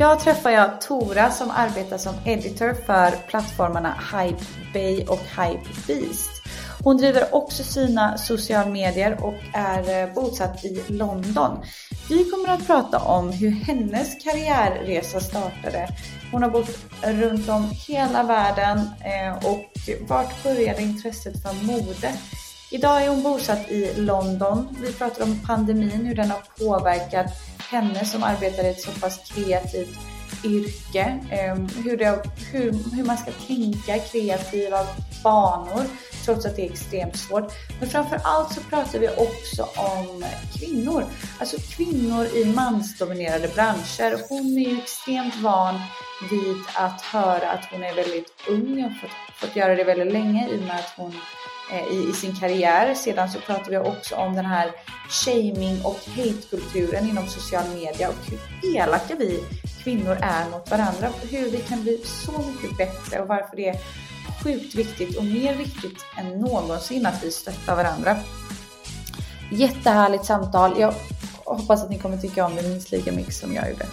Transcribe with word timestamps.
Idag 0.00 0.20
träffar 0.20 0.50
jag 0.50 0.80
Tora 0.80 1.30
som 1.30 1.50
arbetar 1.50 1.98
som 1.98 2.14
editor 2.24 2.74
för 2.86 3.28
plattformarna 3.28 3.94
Hype 4.12 4.44
Bay 4.72 5.04
och 5.06 5.18
Hype 5.18 5.68
Beast. 5.86 6.30
Hon 6.84 6.96
driver 6.96 7.34
också 7.34 7.62
sina 7.62 8.18
sociala 8.18 8.70
medier 8.70 9.24
och 9.24 9.34
är 9.52 10.02
eh, 10.02 10.14
bosatt 10.14 10.64
i 10.64 10.82
London. 10.88 11.58
Vi 12.08 12.30
kommer 12.30 12.48
att 12.48 12.66
prata 12.66 12.98
om 12.98 13.32
hur 13.32 13.50
hennes 13.50 14.24
karriärresa 14.24 15.20
startade. 15.20 15.88
Hon 16.32 16.42
har 16.42 16.50
bott 16.50 16.78
runt 17.02 17.48
om 17.48 17.70
hela 17.88 18.22
världen 18.22 18.78
eh, 18.78 19.46
och 19.46 19.64
vart 20.08 20.42
började 20.42 20.82
intresset 20.82 21.42
för 21.42 21.66
mode? 21.66 22.12
Idag 22.70 23.04
är 23.04 23.08
hon 23.08 23.22
bosatt 23.22 23.70
i 23.70 23.94
London. 23.96 24.76
Vi 24.80 24.92
pratar 24.92 25.24
om 25.24 25.40
pandemin, 25.46 26.06
hur 26.06 26.14
den 26.14 26.30
har 26.30 26.42
påverkat 26.58 27.26
henne 27.70 28.04
som 28.04 28.22
arbetar 28.22 28.64
i 28.64 28.68
ett 28.68 28.80
så 28.80 28.90
pass 28.90 29.32
kreativt 29.34 29.98
yrke. 30.44 31.18
Ehm, 31.30 31.68
hur, 31.84 31.96
det, 31.96 32.22
hur, 32.52 32.96
hur 32.96 33.04
man 33.04 33.16
ska 33.16 33.30
tänka 33.30 33.98
kreativa 33.98 34.86
banor 35.24 35.84
trots 36.24 36.46
att 36.46 36.56
det 36.56 36.66
är 36.66 36.70
extremt 36.70 37.16
svårt. 37.16 37.52
Men 37.80 37.88
framför 37.88 38.20
allt 38.24 38.54
så 38.54 38.60
pratar 38.60 38.98
vi 38.98 39.08
också 39.08 39.62
om 39.62 40.24
kvinnor. 40.58 41.04
Alltså 41.38 41.56
kvinnor 41.76 42.26
i 42.26 42.44
mansdominerade 42.44 43.48
branscher. 43.48 44.28
Hon 44.28 44.58
är 44.58 44.70
ju 44.70 44.78
extremt 44.78 45.36
van 45.36 45.80
vid 46.30 46.56
att 46.74 47.00
höra 47.00 47.50
att 47.50 47.64
hon 47.70 47.82
är 47.82 47.94
väldigt 47.94 48.32
ung 48.48 48.84
och 48.84 49.00
fått, 49.00 49.10
fått 49.36 49.56
göra 49.56 49.74
det 49.74 49.84
väldigt 49.84 50.12
länge 50.12 50.48
i 50.48 50.58
och 50.58 50.62
med 50.62 50.76
att 50.76 50.92
hon 50.96 51.14
Eh, 51.72 51.92
i, 51.92 52.10
i, 52.10 52.12
sin 52.12 52.36
karriär. 52.36 52.94
Sedan 52.94 53.30
så 53.30 53.40
pratar 53.40 53.70
vi 53.70 53.78
också 53.78 54.16
om 54.16 54.34
den 54.34 54.44
här 54.44 54.72
shaming 55.08 55.84
och 55.84 55.98
hatekulturen 56.16 57.08
inom 57.08 57.26
social 57.26 57.68
media 57.74 58.08
och 58.08 58.30
hur 58.30 58.40
elaka 58.76 59.14
vi 59.18 59.44
kvinnor 59.84 60.18
är 60.20 60.50
mot 60.50 60.70
varandra. 60.70 61.08
Hur 61.30 61.50
vi 61.50 61.58
kan 61.58 61.82
bli 61.82 62.00
så 62.04 62.32
mycket 62.32 62.76
bättre 62.76 63.20
och 63.20 63.28
varför 63.28 63.56
det 63.56 63.68
är 63.68 63.76
sjukt 64.44 64.74
viktigt 64.74 65.18
och 65.18 65.24
mer 65.24 65.54
viktigt 65.54 66.04
än 66.18 66.40
någonsin 66.40 67.06
att 67.06 67.24
vi 67.24 67.30
stöttar 67.30 67.76
varandra. 67.76 68.16
Jättehärligt 69.52 70.24
samtal. 70.24 70.80
Jag 70.80 70.94
hoppas 71.44 71.82
att 71.82 71.90
ni 71.90 71.98
kommer 71.98 72.16
tycka 72.16 72.46
om 72.46 72.56
det 72.56 72.62
minst 72.62 72.92
lika 72.92 73.12
mycket 73.12 73.34
som 73.34 73.54
jag 73.54 73.70
gjorde. 73.70 73.86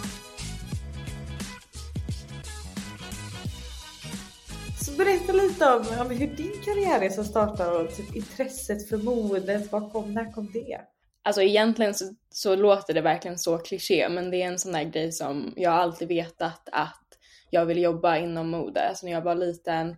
Berätta 4.98 5.32
lite 5.32 5.64
om, 5.64 6.00
om 6.00 6.10
hur 6.10 6.26
din 6.26 6.62
karriärresa 6.64 7.24
startade 7.24 7.78
och 7.78 7.96
typ 7.96 8.16
intresset 8.16 8.88
för 8.88 8.96
modet. 8.96 9.72
Var 9.72 9.90
kom, 9.90 10.14
när 10.14 10.32
kom 10.32 10.52
det? 10.52 10.80
Alltså 11.22 11.42
egentligen 11.42 11.94
så, 11.94 12.04
så, 12.30 12.56
låter 12.56 12.94
det 12.94 13.00
verkligen 13.00 13.38
så 13.38 13.58
kliché, 13.58 14.08
men 14.08 14.30
det 14.30 14.42
är 14.42 14.46
en 14.46 14.58
sån 14.58 14.72
där 14.72 14.84
grej 14.84 15.12
som 15.12 15.52
jag 15.56 15.72
alltid 15.72 16.08
vetat 16.08 16.68
att 16.72 17.04
jag 17.50 17.66
vill 17.66 17.82
jobba 17.82 18.16
inom 18.16 18.50
mode. 18.50 18.88
Alltså 18.88 19.06
när 19.06 19.12
jag 19.12 19.22
var 19.22 19.34
liten, 19.34 19.88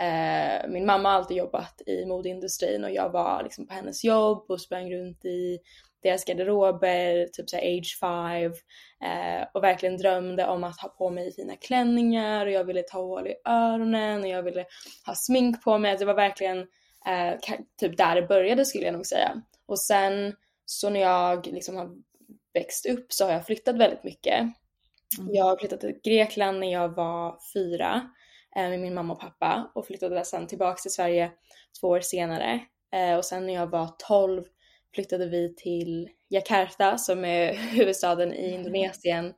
eh, 0.00 0.68
min 0.68 0.86
mamma 0.86 1.08
har 1.08 1.16
alltid 1.16 1.36
jobbat 1.36 1.82
i 1.86 2.06
modeindustrin 2.06 2.84
och 2.84 2.90
jag 2.90 3.10
var 3.10 3.42
liksom 3.42 3.66
på 3.66 3.74
hennes 3.74 4.04
jobb 4.04 4.44
och 4.48 4.60
sprang 4.60 4.94
runt 4.94 5.24
i 5.24 5.58
deras 6.02 6.24
garderober, 6.24 7.26
typ 7.32 7.50
såhär 7.50 7.78
age 7.78 7.98
five 8.00 8.54
eh, 9.04 9.46
och 9.54 9.62
verkligen 9.62 9.96
drömde 9.96 10.46
om 10.46 10.64
att 10.64 10.80
ha 10.80 10.88
på 10.88 11.10
mig 11.10 11.32
fina 11.32 11.56
klänningar 11.56 12.46
och 12.46 12.52
jag 12.52 12.64
ville 12.64 12.82
ta 12.82 12.98
hål 12.98 13.26
i 13.26 13.34
öronen 13.44 14.20
och 14.22 14.28
jag 14.28 14.42
ville 14.42 14.64
ha 15.06 15.14
smink 15.14 15.64
på 15.64 15.78
mig. 15.78 15.96
Det 15.96 16.04
var 16.04 16.14
verkligen 16.14 16.58
eh, 17.06 17.58
typ 17.80 17.96
där 17.96 18.14
det 18.14 18.22
började 18.22 18.64
skulle 18.64 18.84
jag 18.84 18.94
nog 18.94 19.06
säga. 19.06 19.42
Och 19.66 19.80
sen 19.80 20.34
så 20.64 20.90
när 20.90 21.00
jag 21.00 21.46
liksom 21.46 21.76
har 21.76 21.90
växt 22.54 22.86
upp 22.86 23.12
så 23.12 23.24
har 23.24 23.32
jag 23.32 23.46
flyttat 23.46 23.76
väldigt 23.76 24.04
mycket. 24.04 24.40
Mm. 25.18 25.34
Jag 25.34 25.60
flyttade 25.60 25.80
till 25.80 26.00
Grekland 26.04 26.60
när 26.60 26.72
jag 26.72 26.88
var 26.88 27.38
fyra 27.54 28.10
eh, 28.56 28.68
med 28.68 28.80
min 28.80 28.94
mamma 28.94 29.12
och 29.14 29.20
pappa 29.20 29.70
och 29.74 29.86
flyttade 29.86 30.24
sen 30.24 30.46
tillbaks 30.46 30.82
till 30.82 30.90
Sverige 30.90 31.30
två 31.80 31.88
år 31.88 32.00
senare. 32.00 32.60
Eh, 32.92 33.16
och 33.16 33.24
sen 33.24 33.46
när 33.46 33.54
jag 33.54 33.66
var 33.66 33.88
12 34.08 34.44
flyttade 34.94 35.26
vi 35.26 35.54
till 35.54 36.08
Jakarta 36.28 36.98
som 36.98 37.24
är 37.24 37.52
huvudstaden 37.72 38.34
i 38.34 38.48
mm. 38.48 38.54
Indonesien. 38.54 39.34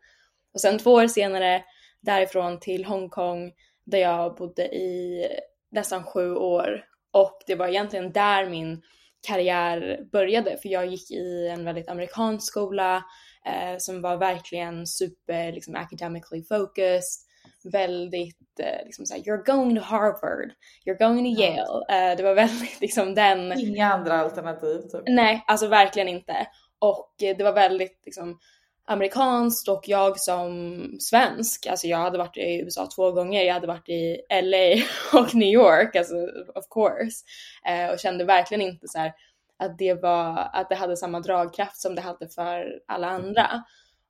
Och 0.55 0.61
sen 0.61 0.79
två 0.79 0.93
år 0.93 1.07
senare 1.07 1.65
därifrån 2.01 2.61
till 2.61 2.85
Hongkong 2.85 3.53
där 3.85 3.99
jag 3.99 4.37
bodde 4.37 4.63
i 4.65 5.27
nästan 5.71 6.05
sju 6.05 6.35
år. 6.35 6.85
Och 7.13 7.39
det 7.47 7.55
var 7.55 7.69
egentligen 7.69 8.13
där 8.13 8.51
min 8.51 8.83
karriär 9.27 10.05
började 10.13 10.59
för 10.63 10.69
jag 10.69 10.87
gick 10.87 11.11
i 11.11 11.49
en 11.49 11.65
väldigt 11.65 11.89
amerikansk 11.89 12.47
skola 12.47 13.05
eh, 13.47 13.79
som 13.79 14.03
var 14.03 14.17
verkligen 14.17 14.87
super 14.87 15.53
liksom 15.53 15.75
academically 15.75 16.43
focused 16.45 17.30
väldigt 17.65 18.61
eh, 18.61 18.85
liksom 18.85 19.07
såhär, 19.07 19.23
you're 19.23 19.45
going 19.45 19.77
to 19.77 19.83
Harvard, 19.83 20.53
you're 20.87 20.99
going 20.99 21.37
to 21.37 21.43
Yale. 21.43 21.85
Eh, 21.89 22.17
det 22.17 22.23
var 22.23 22.35
väldigt 22.45 22.81
liksom 22.81 23.15
den... 23.15 23.59
Inga 23.59 23.93
andra 23.93 24.21
alternativ 24.21 24.81
typ. 24.81 25.03
Nej, 25.07 25.45
alltså 25.47 25.69
verkligen 25.69 26.09
inte. 26.09 26.47
Och 26.79 27.23
eh, 27.23 27.37
det 27.37 27.45
var 27.45 27.53
väldigt 27.53 28.03
liksom 28.05 28.39
amerikanskt 28.87 29.69
och 29.69 29.85
jag 29.87 30.21
som 30.21 30.97
svensk, 31.01 31.67
alltså 31.67 31.87
jag 31.87 31.99
hade 31.99 32.19
varit 32.19 32.37
i 32.37 32.61
USA 32.61 32.89
två 32.97 33.13
gånger, 33.13 33.43
jag 33.43 33.55
hade 33.55 33.67
varit 33.67 33.89
i 33.89 34.21
LA 34.43 34.83
och 35.21 35.35
New 35.35 35.49
York, 35.49 35.97
alltså 35.97 36.15
of 36.55 36.65
course. 36.71 37.25
Eh, 37.67 37.93
och 37.93 37.99
kände 37.99 38.25
verkligen 38.25 38.61
inte 38.61 38.89
så 38.89 38.99
här, 38.99 39.13
att 39.59 39.79
det 39.79 39.95
var, 39.95 40.51
att 40.53 40.69
det 40.69 40.75
hade 40.75 40.97
samma 40.97 41.21
dragkraft 41.21 41.81
som 41.81 41.95
det 41.95 42.01
hade 42.01 42.29
för 42.29 42.81
alla 42.87 43.09
andra. 43.09 43.65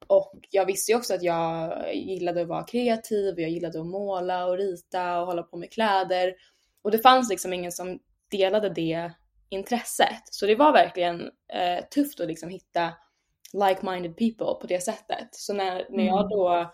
Och 0.06 0.32
jag 0.50 0.66
visste 0.66 0.92
ju 0.92 0.98
också 0.98 1.14
att 1.14 1.22
jag 1.22 1.94
gillade 1.94 2.42
att 2.42 2.48
vara 2.48 2.64
kreativ 2.64 3.34
och 3.34 3.40
jag 3.40 3.50
gillade 3.50 3.80
att 3.80 3.86
måla 3.86 4.46
och 4.46 4.56
rita 4.56 5.20
och 5.20 5.26
hålla 5.26 5.42
på 5.42 5.56
med 5.56 5.72
kläder. 5.72 6.34
Och 6.82 6.90
det 6.90 6.98
fanns 6.98 7.30
liksom 7.30 7.52
ingen 7.52 7.72
som 7.72 7.98
delade 8.30 8.68
det 8.68 9.12
intresset. 9.48 10.22
Så 10.30 10.46
det 10.46 10.54
var 10.54 10.72
verkligen 10.72 11.20
eh, 11.52 11.84
tufft 11.90 12.20
att 12.20 12.28
liksom 12.28 12.48
hitta 12.48 12.92
like-minded 13.52 14.16
people 14.16 14.60
på 14.60 14.66
det 14.68 14.80
sättet. 14.80 15.28
Så 15.30 15.54
när, 15.54 15.86
när 15.90 16.06
jag 16.06 16.18
mm. 16.18 16.28
då 16.28 16.70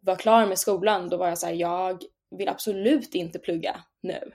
var 0.00 0.16
klar 0.16 0.46
med 0.46 0.58
skolan, 0.58 1.08
då 1.08 1.16
var 1.16 1.28
jag 1.28 1.38
såhär, 1.38 1.54
jag 1.54 2.02
vill 2.30 2.48
absolut 2.48 3.14
inte 3.14 3.38
plugga 3.38 3.76
nu. 4.00 4.32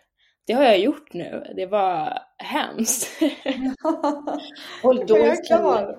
Det 0.47 0.53
har 0.53 0.63
jag 0.63 0.79
gjort 0.79 1.13
nu. 1.13 1.53
Det 1.55 1.65
var 1.65 2.19
hemskt. 2.37 3.21
och 4.83 5.05
då 5.05 5.17
istället, 5.17 5.97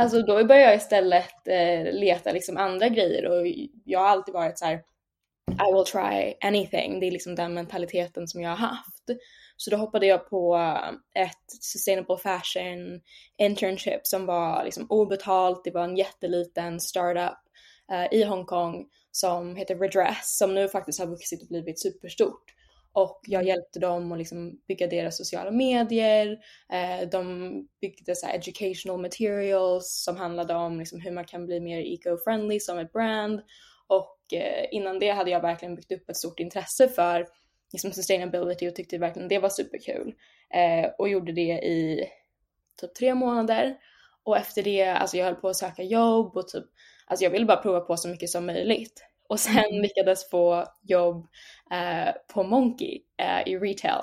Alltså 0.00 0.22
då 0.22 0.44
började 0.44 0.60
jag 0.60 0.76
istället 0.76 1.48
eh, 1.48 1.92
leta 1.92 2.32
liksom 2.32 2.56
andra 2.56 2.88
grejer 2.88 3.26
och 3.26 3.46
jag 3.84 4.00
har 4.00 4.06
alltid 4.08 4.34
varit 4.34 4.58
så 4.58 4.64
här, 4.64 4.74
I 5.50 5.74
will 5.74 5.84
try 5.84 6.34
anything. 6.40 7.00
Det 7.00 7.06
är 7.06 7.10
liksom 7.10 7.34
den 7.34 7.54
mentaliteten 7.54 8.28
som 8.28 8.40
jag 8.40 8.50
har 8.50 8.56
haft. 8.56 9.04
Så 9.56 9.70
då 9.70 9.76
hoppade 9.76 10.06
jag 10.06 10.30
på 10.30 10.56
eh, 10.56 11.22
ett 11.22 11.62
sustainable 11.62 12.16
fashion 12.16 13.00
internship 13.38 14.06
som 14.06 14.26
var 14.26 14.64
liksom 14.64 14.86
obetalt. 14.88 15.64
Det 15.64 15.70
var 15.70 15.84
en 15.84 15.96
jätteliten 15.96 16.80
startup 16.80 17.38
eh, 17.92 18.18
i 18.18 18.24
Hongkong 18.24 18.86
som 19.10 19.56
heter 19.56 19.76
Redress 19.76 20.38
som 20.38 20.54
nu 20.54 20.68
faktiskt 20.68 21.00
har 21.00 21.06
vuxit 21.06 21.42
och 21.42 21.48
blivit 21.48 21.80
superstort 21.80 22.44
och 22.92 23.20
jag 23.26 23.44
hjälpte 23.44 23.78
dem 23.78 24.12
att 24.12 24.18
liksom 24.18 24.60
bygga 24.68 24.86
deras 24.86 25.16
sociala 25.16 25.50
medier. 25.50 26.38
Eh, 26.72 27.08
de 27.08 27.68
byggde 27.80 28.16
så 28.16 28.26
educational 28.26 29.00
materials 29.00 30.02
som 30.04 30.16
handlade 30.16 30.54
om 30.54 30.78
liksom 30.78 31.00
hur 31.00 31.10
man 31.10 31.24
kan 31.24 31.46
bli 31.46 31.60
mer 31.60 31.80
eco-friendly 31.80 32.60
som 32.60 32.78
ett 32.78 32.92
brand. 32.92 33.40
Och 33.86 34.32
eh, 34.32 34.66
innan 34.70 34.98
det 34.98 35.10
hade 35.10 35.30
jag 35.30 35.40
verkligen 35.40 35.74
byggt 35.74 35.92
upp 35.92 36.10
ett 36.10 36.16
stort 36.16 36.40
intresse 36.40 36.88
för 36.88 37.26
liksom 37.72 37.92
sustainability 37.92 38.68
och 38.68 38.74
tyckte 38.74 38.98
verkligen 38.98 39.28
det 39.28 39.38
var 39.38 39.48
superkul. 39.48 40.14
Eh, 40.54 40.90
och 40.98 41.08
gjorde 41.08 41.32
det 41.32 41.52
i 41.52 42.08
typ 42.80 42.94
tre 42.94 43.14
månader. 43.14 43.76
Och 44.22 44.36
efter 44.36 44.62
det, 44.62 44.86
alltså 44.86 45.16
jag 45.16 45.24
höll 45.24 45.34
på 45.34 45.48
att 45.48 45.56
söka 45.56 45.82
jobb 45.82 46.36
och 46.36 46.48
typ 46.48 46.64
alltså 47.06 47.24
jag 47.24 47.30
ville 47.30 47.46
bara 47.46 47.62
prova 47.62 47.80
på 47.80 47.96
så 47.96 48.08
mycket 48.08 48.30
som 48.30 48.46
möjligt. 48.46 49.09
Och 49.30 49.40
sen 49.40 49.64
mm. 49.64 49.82
lyckades 49.82 50.30
få 50.30 50.64
jobb 50.82 51.26
eh, 51.72 52.14
på 52.34 52.42
Monkey 52.42 53.00
eh, 53.22 53.52
i 53.52 53.58
retail 53.58 54.02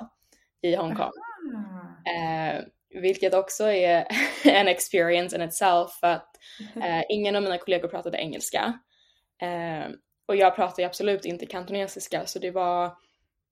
i 0.62 0.74
Hongkong. 0.74 1.10
Eh, 2.16 2.60
vilket 3.02 3.34
också 3.34 3.64
är 3.64 4.06
en 4.44 4.68
experience 4.68 5.36
in 5.36 5.42
itself 5.42 5.90
för 6.00 6.06
att 6.06 6.30
eh, 6.76 7.02
ingen 7.08 7.36
av 7.36 7.42
mina 7.42 7.58
kollegor 7.58 7.88
pratade 7.88 8.18
engelska. 8.18 8.78
Eh, 9.42 9.90
och 10.26 10.36
jag 10.36 10.56
pratade 10.56 10.86
absolut 10.86 11.24
inte 11.24 11.46
kantonesiska 11.46 12.26
så 12.26 12.38
det 12.38 12.50
var 12.50 12.92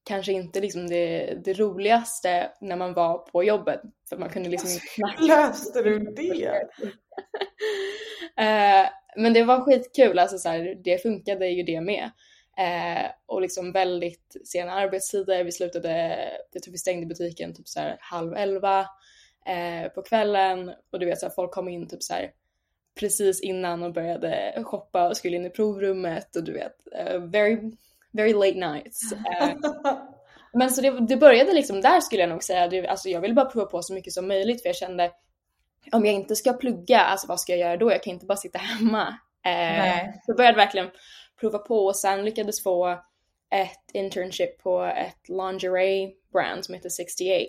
kanske 0.05 0.32
inte 0.32 0.61
liksom 0.61 0.88
det, 0.88 1.34
det 1.44 1.52
roligaste 1.52 2.50
när 2.61 2.76
man 2.76 2.94
var 2.94 3.19
på 3.19 3.44
jobbet. 3.44 3.81
För 4.08 4.17
man 4.17 4.31
kunde 4.31 4.49
liksom 4.49 4.70
inte 4.70 4.87
snacka. 4.87 5.23
Löste 5.23 5.82
du 5.82 5.99
det? 5.99 6.69
uh, 8.40 8.88
men 9.16 9.32
det 9.32 9.44
var 9.44 9.60
skitkul, 9.60 10.18
alltså 10.18 10.38
så 10.38 10.48
här, 10.48 10.78
det 10.84 11.02
funkade 11.02 11.48
ju 11.48 11.62
det 11.62 11.80
med. 11.80 12.10
Uh, 12.60 13.10
och 13.26 13.40
liksom 13.40 13.72
väldigt 13.72 14.36
sena 14.44 14.72
arbetstider, 14.72 15.44
vi 15.44 15.52
slutade, 15.52 16.18
jag 16.52 16.62
tror 16.62 16.72
vi 16.72 16.78
stängde 16.78 17.06
butiken 17.06 17.54
typ 17.54 17.68
så 17.68 17.80
här 17.80 17.96
halv 18.00 18.34
elva 18.36 18.80
uh, 18.80 19.88
på 19.94 20.02
kvällen 20.02 20.72
och 20.92 20.98
du 20.98 21.06
vet 21.06 21.18
så 21.18 21.26
här, 21.26 21.32
folk 21.34 21.50
kom 21.50 21.68
in 21.68 21.88
typ 21.88 22.02
så 22.02 22.14
här 22.14 22.30
precis 23.00 23.40
innan 23.40 23.82
och 23.82 23.92
började 23.92 24.62
shoppa 24.64 25.08
och 25.08 25.16
skulle 25.16 25.36
in 25.36 25.46
i 25.46 25.50
provrummet 25.50 26.36
och 26.36 26.44
du 26.44 26.52
vet, 26.52 26.76
very 27.32 27.70
very 28.16 28.32
late 28.32 28.58
nights. 28.58 29.12
Uh, 29.12 29.72
men 30.52 30.70
så 30.70 30.80
det, 30.80 31.06
det, 31.06 31.16
började 31.16 31.52
liksom 31.52 31.80
där 31.80 32.00
skulle 32.00 32.22
jag 32.22 32.28
nog 32.28 32.42
säga. 32.42 32.68
Det, 32.68 32.86
alltså 32.86 33.08
jag 33.08 33.20
ville 33.20 33.34
bara 33.34 33.46
prova 33.46 33.66
på 33.66 33.82
så 33.82 33.94
mycket 33.94 34.12
som 34.12 34.28
möjligt 34.28 34.62
för 34.62 34.68
jag 34.68 34.76
kände 34.76 35.10
om 35.92 36.06
jag 36.06 36.14
inte 36.14 36.36
ska 36.36 36.52
plugga, 36.52 37.00
alltså 37.00 37.26
vad 37.26 37.40
ska 37.40 37.52
jag 37.52 37.60
göra 37.60 37.76
då? 37.76 37.90
Jag 37.90 38.02
kan 38.02 38.12
inte 38.12 38.26
bara 38.26 38.36
sitta 38.36 38.58
hemma. 38.58 39.08
Uh, 39.46 40.10
så 40.26 40.34
började 40.34 40.56
verkligen 40.56 40.90
prova 41.40 41.58
på 41.58 41.86
och 41.86 41.96
sen 41.96 42.24
lyckades 42.24 42.62
få 42.62 42.88
ett 43.50 43.90
internship 43.92 44.62
på 44.62 44.82
ett 44.82 45.28
lingerie 45.28 46.10
brand 46.32 46.64
som 46.64 46.74
heter 46.74 46.88
68 46.88 47.42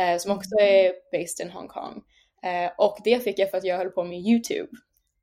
uh, 0.00 0.18
som 0.18 0.32
också 0.32 0.58
mm. 0.60 0.86
är 0.86 0.92
based 1.12 1.46
in 1.46 1.52
Hong 1.52 1.68
Kong. 1.68 2.02
Uh, 2.46 2.70
och 2.78 2.98
det 3.04 3.24
fick 3.24 3.38
jag 3.38 3.50
för 3.50 3.58
att 3.58 3.64
jag 3.64 3.76
höll 3.76 3.90
på 3.90 4.04
med 4.04 4.18
YouTube 4.18 4.68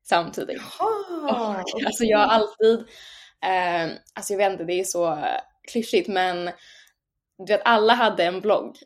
samtidigt. 0.02 0.60
Oh, 0.80 1.60
okay. 1.60 1.86
Alltså 1.86 2.04
jag 2.04 2.18
har 2.18 2.26
alltid 2.26 2.86
Eh, 3.42 3.90
alltså 4.14 4.32
jag 4.32 4.38
vet 4.38 4.52
inte, 4.52 4.64
det 4.64 4.80
är 4.80 4.84
så 4.84 5.18
klyschigt 5.72 6.08
men 6.08 6.50
du 7.38 7.52
vet 7.52 7.62
alla 7.64 7.94
hade 7.94 8.24
en 8.24 8.40
blogg. 8.40 8.76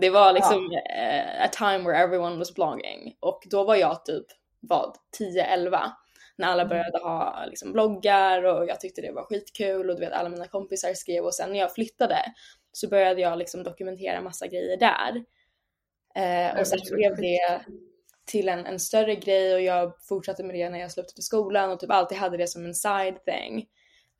Det 0.00 0.10
var 0.10 0.32
liksom 0.32 0.68
ja. 0.72 0.80
eh, 0.80 1.44
a 1.44 1.48
time 1.48 1.78
where 1.78 2.02
everyone 2.04 2.36
was 2.36 2.54
blogging 2.54 3.16
och 3.20 3.42
då 3.50 3.64
var 3.64 3.76
jag 3.76 4.04
typ 4.04 4.26
vad 4.60 4.96
10-11 5.20 5.80
när 6.36 6.48
alla 6.48 6.62
mm. 6.62 6.68
började 6.68 6.98
ha 6.98 7.44
liksom, 7.46 7.72
bloggar 7.72 8.42
och 8.42 8.68
jag 8.68 8.80
tyckte 8.80 9.00
det 9.00 9.12
var 9.12 9.22
skitkul 9.22 9.90
och 9.90 9.96
du 9.96 10.00
vet 10.00 10.12
alla 10.12 10.28
mina 10.28 10.46
kompisar 10.46 10.94
skrev 10.94 11.24
och 11.24 11.34
sen 11.34 11.52
när 11.52 11.58
jag 11.58 11.74
flyttade 11.74 12.18
så 12.72 12.88
började 12.88 13.20
jag 13.20 13.38
liksom 13.38 13.62
dokumentera 13.62 14.20
massa 14.20 14.46
grejer 14.46 14.76
där. 14.76 15.24
Eh, 16.14 16.60
och 16.60 16.66
sen 16.66 16.78
blev 16.90 17.16
det 17.16 17.60
till 18.26 18.48
en, 18.48 18.66
en 18.66 18.80
större 18.80 19.14
grej 19.14 19.54
och 19.54 19.60
jag 19.60 19.92
fortsatte 20.08 20.44
med 20.44 20.54
det 20.54 20.68
när 20.68 20.78
jag 20.78 20.92
slutade 20.92 21.22
skolan 21.22 21.70
och 21.70 21.80
typ 21.80 21.90
alltid 21.90 22.18
hade 22.18 22.36
det 22.36 22.48
som 22.48 22.64
en 22.64 22.74
side 22.74 23.24
thing. 23.24 23.66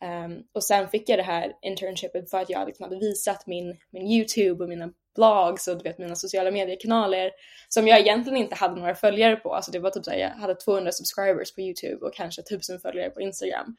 Um, 0.04 0.44
och 0.52 0.64
sen 0.64 0.88
fick 0.88 1.08
jag 1.08 1.18
det 1.18 1.22
här 1.22 1.52
internshipet 1.62 2.30
för 2.30 2.38
att 2.38 2.50
jag 2.50 2.66
liksom 2.66 2.84
hade 2.84 2.96
visat 2.96 3.46
min, 3.46 3.76
min 3.90 4.06
YouTube 4.06 4.64
och 4.64 4.68
mina 4.68 4.92
blogs 5.14 5.68
och 5.68 5.78
du 5.78 5.82
vet 5.82 5.98
mina 5.98 6.16
sociala 6.16 6.50
mediekanaler 6.50 7.30
som 7.68 7.88
jag 7.88 8.00
egentligen 8.00 8.38
inte 8.38 8.54
hade 8.54 8.80
några 8.80 8.94
följare 8.94 9.36
på. 9.36 9.54
Alltså 9.54 9.70
det 9.70 9.78
var 9.78 9.90
typ 9.90 10.04
såhär, 10.04 10.18
jag 10.18 10.30
hade 10.30 10.54
200 10.54 10.92
subscribers 10.92 11.54
på 11.54 11.60
YouTube 11.60 12.06
och 12.06 12.14
kanske 12.14 12.42
1000 12.42 12.80
följare 12.80 13.10
på 13.10 13.20
Instagram. 13.20 13.76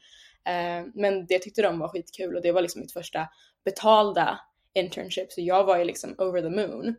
Uh, 0.49 0.87
men 0.93 1.25
det 1.25 1.39
tyckte 1.39 1.61
de 1.61 1.79
var 1.79 1.87
skitkul 1.87 2.35
och 2.35 2.41
det 2.41 2.51
var 2.51 2.61
liksom 2.61 2.81
mitt 2.81 2.93
första 2.93 3.27
betalda 3.65 4.39
internship 4.73 5.31
så 5.31 5.41
jag 5.41 5.63
var 5.63 5.77
ju 5.77 5.83
liksom 5.83 6.15
over 6.17 6.41
the 6.41 6.49
moon. 6.49 6.95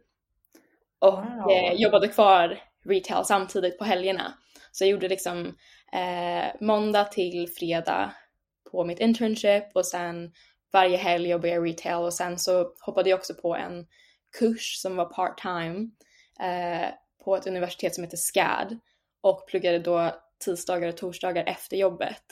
Och 0.98 1.12
wow. 1.12 1.50
eh, 1.50 1.72
jobbade 1.72 2.08
kvar 2.08 2.62
retail 2.84 3.24
samtidigt 3.24 3.78
på 3.78 3.84
helgerna. 3.84 4.34
Så 4.72 4.84
jag 4.84 4.90
gjorde 4.90 5.08
liksom 5.08 5.56
eh, 5.92 6.46
måndag 6.60 7.04
till 7.04 7.48
fredag 7.48 8.12
på 8.70 8.84
mitt 8.84 9.00
internship 9.00 9.64
och 9.74 9.86
sen 9.86 10.32
varje 10.72 10.96
helg 10.96 11.28
jobbade 11.28 11.48
jag 11.48 11.66
retail 11.66 12.04
och 12.04 12.14
sen 12.14 12.38
så 12.38 12.72
hoppade 12.80 13.10
jag 13.10 13.18
också 13.18 13.34
på 13.34 13.56
en 13.56 13.86
kurs 14.38 14.80
som 14.80 14.96
var 14.96 15.04
part 15.04 15.40
time 15.42 15.90
eh, 16.40 16.90
på 17.24 17.36
ett 17.36 17.46
universitet 17.46 17.94
som 17.94 18.04
heter 18.04 18.16
SCAD 18.16 18.78
och 19.20 19.48
pluggade 19.48 19.78
då 19.78 20.14
tisdagar 20.44 20.88
och 20.88 20.96
torsdagar 20.96 21.44
efter 21.44 21.76
jobbet. 21.76 22.22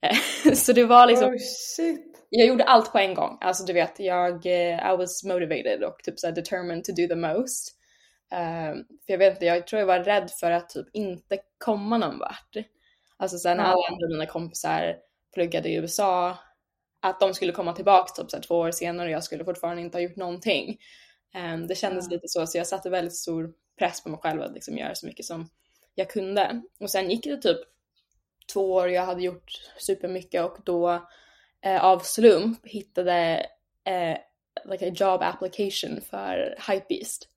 så 0.54 0.72
det 0.72 0.84
var 0.84 1.06
liksom... 1.06 1.28
Oh, 1.30 1.38
shit. 1.76 2.26
Jag 2.30 2.48
gjorde 2.48 2.64
allt 2.64 2.92
på 2.92 2.98
en 2.98 3.14
gång. 3.14 3.38
Alltså 3.40 3.64
du 3.64 3.72
vet, 3.72 4.00
jag 4.00 4.46
eh, 4.46 4.92
I 4.92 4.96
was 4.96 5.24
motivated 5.24 5.84
och 5.84 5.98
typ 6.02 6.18
så 6.18 6.30
determined 6.30 6.84
to 6.84 6.92
do 6.92 7.08
the 7.08 7.14
most. 7.14 7.74
Uh, 8.32 8.74
för 9.06 9.12
jag 9.12 9.18
vet 9.18 9.34
inte, 9.34 9.46
jag 9.46 9.66
tror 9.66 9.80
jag 9.80 9.86
var 9.86 10.00
rädd 10.00 10.30
för 10.40 10.50
att 10.50 10.70
typ 10.70 10.86
inte 10.92 11.38
komma 11.64 11.98
någon 11.98 12.18
vart. 12.18 12.56
Alltså 13.16 13.38
sen 13.38 13.56
när 13.56 13.64
alla 13.64 13.88
andra 13.88 14.08
mina 14.08 14.26
kompisar 14.26 14.96
pluggade 15.34 15.68
i 15.68 15.74
USA, 15.74 16.38
att 17.02 17.20
de 17.20 17.34
skulle 17.34 17.52
komma 17.52 17.72
tillbaka 17.72 18.12
typ 18.12 18.30
så 18.30 18.40
två 18.40 18.54
år 18.54 18.70
senare 18.70 19.06
och 19.06 19.12
jag 19.12 19.24
skulle 19.24 19.44
fortfarande 19.44 19.82
inte 19.82 19.98
ha 19.98 20.02
gjort 20.02 20.16
någonting. 20.16 20.78
Um, 21.34 21.66
det 21.66 21.74
kändes 21.74 22.10
lite 22.10 22.28
så, 22.28 22.46
så 22.46 22.58
jag 22.58 22.66
satte 22.66 22.90
väldigt 22.90 23.16
stor 23.16 23.52
press 23.78 24.02
på 24.02 24.08
mig 24.08 24.20
själv 24.20 24.42
att 24.42 24.52
liksom 24.52 24.78
göra 24.78 24.94
så 24.94 25.06
mycket 25.06 25.26
som 25.26 25.48
jag 25.94 26.10
kunde. 26.10 26.62
Och 26.80 26.90
sen 26.90 27.10
gick 27.10 27.24
det 27.24 27.36
typ 27.36 27.58
två 28.52 28.72
år, 28.72 28.90
jag 28.90 29.06
hade 29.06 29.22
gjort 29.22 29.52
supermycket 29.78 30.44
och 30.44 30.58
då 30.64 31.08
eh, 31.64 31.84
av 31.84 31.98
slump 31.98 32.66
hittade 32.66 33.46
eh, 33.84 34.16
like 34.70 34.88
a 34.88 34.92
job 34.94 35.22
application 35.22 36.00
för 36.00 36.56
Hypebeast. 36.70 37.28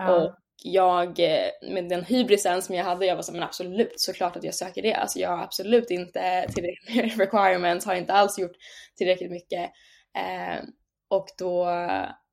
Mm. 0.00 0.12
Och 0.12 0.34
jag, 0.62 1.20
eh, 1.20 1.50
med 1.70 1.88
den 1.88 2.04
hybrisen 2.04 2.62
som 2.62 2.74
jag 2.74 2.84
hade, 2.84 3.06
jag 3.06 3.16
var 3.16 3.22
så 3.22 3.32
men 3.32 3.42
absolut 3.42 4.00
såklart 4.00 4.36
att 4.36 4.44
jag 4.44 4.54
söker 4.54 4.82
det. 4.82 4.94
Alltså 4.94 5.18
jag 5.18 5.28
har 5.28 5.42
absolut 5.42 5.90
inte 5.90 6.46
tillräckligt 6.54 6.96
med 6.96 7.18
requirements, 7.18 7.86
har 7.86 7.94
inte 7.94 8.12
alls 8.12 8.38
gjort 8.38 8.56
tillräckligt 8.96 9.30
mycket. 9.30 9.70
Eh, 10.16 10.64
och 11.08 11.26
då 11.38 11.64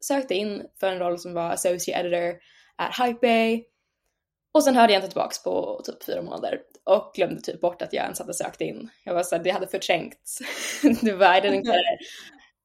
sökte 0.03 0.33
jag 0.33 0.41
in 0.41 0.65
för 0.79 0.87
en 0.87 0.99
roll 0.99 1.19
som 1.19 1.33
var 1.33 1.49
associate 1.49 1.99
editor 1.99 2.39
at 2.75 2.99
Hypeay. 2.99 3.63
Och 4.51 4.63
sen 4.63 4.75
hörde 4.75 4.93
jag 4.93 4.97
inte 4.99 5.07
tillbaks 5.07 5.43
på 5.43 5.81
typ 5.85 6.03
fyra 6.03 6.21
månader 6.21 6.59
och 6.83 7.11
glömde 7.15 7.41
typ 7.41 7.61
bort 7.61 7.81
att 7.81 7.93
jag 7.93 8.03
ens 8.03 8.19
hade 8.19 8.33
sökt 8.33 8.61
in. 8.61 8.89
Jag 9.03 9.13
var 9.13 9.23
såhär, 9.23 9.43
det 9.43 9.49
hade 9.49 9.67
förträngts. 9.67 10.41
det 11.01 11.13
var, 11.13 11.37
I 11.37 11.39
didn't 11.39 11.73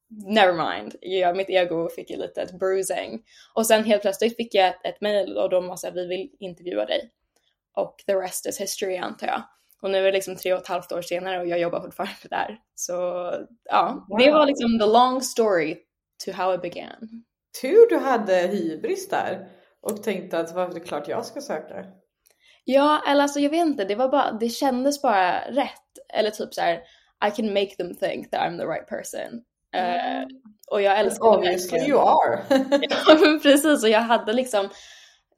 never 0.09 0.53
mind, 0.53 0.95
ja, 1.01 1.33
mitt 1.33 1.49
ego 1.49 1.89
fick 1.89 2.09
ju 2.09 2.17
lite 2.17 2.41
ett 2.41 2.59
bruising. 2.59 3.23
Och 3.53 3.67
sen 3.67 3.83
helt 3.83 4.01
plötsligt 4.01 4.35
fick 4.35 4.55
jag 4.55 4.67
ett, 4.67 4.79
ett 4.83 5.01
mail 5.01 5.37
och 5.37 5.49
de 5.49 5.77
sa 5.77 5.89
vi 5.89 6.07
vill 6.07 6.29
intervjua 6.39 6.85
dig. 6.85 7.11
Och 7.75 8.03
the 8.07 8.15
rest 8.15 8.45
is 8.45 8.61
history 8.61 8.97
antar 8.97 9.27
jag. 9.27 9.43
Och 9.81 9.91
nu 9.91 9.97
är 9.97 10.03
det 10.03 10.11
liksom 10.11 10.35
tre 10.35 10.53
och 10.53 10.59
ett 10.59 10.67
halvt 10.67 10.91
år 10.91 11.01
senare 11.01 11.39
och 11.39 11.47
jag 11.47 11.59
jobbar 11.59 11.81
fortfarande 11.81 12.27
där. 12.29 12.59
Så 12.75 12.93
ja, 13.63 14.05
wow. 14.09 14.19
det 14.19 14.31
var 14.31 14.45
liksom 14.45 14.79
the 14.79 14.85
long 14.85 15.21
story 15.21 15.77
to 16.25 16.31
how 16.31 16.55
it 16.55 16.61
began. 16.61 17.23
Tur 17.61 17.89
du 17.89 17.97
hade 17.97 18.35
hybris 18.35 19.09
där 19.09 19.47
och 19.81 20.03
tänkte 20.03 20.39
att 20.39 20.55
det 20.55 20.61
är 20.61 20.85
klart 20.85 21.07
jag 21.07 21.25
ska 21.25 21.41
söka. 21.41 21.85
Ja, 22.63 23.01
eller 23.07 23.23
alltså 23.23 23.39
jag 23.39 23.49
vet 23.49 23.67
inte, 23.67 23.85
det 23.85 23.95
var 23.95 24.09
bara, 24.09 24.31
det 24.31 24.49
kändes 24.49 25.01
bara 25.01 25.39
rätt. 25.41 26.09
Eller 26.13 26.29
typ 26.29 26.53
så 26.53 26.61
här, 26.61 26.81
I 27.27 27.31
can 27.35 27.53
make 27.53 27.75
them 27.75 27.95
think 27.95 28.31
that 28.31 28.41
I'm 28.41 28.57
the 28.57 28.65
right 28.65 28.87
person. 28.87 29.43
Uh, 29.75 30.27
och 30.71 30.81
jag 30.81 30.99
älskar 30.99 31.27
Obviously 31.27 31.79
you 31.79 31.99
are. 31.99 32.43
ja, 32.89 33.39
precis, 33.41 33.83
och 33.83 33.89
jag 33.89 33.99
hade 33.99 34.33
liksom 34.33 34.69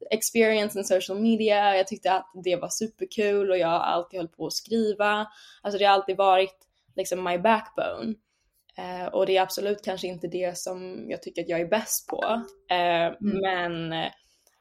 experience 0.09 0.79
in 0.79 0.85
social 0.85 1.19
media. 1.19 1.77
Jag 1.77 1.87
tyckte 1.87 2.13
att 2.13 2.31
det 2.43 2.55
var 2.55 2.69
superkul 2.69 3.51
och 3.51 3.57
jag 3.57 3.67
har 3.67 3.79
alltid 3.79 4.19
hållit 4.19 4.37
på 4.37 4.45
att 4.45 4.53
skriva. 4.53 5.27
Alltså 5.61 5.79
det 5.79 5.85
har 5.85 5.93
alltid 5.93 6.17
varit 6.17 6.57
liksom 6.95 7.23
my 7.23 7.37
backbone. 7.37 8.15
Uh, 8.79 9.05
och 9.05 9.25
det 9.25 9.37
är 9.37 9.41
absolut 9.41 9.85
kanske 9.85 10.07
inte 10.07 10.27
det 10.27 10.57
som 10.57 11.05
jag 11.09 11.21
tycker 11.21 11.41
att 11.41 11.49
jag 11.49 11.61
är 11.61 11.67
bäst 11.67 12.07
på. 12.07 12.23
Uh, 12.71 13.05
mm. 13.05 13.17
Men 13.21 13.93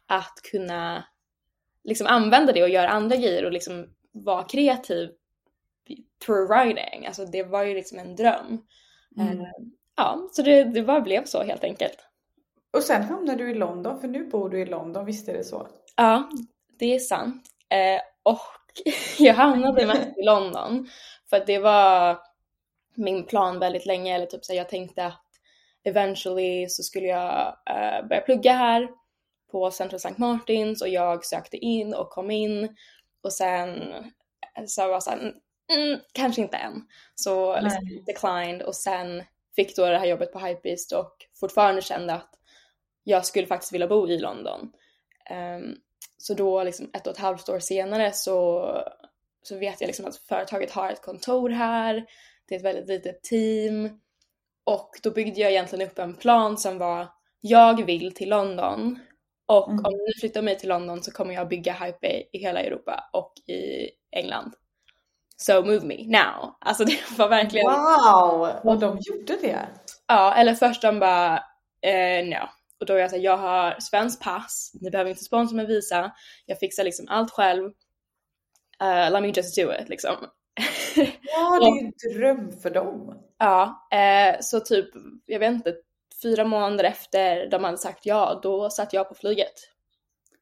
att 0.06 0.34
kunna 0.52 1.04
liksom 1.84 2.06
använda 2.06 2.52
det 2.52 2.62
och 2.62 2.68
göra 2.68 2.88
andra 2.88 3.16
grejer 3.16 3.44
och 3.44 3.52
liksom 3.52 3.86
vara 4.12 4.44
kreativ 4.44 5.10
through 6.26 6.48
writing. 6.48 7.06
Alltså 7.06 7.24
det 7.24 7.42
var 7.42 7.62
ju 7.62 7.74
liksom 7.74 7.98
en 7.98 8.16
dröm. 8.16 8.66
Mm. 9.16 9.40
Eh, 9.40 9.46
ja, 9.96 10.28
så 10.32 10.42
det, 10.42 10.64
det 10.64 10.82
bara 10.82 11.00
blev 11.00 11.24
så 11.24 11.42
helt 11.42 11.64
enkelt. 11.64 11.98
Och 12.72 12.82
sen 12.82 13.02
hamnade 13.02 13.44
du 13.44 13.50
i 13.50 13.54
London, 13.54 14.00
för 14.00 14.08
nu 14.08 14.24
bor 14.24 14.48
du 14.50 14.60
i 14.60 14.66
London, 14.66 15.04
visst 15.04 15.28
är 15.28 15.32
det 15.32 15.44
så? 15.44 15.68
Ja, 15.96 16.30
det 16.78 16.94
är 16.94 16.98
sant. 16.98 17.46
Eh, 17.68 18.00
och 18.22 18.40
jag 19.18 19.34
hamnade 19.34 19.86
mest 19.86 20.18
i 20.18 20.22
London 20.22 20.88
för 21.30 21.36
att 21.36 21.46
det 21.46 21.58
var 21.58 22.18
min 22.94 23.24
plan 23.24 23.58
väldigt 23.58 23.86
länge, 23.86 24.14
eller 24.14 24.26
typ 24.26 24.44
så 24.44 24.54
jag 24.54 24.68
tänkte 24.68 25.06
att 25.06 25.24
eventually 25.84 26.68
så 26.68 26.82
skulle 26.82 27.06
jag 27.06 27.56
uh, 27.70 28.08
börja 28.08 28.20
plugga 28.20 28.52
här 28.52 28.88
på 29.50 29.70
Central 29.70 29.96
St. 29.96 30.14
Martins 30.18 30.82
och 30.82 30.88
jag 30.88 31.24
sökte 31.24 31.56
in 31.56 31.94
och 31.94 32.10
kom 32.10 32.30
in 32.30 32.76
och 33.22 33.32
sen 33.32 33.94
så 34.66 34.82
var 34.82 34.92
jag 34.92 35.02
såhär, 35.02 35.18
mm, 35.72 36.00
kanske 36.12 36.42
inte 36.42 36.56
än. 36.56 36.82
Så 37.14 37.60
liksom 37.60 38.04
declined 38.06 38.62
och 38.62 38.74
sen 38.74 39.24
fick 39.56 39.76
då 39.76 39.86
det 39.86 39.98
här 39.98 40.06
jobbet 40.06 40.32
på 40.32 40.38
Hypebeast 40.38 40.92
och 40.92 41.12
fortfarande 41.40 41.82
kände 41.82 42.14
att 42.14 42.30
jag 43.04 43.26
skulle 43.26 43.46
faktiskt 43.46 43.72
vilja 43.72 43.88
bo 43.88 44.08
i 44.08 44.18
London. 44.18 44.72
Um, 45.30 45.76
så 46.18 46.34
då 46.34 46.64
liksom 46.64 46.90
ett 46.92 47.06
och 47.06 47.12
ett 47.12 47.18
halvt 47.18 47.48
år 47.48 47.58
senare 47.58 48.12
så, 48.12 48.66
så 49.42 49.58
vet 49.58 49.80
jag 49.80 49.88
liksom 49.88 50.06
att 50.06 50.16
företaget 50.16 50.70
har 50.70 50.90
ett 50.90 51.02
kontor 51.02 51.50
här, 51.50 52.06
det 52.50 52.54
är 52.54 52.58
ett 52.58 52.64
väldigt 52.64 52.88
litet 52.88 53.22
team 53.22 54.00
och 54.64 54.90
då 55.02 55.10
byggde 55.10 55.40
jag 55.40 55.50
egentligen 55.50 55.88
upp 55.88 55.98
en 55.98 56.14
plan 56.14 56.58
som 56.58 56.78
var 56.78 57.08
jag 57.40 57.86
vill 57.86 58.14
till 58.14 58.28
London 58.28 58.98
och 59.46 59.68
mm. 59.68 59.84
om 59.84 59.92
ni 59.92 60.20
flyttar 60.20 60.42
mig 60.42 60.58
till 60.58 60.68
London 60.68 61.02
så 61.02 61.10
kommer 61.10 61.34
jag 61.34 61.48
bygga 61.48 61.72
Hype 61.72 62.22
i 62.32 62.38
hela 62.38 62.60
Europa 62.60 63.10
och 63.12 63.32
i 63.46 63.90
England. 64.16 64.54
So 65.36 65.62
move 65.62 65.86
me 65.86 65.96
now. 66.06 66.54
Alltså 66.60 66.84
det 66.84 67.18
var 67.18 67.28
verkligen... 67.28 67.66
Wow! 67.66 68.48
Och 68.64 68.78
de 68.78 68.98
gjorde 69.00 69.36
det? 69.36 69.68
Ja, 70.06 70.34
eller 70.34 70.54
först 70.54 70.82
de 70.82 70.98
bara 70.98 71.44
eh, 71.82 72.26
no. 72.26 72.48
Och 72.80 72.86
då 72.86 72.94
är 72.94 72.98
jag 72.98 73.10
såhär, 73.10 73.22
jag 73.22 73.36
har 73.36 73.80
svensk 73.80 74.22
pass, 74.22 74.72
ni 74.80 74.90
behöver 74.90 75.10
inte 75.10 75.24
sponsra 75.24 75.56
med 75.56 75.66
visa, 75.66 76.12
jag 76.46 76.58
fixar 76.58 76.84
liksom 76.84 77.06
allt 77.08 77.30
själv. 77.30 77.64
Uh, 78.82 79.10
let 79.10 79.22
me 79.22 79.28
just 79.28 79.56
do 79.56 79.72
it 79.82 79.88
liksom. 79.88 80.16
Ja, 81.22 81.58
det 81.60 81.66
är 81.66 81.74
ju 81.74 81.86
en 81.86 82.14
dröm 82.14 82.52
för 82.52 82.70
dem. 82.70 83.22
Ja, 83.38 83.88
eh, 83.92 84.36
så 84.40 84.60
typ, 84.60 84.88
jag 85.26 85.38
vet 85.38 85.52
inte, 85.52 85.74
fyra 86.22 86.44
månader 86.44 86.84
efter 86.84 87.50
de 87.50 87.64
hade 87.64 87.78
sagt 87.78 88.06
ja, 88.06 88.40
då 88.42 88.70
satt 88.70 88.92
jag 88.92 89.08
på 89.08 89.14
flyget. 89.14 89.54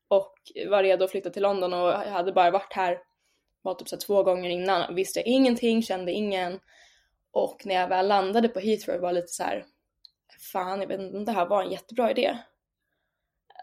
Och 0.09 0.35
var 0.69 0.83
redo 0.83 1.05
att 1.05 1.11
flytta 1.11 1.31
till 1.31 1.43
London 1.43 1.73
och 1.73 1.89
jag 1.89 1.99
hade 1.99 2.33
bara 2.33 2.51
varit 2.51 2.73
här 2.73 2.99
var 3.63 3.75
typ 3.75 3.89
så 3.89 3.97
två 3.97 4.23
gånger 4.23 4.51
innan, 4.51 4.95
visste 4.95 5.23
ingenting, 5.23 5.83
kände 5.83 6.13
ingen. 6.13 6.61
Och 7.31 7.67
när 7.67 7.75
jag 7.75 7.89
väl 7.89 8.09
landade 8.09 8.49
på 8.49 8.61
Heathrow 8.61 9.01
var 9.01 9.13
lite 9.13 9.29
så 9.29 9.43
här, 9.43 9.65
fan 10.53 10.81
jag 10.81 10.89
vet 10.89 11.01
inte 11.01 11.17
om 11.17 11.25
det 11.25 11.33
här 11.33 11.47
var 11.47 11.63
en 11.63 11.71
jättebra 11.71 12.11
idé. 12.11 12.39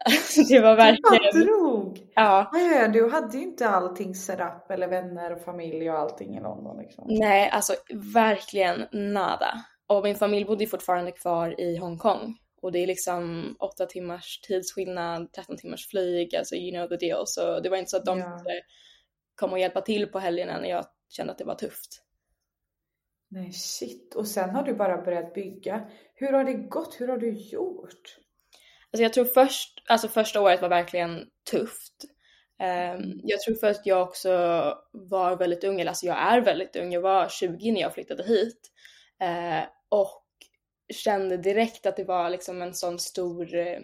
det 0.48 0.60
var 0.60 0.76
verkligen... 0.76 1.32
Du 1.32 1.44
drog! 1.44 2.10
Ja. 2.14 2.50
Nej, 2.52 2.88
du 2.88 3.10
hade 3.10 3.36
ju 3.36 3.42
inte 3.42 3.68
allting 3.68 4.14
set 4.14 4.40
up 4.40 4.70
eller 4.70 4.88
vänner 4.88 5.32
och 5.32 5.40
familj 5.40 5.90
och 5.90 5.98
allting 5.98 6.36
i 6.36 6.40
London 6.40 6.78
liksom. 6.78 7.04
Nej, 7.08 7.50
alltså 7.50 7.74
verkligen 8.14 8.86
nada. 8.92 9.64
Och 9.86 10.02
min 10.04 10.16
familj 10.16 10.44
bodde 10.44 10.66
fortfarande 10.66 11.12
kvar 11.12 11.60
i 11.60 11.76
Hongkong. 11.76 12.36
Och 12.62 12.72
det 12.72 12.78
är 12.78 12.86
liksom 12.86 13.56
åtta 13.60 13.86
timmars 13.86 14.40
tidsskillnad, 14.40 15.32
13 15.32 15.56
timmars 15.56 15.88
flyg, 15.88 16.36
alltså 16.36 16.54
you 16.54 16.72
know 16.72 16.98
the 16.98 17.06
deal. 17.06 17.22
Så 17.26 17.60
det 17.60 17.68
var 17.68 17.76
inte 17.76 17.90
så 17.90 17.96
att 17.96 18.04
de 18.04 18.18
ja. 18.18 18.40
kom 19.34 19.52
och 19.52 19.58
hjälpa 19.58 19.80
till 19.80 20.06
på 20.06 20.18
helgerna 20.18 20.60
när 20.60 20.68
jag 20.68 20.84
kände 21.08 21.32
att 21.32 21.38
det 21.38 21.44
var 21.44 21.54
tufft. 21.54 22.02
Nej 23.28 23.52
shit, 23.52 24.14
och 24.14 24.26
sen 24.26 24.50
har 24.50 24.62
du 24.62 24.74
bara 24.74 25.02
börjat 25.02 25.34
bygga. 25.34 25.90
Hur 26.14 26.32
har 26.32 26.44
det 26.44 26.54
gått? 26.54 27.00
Hur 27.00 27.08
har 27.08 27.18
du 27.18 27.30
gjort? 27.30 28.18
Alltså 28.96 29.02
jag 29.02 29.12
tror 29.12 29.24
först, 29.24 29.82
alltså 29.88 30.08
första 30.08 30.40
året 30.40 30.62
var 30.62 30.68
verkligen 30.68 31.26
tufft. 31.50 32.04
Um, 32.62 33.20
jag 33.24 33.40
tror 33.40 33.54
för 33.54 33.66
att 33.66 33.86
jag 33.86 34.02
också 34.02 34.30
var 34.92 35.36
väldigt 35.36 35.64
ung, 35.64 35.80
eller 35.80 35.90
alltså 35.90 36.06
jag 36.06 36.18
är 36.18 36.40
väldigt 36.40 36.76
ung, 36.76 36.92
jag 36.92 37.00
var 37.00 37.28
20 37.28 37.72
när 37.72 37.80
jag 37.80 37.94
flyttade 37.94 38.24
hit. 38.24 38.70
Uh, 39.22 39.64
och 39.88 40.24
kände 40.94 41.36
direkt 41.36 41.86
att 41.86 41.96
det 41.96 42.04
var 42.04 42.30
liksom 42.30 42.62
en 42.62 42.74
sån 42.74 42.98
stor 42.98 43.54
uh, 43.54 43.78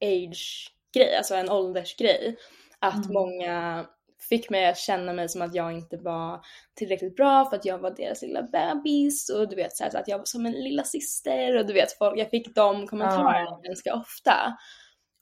age-grej, 0.00 1.16
alltså 1.16 1.34
en 1.34 1.50
åldersgrej. 1.50 2.36
Att 2.78 3.04
mm. 3.04 3.12
många 3.12 3.86
fick 4.28 4.50
mig 4.50 4.66
att 4.66 4.78
känna 4.78 5.12
mig 5.12 5.28
som 5.28 5.42
att 5.42 5.54
jag 5.54 5.72
inte 5.72 5.96
var 5.96 6.40
tillräckligt 6.74 7.16
bra 7.16 7.44
för 7.44 7.56
att 7.56 7.64
jag 7.64 7.78
var 7.78 7.90
deras 7.90 8.22
lilla 8.22 8.42
bebis 8.42 9.30
och 9.30 9.48
du 9.48 9.56
vet 9.56 9.76
så, 9.76 9.84
här, 9.84 9.90
så 9.90 9.98
att 9.98 10.08
jag 10.08 10.18
var 10.18 10.24
som 10.24 10.46
en 10.46 10.52
lilla 10.52 10.84
syster 10.84 11.56
och 11.58 11.66
du 11.66 11.72
vet 11.72 11.98
folk, 11.98 12.18
jag 12.18 12.30
fick 12.30 12.54
de 12.54 12.86
kommentarerna 12.86 13.50
ah. 13.50 13.60
ganska 13.62 13.94
ofta. 13.94 14.56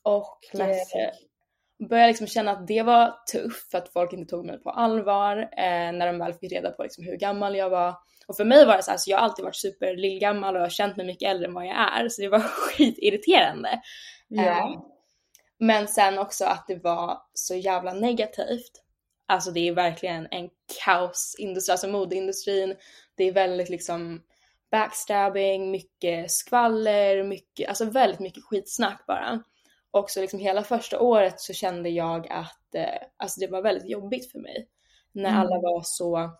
Och 0.03 0.39
eh, 0.61 1.09
började 1.89 2.07
liksom 2.07 2.27
känna 2.27 2.51
att 2.51 2.67
det 2.67 2.81
var 2.81 3.15
tufft 3.31 3.71
för 3.71 3.77
att 3.77 3.93
folk 3.93 4.13
inte 4.13 4.29
tog 4.29 4.45
mig 4.45 4.57
på 4.59 4.69
allvar 4.69 5.37
eh, 5.37 5.91
när 5.91 6.07
de 6.07 6.19
väl 6.19 6.33
fick 6.33 6.51
reda 6.51 6.71
på 6.71 6.83
liksom 6.83 7.03
hur 7.03 7.15
gammal 7.15 7.55
jag 7.55 7.69
var. 7.69 7.95
Och 8.27 8.37
för 8.37 8.45
mig 8.45 8.65
var 8.65 8.77
det 8.77 8.83
så 8.83 8.91
här, 8.91 8.97
så 8.97 9.11
jag 9.11 9.17
har 9.17 9.23
alltid 9.23 9.45
varit 9.45 9.55
super 9.55 9.95
lillgammal 9.95 10.55
och 10.55 10.59
jag 10.59 10.65
har 10.65 10.69
känt 10.69 10.97
mig 10.97 11.05
mycket 11.05 11.29
äldre 11.29 11.47
än 11.47 11.53
vad 11.53 11.65
jag 11.65 12.01
är 12.01 12.09
så 12.09 12.21
det 12.21 12.29
var 12.29 12.39
skitirriterande. 12.39 13.81
Ja. 14.27 14.43
Eh, 14.43 14.81
men 15.59 15.87
sen 15.87 16.19
också 16.19 16.45
att 16.45 16.67
det 16.67 16.83
var 16.83 17.17
så 17.33 17.55
jävla 17.55 17.93
negativt. 17.93 18.71
Alltså 19.25 19.51
det 19.51 19.67
är 19.67 19.73
verkligen 19.73 20.27
en 20.31 20.49
kaosindustri, 20.85 21.71
alltså 21.71 21.87
modeindustrin. 21.87 22.75
Det 23.15 23.23
är 23.23 23.31
väldigt 23.31 23.69
liksom 23.69 24.21
backstabbing, 24.71 25.71
mycket 25.71 26.31
skvaller, 26.31 27.23
mycket, 27.23 27.69
alltså 27.69 27.85
väldigt 27.85 28.19
mycket 28.19 28.43
skitsnack 28.43 29.03
bara. 29.07 29.43
Och 29.91 30.09
så 30.09 30.21
liksom 30.21 30.39
hela 30.39 30.63
första 30.63 30.99
året 30.99 31.39
så 31.39 31.53
kände 31.53 31.89
jag 31.89 32.27
att 32.31 32.75
eh, 32.75 33.07
alltså 33.17 33.39
det 33.39 33.47
var 33.47 33.61
väldigt 33.61 33.89
jobbigt 33.89 34.31
för 34.31 34.39
mig. 34.39 34.67
När 35.11 35.29
mm. 35.29 35.41
alla 35.41 35.61
var 35.61 35.81
så 35.83 36.31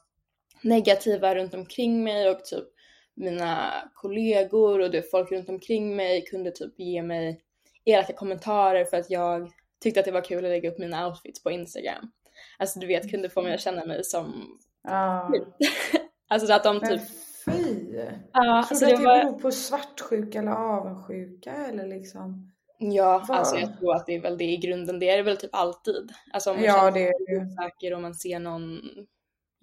negativa 0.61 1.35
runt 1.35 1.53
omkring 1.53 2.03
mig 2.03 2.29
och 2.29 2.45
typ 2.45 2.67
mina 3.13 3.73
kollegor 3.93 4.79
och 4.79 4.91
det 4.91 5.11
folk 5.11 5.31
runt 5.31 5.49
omkring 5.49 5.95
mig 5.95 6.25
kunde 6.25 6.51
typ 6.51 6.79
ge 6.79 7.03
mig 7.03 7.41
elaka 7.85 8.13
kommentarer 8.13 8.85
för 8.85 8.97
att 8.97 9.09
jag 9.09 9.51
tyckte 9.79 9.99
att 9.99 10.05
det 10.05 10.11
var 10.11 10.21
kul 10.21 10.45
att 10.45 10.51
lägga 10.51 10.71
upp 10.71 10.79
mina 10.79 11.07
outfits 11.07 11.43
på 11.43 11.51
Instagram. 11.51 12.11
Alltså 12.57 12.79
du 12.79 12.87
vet, 12.87 13.11
kunde 13.11 13.29
få 13.29 13.41
mig 13.41 13.53
att 13.53 13.61
känna 13.61 13.85
mig 13.85 14.03
som... 14.03 14.57
Ah. 14.87 15.29
alltså 16.29 16.53
att 16.53 16.63
de 16.63 16.79
typ... 16.79 17.01
Men 17.45 17.55
fy! 17.55 17.99
Ja, 18.33 18.65
tror 18.69 18.79
du 18.79 18.93
att 18.93 18.99
det 18.99 19.05
var... 19.05 19.23
beror 19.23 19.39
på 19.39 19.51
svartsjuka 19.51 20.39
eller 20.39 20.51
avundsjuka 20.51 21.53
eller 21.53 21.87
liksom? 21.87 22.51
Ja, 22.77 23.25
Var? 23.27 23.35
alltså 23.35 23.57
jag 23.57 23.77
tror 23.79 23.95
att 23.95 24.05
det 24.05 24.15
är 24.15 24.21
väl 24.21 24.37
det 24.37 24.51
i 24.51 24.57
grunden. 24.57 24.99
Det 24.99 25.09
är 25.09 25.17
det 25.17 25.23
väl 25.23 25.37
typ 25.37 25.55
alltid. 25.55 26.11
Alltså 26.33 26.51
om 26.51 26.55
man 26.55 26.65
ja, 26.65 26.87
är 26.87 26.91
det. 26.91 27.11
osäker 27.41 27.93
och 27.93 28.01
man 28.01 28.15
ser 28.15 28.39
någon 28.39 28.79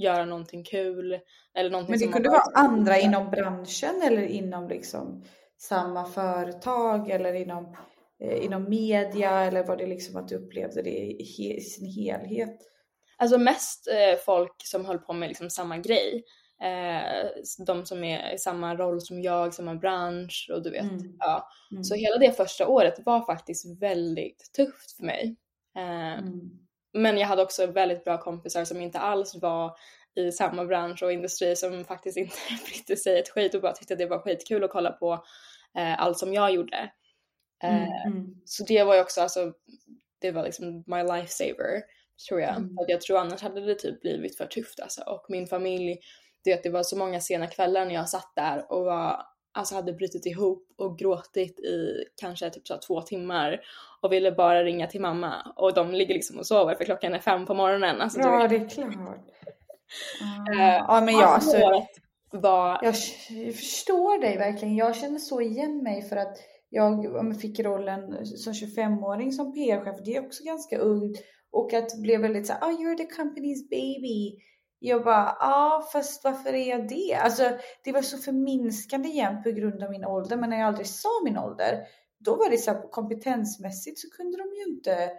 göra 0.01 0.25
någonting 0.25 0.65
kul 0.65 1.19
eller 1.55 1.71
någonting 1.71 1.91
Men 1.91 2.01
det 2.01 2.13
kunde 2.13 2.29
vara 2.29 2.43
andra 2.55 2.99
inom 2.99 3.31
branschen 3.31 4.03
eller 4.03 4.23
inom 4.23 4.69
liksom 4.69 5.25
samma 5.59 6.05
företag 6.05 7.11
eller 7.11 7.35
inom, 7.35 7.77
inom 8.21 8.71
media 8.71 9.45
eller 9.45 9.65
var 9.65 9.77
det 9.77 9.87
liksom 9.87 10.17
att 10.17 10.29
du 10.29 10.37
upplevde 10.37 10.83
det 10.83 11.17
i 11.19 11.61
sin 11.61 11.87
helhet? 11.87 12.59
Alltså 13.17 13.39
mest 13.39 13.89
eh, 13.89 14.19
folk 14.25 14.55
som 14.65 14.85
höll 14.85 14.99
på 14.99 15.13
med 15.13 15.29
liksom 15.29 15.51
samma 15.51 15.79
grej. 15.79 16.25
Eh, 16.63 17.27
de 17.67 17.87
som 17.87 18.05
är 18.05 18.35
i 18.35 18.39
samma 18.39 18.75
roll 18.75 19.01
som 19.01 19.23
jag, 19.23 19.55
samma 19.55 19.75
bransch 19.75 20.51
och 20.53 20.63
du 20.63 20.71
vet. 20.71 20.83
Mm. 20.83 21.17
Ja. 21.19 21.49
Mm. 21.71 21.85
Så 21.85 21.95
hela 21.95 22.19
det 22.19 22.33
första 22.33 22.67
året 22.69 22.95
var 23.07 23.27
faktiskt 23.27 23.83
väldigt 23.83 24.51
tufft 24.57 24.97
för 24.97 25.05
mig. 25.05 25.37
Eh, 25.77 26.19
mm. 26.19 26.51
Men 26.93 27.19
jag 27.19 27.27
hade 27.27 27.43
också 27.43 27.67
väldigt 27.67 28.05
bra 28.05 28.19
kompisar 28.19 28.65
som 28.65 28.81
inte 28.81 28.99
alls 28.99 29.35
var 29.43 29.77
i 30.15 30.33
samma 30.33 30.65
bransch 30.65 31.03
och 31.03 31.13
industri 31.13 31.57
som 31.57 31.85
faktiskt 31.85 32.17
inte 32.17 32.37
brydde 32.67 33.01
sig 33.01 33.19
ett 33.19 33.29
skit 33.29 33.55
och 33.55 33.63
bara 33.63 33.73
tyckte 33.73 33.95
det 33.95 34.07
var 34.07 34.19
skitkul 34.19 34.65
att 34.65 34.71
kolla 34.71 34.93
på 34.93 35.13
eh, 35.77 36.03
allt 36.03 36.19
som 36.19 36.35
jag 36.35 36.53
gjorde. 36.53 36.91
Mm, 37.63 37.83
eh, 37.83 38.07
mm. 38.07 38.35
Så 38.45 38.65
det 38.65 38.85
var 38.85 38.95
ju 38.95 39.01
också, 39.01 39.21
alltså, 39.21 39.53
det 40.19 40.33
var 40.33 40.45
liksom 40.45 40.85
my 40.87 41.03
lifesaver 41.03 41.83
tror 42.29 42.41
jag. 42.41 42.57
Mm. 42.57 42.69
För 42.69 42.85
jag 42.89 43.01
tror 43.01 43.19
annars 43.19 43.43
hade 43.43 43.61
det 43.61 43.75
typ 43.75 44.01
blivit 44.01 44.37
för 44.37 44.47
tufft 44.47 44.81
alltså. 44.81 45.03
Och 45.03 45.27
min 45.29 45.47
familj, 45.47 45.99
det, 46.45 46.63
det 46.63 46.71
var 46.71 46.83
så 46.83 46.97
många 46.97 47.21
sena 47.21 47.47
kvällar 47.47 47.85
när 47.85 47.95
jag 47.95 48.09
satt 48.09 48.33
där 48.37 48.73
och 48.73 48.85
var, 48.85 49.23
alltså 49.53 49.75
hade 49.75 49.93
brutit 49.93 50.27
ihop 50.27 50.69
och 50.77 50.99
gråtit 50.99 51.61
i 51.61 52.05
kanske 52.21 52.51
typ 52.51 52.67
så 52.67 52.79
två 52.79 53.03
timmar 53.03 53.61
och 54.01 54.13
ville 54.13 54.33
bara 54.33 54.65
ringa 54.65 54.87
till 54.87 55.01
mamma 55.01 55.53
och 55.57 55.75
de 55.75 55.91
ligger 55.91 56.15
liksom 56.15 56.39
och 56.39 56.47
sover 56.47 56.75
för 56.75 56.85
klockan 56.85 57.15
är 57.15 57.19
fem 57.19 57.47
på 57.47 57.55
morgonen. 57.55 58.01
Alltså, 58.01 58.21
ja, 58.21 58.49
det 58.49 58.57
är 58.57 58.69
klart. 58.69 58.95
Uh, 58.95 60.59
ja, 60.59 61.03
men 61.05 61.15
jag, 61.15 61.29
alltså, 61.29 61.87
var... 62.31 62.81
jag 62.83 62.97
förstår 63.55 64.21
dig 64.21 64.39
verkligen. 64.39 64.77
Jag 64.77 64.97
känner 64.97 65.19
så 65.19 65.41
igen 65.41 65.83
mig 65.83 66.03
för 66.03 66.17
att 66.17 66.39
jag 66.71 67.41
fick 67.41 67.61
rollen 67.61 68.27
som 68.27 68.53
25-åring 68.53 69.33
som 69.33 69.55
PR-chef. 69.55 69.97
Det 70.05 70.17
är 70.17 70.27
också 70.27 70.45
ganska 70.45 70.79
ungt 70.79 71.19
och 71.51 71.73
att 71.73 71.89
det 71.89 72.01
blev 72.01 72.21
väldigt 72.21 72.47
så 72.47 72.53
oh 72.53 72.71
you're 72.71 72.97
the 72.97 73.23
company's 73.23 73.69
baby. 73.71 74.37
Jag 74.79 75.05
bara, 75.05 75.25
ja 75.25 75.37
ah, 75.41 75.83
fast 75.93 76.25
varför 76.25 76.53
är 76.53 76.69
jag 76.69 76.89
det? 76.89 77.15
Alltså 77.15 77.51
det 77.85 77.93
var 77.93 78.03
så 78.03 78.19
förminskande 78.19 79.09
igen 79.09 79.43
på 79.43 79.51
grund 79.51 79.83
av 79.83 79.91
min 79.91 80.05
ålder. 80.05 80.37
Men 80.37 80.51
när 80.51 80.59
jag 80.59 80.67
aldrig 80.67 80.87
sa 80.87 81.09
min 81.25 81.39
ålder, 81.39 81.87
då 82.19 82.37
var 82.37 82.51
det 82.51 82.59
så 82.59 82.71
här, 82.71 82.91
kompetensmässigt 82.91 83.99
så 83.99 84.11
kunde 84.11 84.39
de 84.39 84.45
ju 84.55 84.75
inte 84.75 85.11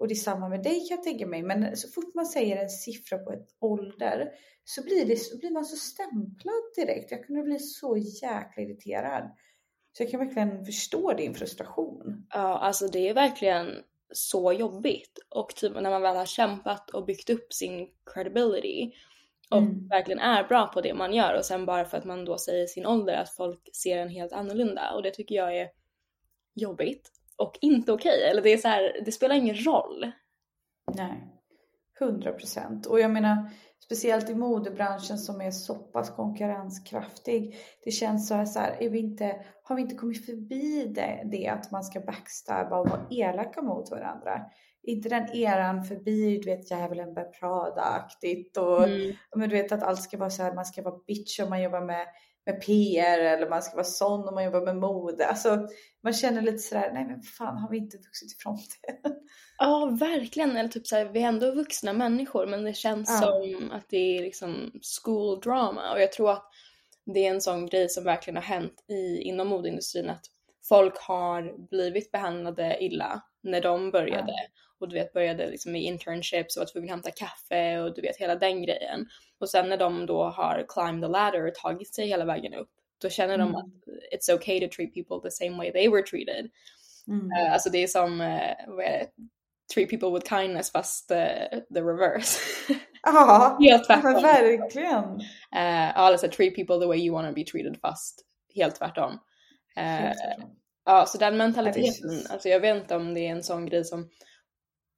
och 0.00 0.08
det 0.08 0.14
är 0.14 0.16
samma 0.16 0.48
med 0.48 0.62
dig 0.62 0.88
kan 0.88 0.96
jag 0.96 1.04
tänka 1.04 1.26
mig. 1.26 1.42
Men 1.42 1.76
så 1.76 1.88
fort 1.88 2.14
man 2.14 2.26
säger 2.26 2.56
en 2.56 2.70
siffra 2.70 3.18
på 3.18 3.32
ett 3.32 3.48
ålder 3.60 4.28
så 4.64 4.82
blir, 4.82 5.04
det, 5.04 5.16
så 5.16 5.38
blir 5.38 5.50
man 5.50 5.64
så 5.64 5.76
stämplad 5.76 6.62
direkt. 6.76 7.10
Jag 7.10 7.24
kunde 7.24 7.42
bli 7.42 7.58
så 7.58 7.96
jäkla 7.96 8.62
irriterad. 8.62 9.30
Så 9.92 10.02
jag 10.02 10.10
kan 10.10 10.20
verkligen 10.20 10.64
förstå 10.64 11.12
din 11.12 11.34
frustration. 11.34 12.26
Ja, 12.30 12.58
alltså 12.58 12.86
det 12.86 13.08
är 13.08 13.14
verkligen 13.14 13.82
så 14.12 14.52
jobbigt. 14.52 15.18
Och 15.28 15.54
typ 15.56 15.74
när 15.74 15.90
man 15.90 16.02
väl 16.02 16.16
har 16.16 16.26
kämpat 16.26 16.90
och 16.90 17.04
byggt 17.04 17.30
upp 17.30 17.52
sin 17.52 17.88
credibility 18.14 18.92
och 19.50 19.58
Mm. 19.58 19.88
verkligen 19.88 20.18
är 20.20 20.44
bra 20.44 20.66
på 20.66 20.80
det 20.80 20.94
man 20.94 21.14
gör 21.14 21.34
och 21.38 21.44
sen 21.44 21.66
bara 21.66 21.84
för 21.84 21.98
att 21.98 22.04
man 22.04 22.24
då 22.24 22.38
säger 22.38 22.66
sin 22.66 22.86
ålder 22.86 23.14
att 23.16 23.30
folk 23.30 23.68
ser 23.76 23.98
en 23.98 24.08
helt 24.08 24.32
annorlunda 24.32 24.92
och 24.94 25.02
det 25.02 25.10
tycker 25.10 25.34
jag 25.34 25.56
är 25.56 25.68
jobbigt 26.54 27.10
och 27.36 27.58
inte 27.60 27.92
okej. 27.92 28.22
Eller 28.30 28.42
det 28.42 28.52
är 28.52 28.58
så 28.58 28.68
här, 28.68 29.02
det 29.04 29.12
spelar 29.12 29.34
ingen 29.34 29.64
roll. 29.64 30.10
Nej, 30.94 31.28
100 32.00 32.32
procent. 32.32 32.86
Och 32.86 33.00
jag 33.00 33.10
menar, 33.10 33.50
speciellt 33.90 34.30
i 34.30 34.34
modebranschen 34.34 35.18
som 35.18 35.40
är 35.40 35.50
så 35.50 35.74
pass 35.74 36.10
konkurrenskraftig. 36.10 37.56
Det 37.84 37.90
känns 37.90 38.28
så 38.28 38.34
här, 38.34 38.44
så 38.44 38.58
här 38.58 38.76
är 38.80 38.90
vi 38.90 38.98
inte, 38.98 39.36
har 39.62 39.76
vi 39.76 39.82
inte 39.82 39.94
kommit 39.94 40.26
förbi 40.26 40.92
det, 40.94 41.22
det 41.32 41.48
att 41.48 41.70
man 41.70 41.84
ska 41.84 42.00
backstabba 42.00 42.76
och 42.76 42.88
vara 42.88 43.06
elaka 43.10 43.62
mot 43.62 43.90
varandra? 43.90 44.40
Inte 44.82 45.08
den 45.08 45.36
eran 45.36 45.84
förbi, 45.84 46.38
du 46.38 46.50
vet 46.50 46.70
djävulen 46.70 47.14
bär 47.14 47.24
Prada-aktigt 47.24 48.56
och 48.56 48.84
Mm. 48.84 49.12
men 49.36 49.48
du 49.48 49.56
vet 49.56 49.72
att 49.72 49.82
allt 49.82 50.02
ska 50.02 50.18
vara 50.18 50.30
så 50.30 50.42
här, 50.42 50.54
man 50.54 50.64
ska 50.64 50.82
vara 50.82 51.00
bitch 51.06 51.40
om 51.40 51.50
man 51.50 51.62
jobbar 51.62 51.80
med, 51.80 52.06
med 52.46 52.62
PR 52.66 53.18
eller 53.20 53.48
man 53.50 53.62
ska 53.62 53.76
vara 53.76 53.84
sån 53.84 54.28
om 54.28 54.34
man 54.34 54.44
jobbar 54.44 54.60
med 54.60 54.76
mode. 54.76 55.26
Alltså 55.26 55.68
man 56.02 56.12
känner 56.12 56.42
lite 56.42 56.58
sådär, 56.58 56.90
nej 56.94 57.04
men 57.04 57.22
fan 57.22 57.56
har 57.56 57.70
vi 57.70 57.76
inte 57.78 57.96
vuxit 57.96 58.32
ifrån 58.32 58.56
det? 58.82 59.10
Ja, 59.58 59.96
verkligen. 60.00 60.56
Eller 60.56 60.68
typ 60.68 60.86
såhär, 60.86 61.04
vi 61.04 61.22
är 61.22 61.28
ändå 61.28 61.50
vuxna 61.54 61.92
människor 61.92 62.46
men 62.46 62.64
det 62.64 62.74
känns 62.74 63.10
Ja. 63.22 63.26
som 63.26 63.70
att 63.72 63.84
det 63.88 63.96
är 64.18 64.22
liksom 64.22 64.72
school 65.02 65.40
drama 65.40 65.92
och 65.92 66.00
jag 66.00 66.12
tror 66.12 66.30
att 66.30 66.44
det 67.14 67.26
är 67.26 67.30
en 67.30 67.40
sån 67.40 67.66
grej 67.66 67.88
som 67.88 68.04
verkligen 68.04 68.36
har 68.36 68.42
hänt 68.42 68.84
i, 68.88 69.22
inom 69.22 69.48
modeindustrin 69.48 70.10
att 70.10 70.24
folk 70.68 70.98
har 70.98 71.68
blivit 71.70 72.12
behandlade 72.12 72.84
illa 72.84 73.22
när 73.42 73.60
de 73.60 73.90
började 73.90 74.32
och 74.80 74.88
du 74.88 74.94
vet 74.94 75.12
började 75.12 75.50
liksom 75.50 75.76
i 75.76 75.84
internships 75.84 76.56
och 76.56 76.60
var 76.60 76.66
tvungna 76.66 76.84
att 76.86 76.90
hämta 76.90 77.10
kaffe 77.10 77.78
och 77.80 77.94
du 77.94 78.00
vet 78.02 78.16
hela 78.16 78.36
den 78.36 78.62
grejen. 78.62 79.06
Och 79.38 79.50
sen 79.50 79.68
när 79.68 79.76
de 79.76 80.06
då 80.06 80.24
har 80.24 80.64
climbed 80.68 81.02
the 81.02 81.08
ladder 81.08 81.46
och 81.46 81.54
tagit 81.54 81.94
sig 81.94 82.06
hela 82.06 82.24
vägen 82.24 82.54
upp 82.54 82.70
då 83.02 83.08
känner 83.08 83.38
de 83.38 83.48
Mm. 83.48 83.54
att 83.54 83.66
it's 84.14 84.34
okay 84.34 84.60
to 84.60 84.76
treat 84.76 84.94
people 84.94 85.30
the 85.30 85.30
same 85.30 85.56
way 85.56 85.72
they 85.72 85.88
were 85.88 86.02
treated. 86.02 86.50
Mm. 87.08 87.32
Eh, 87.32 87.52
alltså 87.52 87.70
det 87.70 87.78
är 87.78 87.86
som, 87.86 88.20
eh, 88.20 88.56
vad 88.66 88.84
är 88.84 88.90
det? 88.98 89.06
Treat 89.74 89.90
people 89.90 90.10
with 90.10 90.28
kindness 90.36 90.72
fast 90.72 91.10
eh, 91.10 91.58
the 91.74 91.80
reverse. 91.80 92.38
Ja, 93.02 93.58
helt 93.60 93.88
men 93.88 94.00
tvärtom. 94.02 94.22
verkligen. 94.22 95.04
Uh, 95.56 95.88
ja, 95.88 95.92
alltså 95.94 96.28
treat 96.28 96.54
people 96.54 96.78
the 96.80 96.86
way 96.86 96.98
you 96.98 97.14
want 97.14 97.28
to 97.28 97.34
be 97.34 97.44
treated 97.44 97.80
fast 97.80 98.24
helt 98.54 98.74
tvärtom. 98.76 99.18
Eh, 99.76 99.82
Helt 99.84 100.18
tvärtom. 100.18 100.56
Ja, 100.90 101.06
så 101.06 101.18
den 101.18 101.32
Ja, 101.34 101.38
mentaliteten, 101.38 102.10
så- 102.10 102.32
alltså 102.32 102.48
jag 102.48 102.60
vet 102.60 102.76
inte 102.76 102.96
om 102.96 103.14
det 103.14 103.20
är 103.20 103.30
en 103.30 103.42
sån 103.42 103.66
grej 103.66 103.84
som, 103.84 104.10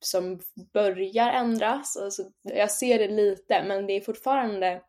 som 0.00 0.40
börjar 0.72 1.28
ändras. 1.32 1.96
Alltså, 1.96 2.22
jag 2.42 2.70
ser 2.70 2.98
det 2.98 3.08
lite, 3.08 3.64
men 3.64 3.86
det 3.86 3.92
är 3.92 4.00
fortfarande 4.00 4.82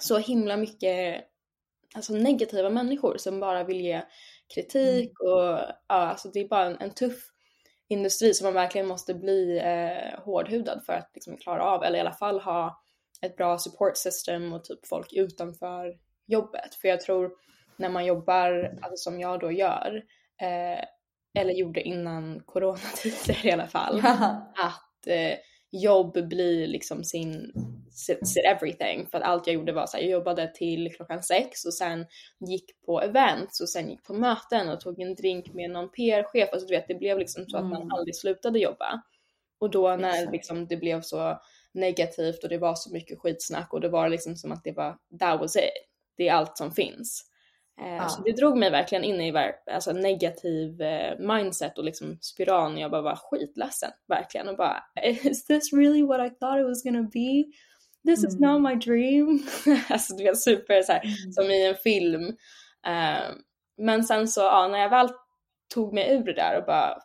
så 0.00 0.18
himla 0.18 0.56
mycket 0.56 1.24
alltså, 1.94 2.12
negativa 2.12 2.70
människor 2.70 3.16
som 3.18 3.40
bara 3.40 3.64
vill 3.64 3.80
ge 3.80 4.02
kritik 4.54 5.20
och 5.20 5.30
ja, 5.30 5.74
alltså, 5.88 6.28
det 6.28 6.40
är 6.40 6.48
bara 6.48 6.66
en, 6.66 6.80
en 6.80 6.90
tuff 6.90 7.30
industri 7.88 8.34
som 8.34 8.44
man 8.44 8.54
verkligen 8.54 8.86
måste 8.86 9.14
bli 9.14 9.58
eh, 9.58 10.20
hårdhudad 10.24 10.82
för 10.86 10.92
att 10.92 11.10
liksom, 11.14 11.36
klara 11.36 11.62
av 11.64 11.84
eller 11.84 11.98
i 11.98 12.00
alla 12.00 12.12
fall 12.12 12.40
ha 12.40 12.82
ett 13.22 13.36
bra 13.36 13.58
support 13.58 13.96
system 13.96 14.52
och 14.52 14.64
typ 14.64 14.86
folk 14.86 15.12
utanför 15.12 15.94
jobbet. 16.26 16.74
För 16.74 16.88
jag 16.88 17.00
tror 17.00 17.32
när 17.76 17.88
man 17.88 18.04
jobbar, 18.06 18.78
alltså 18.82 19.10
som 19.10 19.20
jag 19.20 19.40
då 19.40 19.52
gör, 19.52 20.02
eh, 20.42 20.84
eller 21.38 21.52
gjorde 21.52 21.82
innan 21.82 22.42
coronatider 22.46 23.46
i 23.46 23.50
alla 23.52 23.66
fall, 23.66 24.00
Ja. 24.04 24.52
att 24.56 25.06
eh, 25.06 25.38
jobb 25.70 26.28
blir 26.28 26.66
liksom 26.66 27.04
sin, 27.04 27.52
sitt 27.90 28.44
everything. 28.46 29.06
För 29.06 29.18
att 29.18 29.24
allt 29.24 29.46
jag 29.46 29.54
gjorde 29.54 29.72
var 29.72 29.86
så 29.86 29.96
här, 29.96 30.04
jag 30.04 30.10
jobbade 30.12 30.52
till 30.54 30.92
klockan 30.96 31.22
sex 31.22 31.64
och 31.64 31.74
sen 31.74 32.06
gick 32.48 32.64
på 32.86 33.00
events 33.02 33.60
och 33.60 33.68
sen 33.68 33.90
gick 33.90 34.04
på 34.04 34.14
möten 34.14 34.68
och 34.68 34.80
tog 34.80 35.00
en 35.00 35.14
drink 35.14 35.54
med 35.54 35.70
någon 35.70 35.90
PR-chef. 35.90 36.48
Alltså 36.52 36.66
du 36.68 36.74
vet, 36.76 36.88
det 36.88 36.94
blev 36.94 37.18
liksom 37.18 37.44
så 37.48 37.56
att 37.56 37.64
man 37.64 37.82
Mm. 37.82 37.90
aldrig 37.92 38.16
slutade 38.16 38.58
jobba. 38.58 39.02
Och 39.60 39.70
då 39.70 39.96
när 39.96 40.08
Exakt. 40.14 40.32
liksom 40.32 40.66
det 40.66 40.76
blev 40.76 41.00
så 41.02 41.40
negativt 41.74 42.42
och 42.42 42.48
det 42.48 42.58
var 42.58 42.74
så 42.74 42.92
mycket 42.92 43.18
skitsnack 43.18 43.72
och 43.72 43.80
det 43.80 43.88
var 43.88 44.08
liksom 44.08 44.36
som 44.36 44.52
att 44.52 44.64
det 44.64 44.72
var 44.72 44.98
that 45.20 45.40
was 45.40 45.56
it. 45.56 45.62
Det 46.16 46.28
är 46.28 46.32
allt 46.32 46.56
som 46.58 46.72
finns. 46.72 47.24
Eh, 47.80 47.96
Ja. 47.96 48.08
Så 48.08 48.22
det 48.22 48.32
drog 48.32 48.56
mig 48.58 48.70
verkligen 48.70 49.04
in 49.04 49.20
i 49.20 49.52
alltså 49.70 49.92
negativ 49.92 50.82
eh, 50.82 51.18
mindset 51.18 51.78
och 51.78 51.84
liksom 51.84 52.18
spiralen. 52.20 52.78
Jag 52.78 52.90
bara 52.90 53.02
var 53.02 53.16
skitledsen 53.16 53.90
verkligen 54.08 54.48
och 54.48 54.56
bara 54.56 54.84
is 55.02 55.44
this 55.46 55.72
really 55.72 56.02
what 56.02 56.20
I 56.26 56.30
thought 56.34 56.60
it 56.60 56.66
was 56.66 56.84
gonna 56.84 57.02
be? 57.02 57.44
This 58.04 58.24
is 58.24 58.36
Mm. 58.36 58.52
not 58.52 58.62
my 58.70 58.74
dream. 58.74 59.42
alltså 59.90 60.16
du 60.16 60.24
vet 60.24 60.38
super 60.42 60.82
så 60.82 60.92
här, 60.92 61.00
Mm. 61.04 61.32
som 61.32 61.44
i 61.50 61.66
en 61.66 61.74
film. 61.74 62.28
Eh, 62.86 63.30
men 63.78 64.04
sen 64.04 64.28
så 64.28 64.40
ja, 64.40 64.68
när 64.68 64.78
jag 64.78 64.90
väl 64.90 65.08
tog 65.74 65.94
mig 65.94 66.14
ur 66.14 66.24
det 66.24 66.32
där 66.32 66.58
och 66.58 66.64
bara 66.66 66.98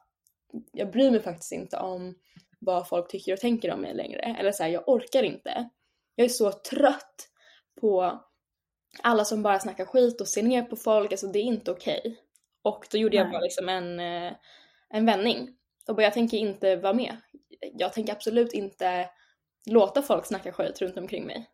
jag 0.71 0.91
bryr 0.91 1.11
mig 1.11 1.21
faktiskt 1.21 1.51
inte 1.51 1.77
om 1.77 2.15
vad 2.59 2.87
folk 2.87 3.07
tycker 3.11 3.33
och 3.33 3.39
tänker 3.39 3.73
om 3.73 3.81
mig 3.81 3.93
längre. 3.93 4.19
Eller 4.39 4.51
så 4.51 4.63
här, 4.63 4.69
jag 4.69 4.89
orkar 4.89 5.23
inte. 5.23 5.69
Jag 6.15 6.25
är 6.25 6.29
så 6.29 6.51
trött 6.51 7.27
på 7.81 8.21
alla 9.01 9.25
som 9.25 9.43
bara 9.43 9.59
snackar 9.59 9.85
skit 9.85 10.21
och 10.21 10.27
ser 10.27 10.43
ner 10.43 10.63
på 10.63 10.75
folk. 10.75 11.11
Alltså 11.11 11.27
det 11.27 11.39
är 11.39 11.43
inte 11.43 11.71
okej. 11.71 12.19
Och 12.61 12.87
då 12.91 12.97
gjorde 12.97 13.15
jag 13.15 13.23
Nej. 13.23 13.31
bara 13.31 13.41
liksom 13.41 13.69
en, 13.69 13.99
eh, 13.99 14.33
en 14.89 15.05
vändning. 15.05 15.49
Och 15.87 15.95
bara, 15.95 16.03
jag 16.03 16.13
tänker 16.13 16.37
inte 16.37 16.75
vara 16.75 16.93
med. 16.93 17.17
Jag 17.73 17.93
tänker 17.93 18.13
absolut 18.13 18.53
inte 18.53 19.09
låta 19.69 20.01
folk 20.01 20.25
snacka 20.25 20.51
skit 20.51 20.81
runt 20.81 20.97
omkring 20.97 21.25
mig. 21.25 21.49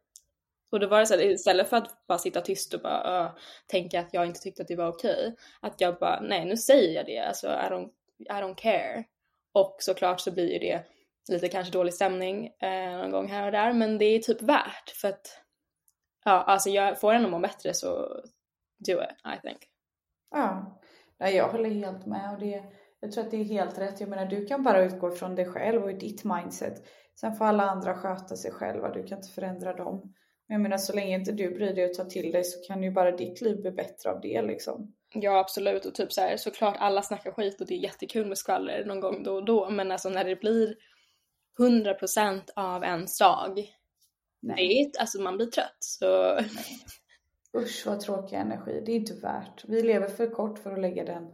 Och 0.71 0.79
då 0.79 0.87
var 0.87 0.99
det 0.99 1.05
så 1.05 1.13
här, 1.13 1.21
istället 1.21 1.69
för 1.69 1.77
att 1.77 2.07
bara 2.07 2.17
sitta 2.17 2.41
tyst 2.41 2.73
och 2.73 2.81
bara 2.81 3.25
uh, 3.25 3.31
tänka 3.67 3.99
att 3.99 4.13
jag 4.13 4.25
inte 4.25 4.39
tyckte 4.39 4.61
att 4.61 4.67
det 4.67 4.75
var 4.75 4.87
okej. 4.87 5.35
Att 5.61 5.81
jag 5.81 5.99
bara, 5.99 6.19
nej 6.21 6.45
nu 6.45 6.57
säger 6.57 6.95
jag 6.95 7.05
det. 7.05 7.19
Alltså 7.19 7.47
I 7.47 7.69
don't, 7.69 7.89
I 8.19 8.41
don't 8.43 8.55
care. 8.55 9.03
Och 9.53 9.75
såklart 9.79 10.21
så 10.21 10.31
blir 10.31 10.53
ju 10.53 10.59
det 10.59 10.83
lite 11.29 11.47
kanske 11.47 11.73
dålig 11.73 11.93
stämning 11.93 12.47
eh, 12.61 12.97
någon 12.97 13.11
gång 13.11 13.27
här 13.27 13.45
och 13.45 13.51
där. 13.51 13.73
Men 13.73 13.97
det 13.97 14.05
är 14.05 14.19
typ 14.19 14.41
värt 14.41 14.89
för 14.89 15.07
att 15.07 15.41
ja, 16.27 16.43
alltså 16.43 16.69
jag 16.69 16.99
får 16.99 17.13
ändå 17.13 17.29
må 17.29 17.39
bättre 17.39 17.73
så 17.73 17.89
do 18.87 18.91
it, 18.91 19.37
I 19.37 19.41
think. 19.41 19.59
Ja, 20.31 20.79
Nej, 21.19 21.35
jag 21.35 21.49
håller 21.49 21.69
helt 21.69 22.05
med 22.05 22.33
och 22.33 22.39
det, 22.39 22.63
jag 22.99 23.11
tror 23.11 23.23
att 23.23 23.31
det 23.31 23.37
är 23.37 23.43
helt 23.43 23.77
rätt. 23.77 23.99
Jag 23.99 24.09
menar, 24.09 24.25
du 24.25 24.45
kan 24.45 24.63
bara 24.63 24.83
utgå 24.83 25.11
från 25.11 25.35
dig 25.35 25.45
själv 25.45 25.83
och 25.83 25.97
ditt 25.97 26.23
mindset. 26.23 26.73
Sen 27.19 27.35
får 27.35 27.45
alla 27.45 27.63
andra 27.63 27.97
sköta 27.97 28.35
sig 28.35 28.51
själva. 28.51 28.91
Du 28.91 29.03
kan 29.03 29.17
inte 29.17 29.31
förändra 29.31 29.73
dem. 29.73 30.13
Men 30.47 30.53
jag 30.55 30.61
menar, 30.61 30.77
så 30.77 30.93
länge 30.93 31.15
inte 31.15 31.31
du 31.31 31.49
bryr 31.49 31.75
dig 31.75 31.85
och 31.85 31.93
tar 31.93 32.05
till 32.05 32.31
dig 32.31 32.43
så 32.43 32.67
kan 32.67 32.83
ju 32.83 32.91
bara 32.91 33.11
ditt 33.11 33.41
liv 33.41 33.61
bli 33.61 33.71
bättre 33.71 34.11
av 34.11 34.21
det 34.21 34.41
liksom. 34.41 34.93
Ja 35.13 35.39
absolut 35.39 35.85
och 35.85 35.95
typ 35.95 36.13
så 36.13 36.21
här, 36.21 36.37
såklart 36.37 36.75
alla 36.79 37.01
snackar 37.01 37.31
skit 37.31 37.61
och 37.61 37.67
det 37.67 37.73
är 37.73 37.83
jättekul 37.83 38.27
med 38.27 38.37
skvaller 38.37 38.85
någon 38.85 38.99
gång 38.99 39.23
då 39.23 39.35
och 39.35 39.45
då 39.45 39.69
men 39.69 39.91
alltså 39.91 40.09
när 40.09 40.23
det 40.23 40.35
blir 40.35 40.75
100% 41.59 42.41
av 42.55 42.83
ens 42.83 43.17
dag, 43.17 43.59
det 44.41 44.47
Nej. 44.47 44.81
är, 44.81 44.99
alltså 44.99 45.21
man 45.21 45.37
blir 45.37 45.47
trött 45.47 45.77
så 45.79 46.39
Usch 47.57 47.83
vad 47.85 47.99
tråkig 47.99 48.35
energi. 48.35 48.83
Det 48.85 48.91
är 48.91 48.95
inte 48.95 49.13
värt. 49.13 49.65
Vi 49.67 49.81
lever 49.81 50.07
för 50.07 50.29
kort 50.29 50.59
för 50.59 50.71
att 50.71 50.81
lägga 50.81 51.05
den 51.05 51.27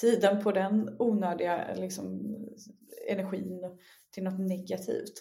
tiden 0.00 0.42
på 0.42 0.52
den 0.52 0.96
onödiga 0.98 1.74
liksom, 1.74 2.34
energin 3.08 3.60
till 4.14 4.24
något 4.24 4.40
negativt. 4.40 5.12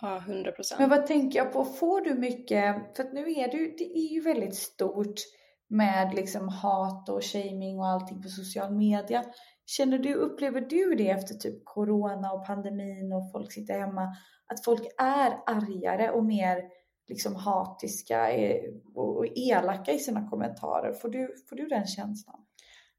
ja 0.00 0.24
100%. 0.26 0.52
Men 0.78 0.90
vad 0.90 1.06
tänker 1.06 1.38
jag 1.38 1.52
på? 1.52 1.64
Får 1.64 2.00
du 2.00 2.14
mycket? 2.14 2.96
För 2.96 3.04
att 3.04 3.12
nu 3.12 3.32
är 3.32 3.48
du, 3.48 3.74
det 3.78 3.98
är 3.98 4.12
ju 4.12 4.20
väldigt 4.20 4.54
stort 4.54 5.20
med 5.68 6.14
liksom 6.14 6.48
hat 6.48 7.08
och 7.08 7.24
shaming 7.24 7.78
och 7.78 7.86
allting 7.86 8.22
på 8.22 8.28
social 8.28 8.74
media. 8.74 9.24
Känner 9.66 9.98
du, 9.98 10.14
upplever 10.14 10.60
du 10.60 10.94
det 10.94 11.10
efter 11.10 11.34
typ 11.34 11.64
corona 11.64 12.32
och 12.32 12.46
pandemin 12.46 13.12
och 13.12 13.32
folk 13.32 13.52
sitter 13.52 13.80
hemma? 13.80 14.16
Att 14.46 14.64
folk 14.64 14.82
är 14.98 15.38
argare 15.46 16.10
och 16.10 16.24
mer 16.24 16.62
liksom 17.08 17.36
hatiska 17.36 18.32
eh, 18.32 18.74
och 18.94 19.12
och 19.16 19.26
elaka 19.36 19.92
i 19.92 19.98
sina 19.98 20.28
kommentarer? 20.30 20.92
Får 20.92 21.08
du, 21.08 21.34
får 21.48 21.56
du 21.56 21.66
den 21.66 21.86
känslan? 21.86 22.46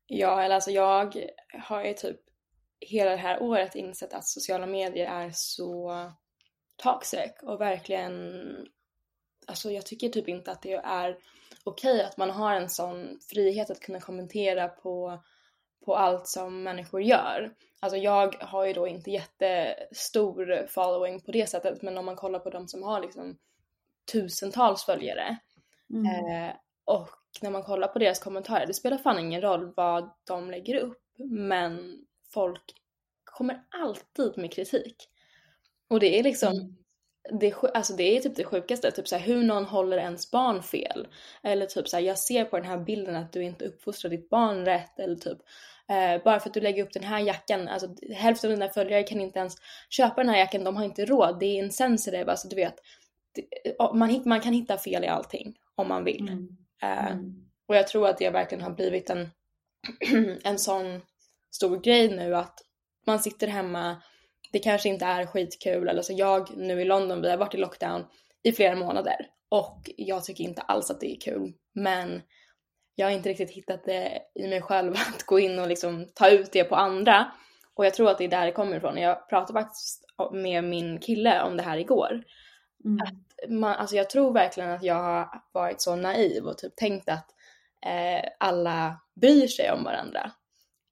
Ja, 0.07 0.43
eller 0.43 0.55
alltså 0.55 0.71
jag 0.71 1.15
har 1.63 1.83
ju 1.83 1.93
typ 1.93 2.19
hela 2.79 3.11
det 3.11 3.17
här 3.17 3.41
året 3.41 3.75
insett 3.75 4.13
att 4.13 4.27
sociala 4.27 4.65
medier 4.65 5.05
är 5.05 5.31
så 5.33 5.91
toxic 6.75 7.31
och 7.43 7.61
verkligen, 7.61 8.33
alltså 9.47 9.71
jag 9.71 9.85
tycker 9.85 10.09
typ 10.09 10.27
inte 10.27 10.51
att 10.51 10.61
det 10.61 10.73
är 10.73 11.17
okej 11.63 12.03
att 12.03 12.17
man 12.17 12.29
har 12.29 12.55
en 12.55 12.69
sån 12.69 13.19
frihet 13.29 13.69
att 13.69 13.79
kunna 13.79 13.99
kommentera 13.99 14.67
på, 14.67 15.23
på 15.85 15.95
allt 15.95 16.27
som 16.27 16.63
människor 16.63 17.01
gör. 17.01 17.53
Alltså 17.79 17.97
jag 17.97 18.35
har 18.39 18.65
ju 18.65 18.73
då 18.73 18.87
inte 18.87 19.11
jättestor 19.11 20.67
following 20.67 21.21
på 21.21 21.31
det 21.31 21.49
sättet 21.49 21.81
men 21.81 21.97
om 21.97 22.05
man 22.05 22.15
kollar 22.15 22.39
på 22.39 22.49
de 22.49 22.67
som 22.67 22.83
har 22.83 23.01
liksom 23.01 23.37
tusentals 24.11 24.83
följare 24.85 25.37
Eh, 26.05 26.55
och 26.85 27.09
när 27.41 27.51
man 27.51 27.63
kollar 27.63 27.87
på 27.87 27.99
deras 27.99 28.19
kommentarer, 28.19 28.67
det 28.67 28.73
spelar 28.73 28.97
fan 28.97 29.19
ingen 29.19 29.41
roll 29.41 29.73
vad 29.75 30.09
de 30.27 30.51
lägger 30.51 30.75
upp, 30.75 31.01
men 31.17 31.99
folk 32.33 32.61
kommer 33.23 33.63
alltid 33.69 34.37
med 34.37 34.53
kritik. 34.53 34.95
Och 35.89 35.99
det 35.99 36.19
är 36.19 36.23
liksom, 36.23 36.53
Mm. 36.53 37.39
det, 37.39 37.53
alltså 37.73 37.93
det 37.93 38.17
är 38.17 38.21
typ 38.21 38.35
det 38.35 38.43
sjukaste, 38.43 38.91
typ 38.91 39.07
så 39.07 39.15
här, 39.15 39.27
hur 39.27 39.43
någon 39.43 39.65
håller 39.65 39.97
ens 39.97 40.31
barn 40.31 40.63
fel. 40.63 41.07
Eller 41.43 41.65
typ 41.65 41.87
så 41.87 41.97
här, 41.97 42.03
jag 42.03 42.19
ser 42.19 42.45
på 42.45 42.57
den 42.57 42.65
här 42.65 42.77
bilden 42.77 43.15
att 43.15 43.33
du 43.33 43.43
inte 43.43 43.65
uppfostrar 43.65 44.11
ditt 44.11 44.29
barn 44.29 44.65
rätt 44.65 44.99
eller 44.99 45.15
typ 45.15 45.37
eh, 45.89 46.23
bara 46.23 46.39
för 46.39 46.49
att 46.49 46.53
du 46.53 46.61
lägger 46.61 46.83
upp 46.83 46.93
den 46.93 47.03
här 47.03 47.19
jackan, 47.19 47.67
alltså 47.67 47.87
hälften 48.15 48.51
av 48.51 48.57
dina 48.57 48.69
följare 48.69 49.03
kan 49.03 49.21
inte 49.21 49.39
ens 49.39 49.55
köpa 49.89 50.15
den 50.23 50.29
här 50.29 50.39
jackan, 50.39 50.63
de 50.63 50.75
har 50.75 50.85
inte 50.85 51.05
råd, 51.05 51.39
det 51.39 51.45
är 51.45 51.63
insensitive, 51.63 52.31
alltså 52.31 52.47
du 52.47 52.55
vet. 52.55 52.75
Man, 53.93 54.22
man 54.26 54.41
kan 54.41 54.54
hitta 54.54 54.78
fel 54.78 55.04
i 55.04 55.08
allting 55.08 55.56
om 55.76 55.88
man 55.88 56.04
vill. 56.04 56.30
Mm. 56.30 56.58
Mm. 56.82 57.50
och 57.67 57.76
jag 57.76 57.88
tror 57.88 58.08
att 58.08 58.17
det 58.17 58.30
verkligen 58.30 58.63
har 58.63 58.72
blivit 58.72 59.10
en, 59.10 59.30
en 60.43 60.60
sån 60.60 61.02
stor 61.52 61.80
grej 61.80 62.15
nu 62.15 62.36
att 62.36 62.60
man 63.06 63.19
sitter 63.19 63.48
hemma 63.48 64.02
det 64.52 64.60
kanske 64.60 64.89
inte 64.89 65.06
är 65.06 65.26
skitkul. 65.26 65.88
Eller 65.88 66.02
så 66.02 66.13
jag 66.13 66.58
nu 66.58 66.82
i 66.82 66.86
London, 66.86 67.22
vi 67.22 67.30
har 67.30 67.38
varit 67.38 67.54
i 67.54 67.58
lockdown 67.58 68.06
i 68.43 68.52
flera 68.52 68.76
månader 68.76 69.28
och 69.50 69.89
jag 69.98 70.24
tycker 70.24 70.43
inte 70.43 70.62
alls 70.62 70.91
att 70.91 71.00
det 71.00 71.12
är 71.12 71.19
kul. 71.19 71.54
Men 71.74 72.22
jag 72.96 73.06
har 73.08 73.12
inte 73.12 73.30
riktigt 73.30 73.52
hittat 73.52 73.86
det 73.86 74.22
i 74.36 74.48
mig 74.48 74.62
själv 74.62 74.93
att 75.13 75.24
gå 75.24 75.39
in 75.39 75.60
och 75.60 75.67
liksom 75.67 76.08
ta 76.13 76.30
ut 76.30 76.52
det 76.52 76.63
på 76.63 76.76
andra. 76.76 77.32
Och 77.76 77.86
jag 77.86 77.93
tror 77.93 78.10
att 78.10 78.17
det 78.17 78.24
är 78.24 78.30
där 78.30 78.46
det 78.46 78.52
kommer 78.52 78.78
ifrån. 78.78 78.98
Jag 78.98 79.30
pratade 79.30 79.60
faktiskt 79.60 80.06
med 80.32 80.63
min 80.63 81.00
kille 81.00 81.41
om 81.41 81.58
det 81.58 81.63
här 81.63 81.78
igår. 81.78 82.24
Mm. 82.86 83.02
Att 83.02 83.50
man, 83.50 83.74
alltså 83.74 83.96
jag 83.96 84.10
tror 84.10 84.34
verkligen 84.34 84.72
att 84.72 84.84
jag 84.84 84.96
har 84.96 85.41
varit 85.52 85.82
så 85.82 85.96
naiv 85.96 86.46
och 86.46 86.58
typ 86.58 86.76
tänkt 86.76 87.10
att 87.10 87.30
eh, 87.86 88.30
alla 88.39 89.00
bryr 89.15 89.48
sig 89.48 89.72
om 89.72 89.84
varandra. 89.84 90.32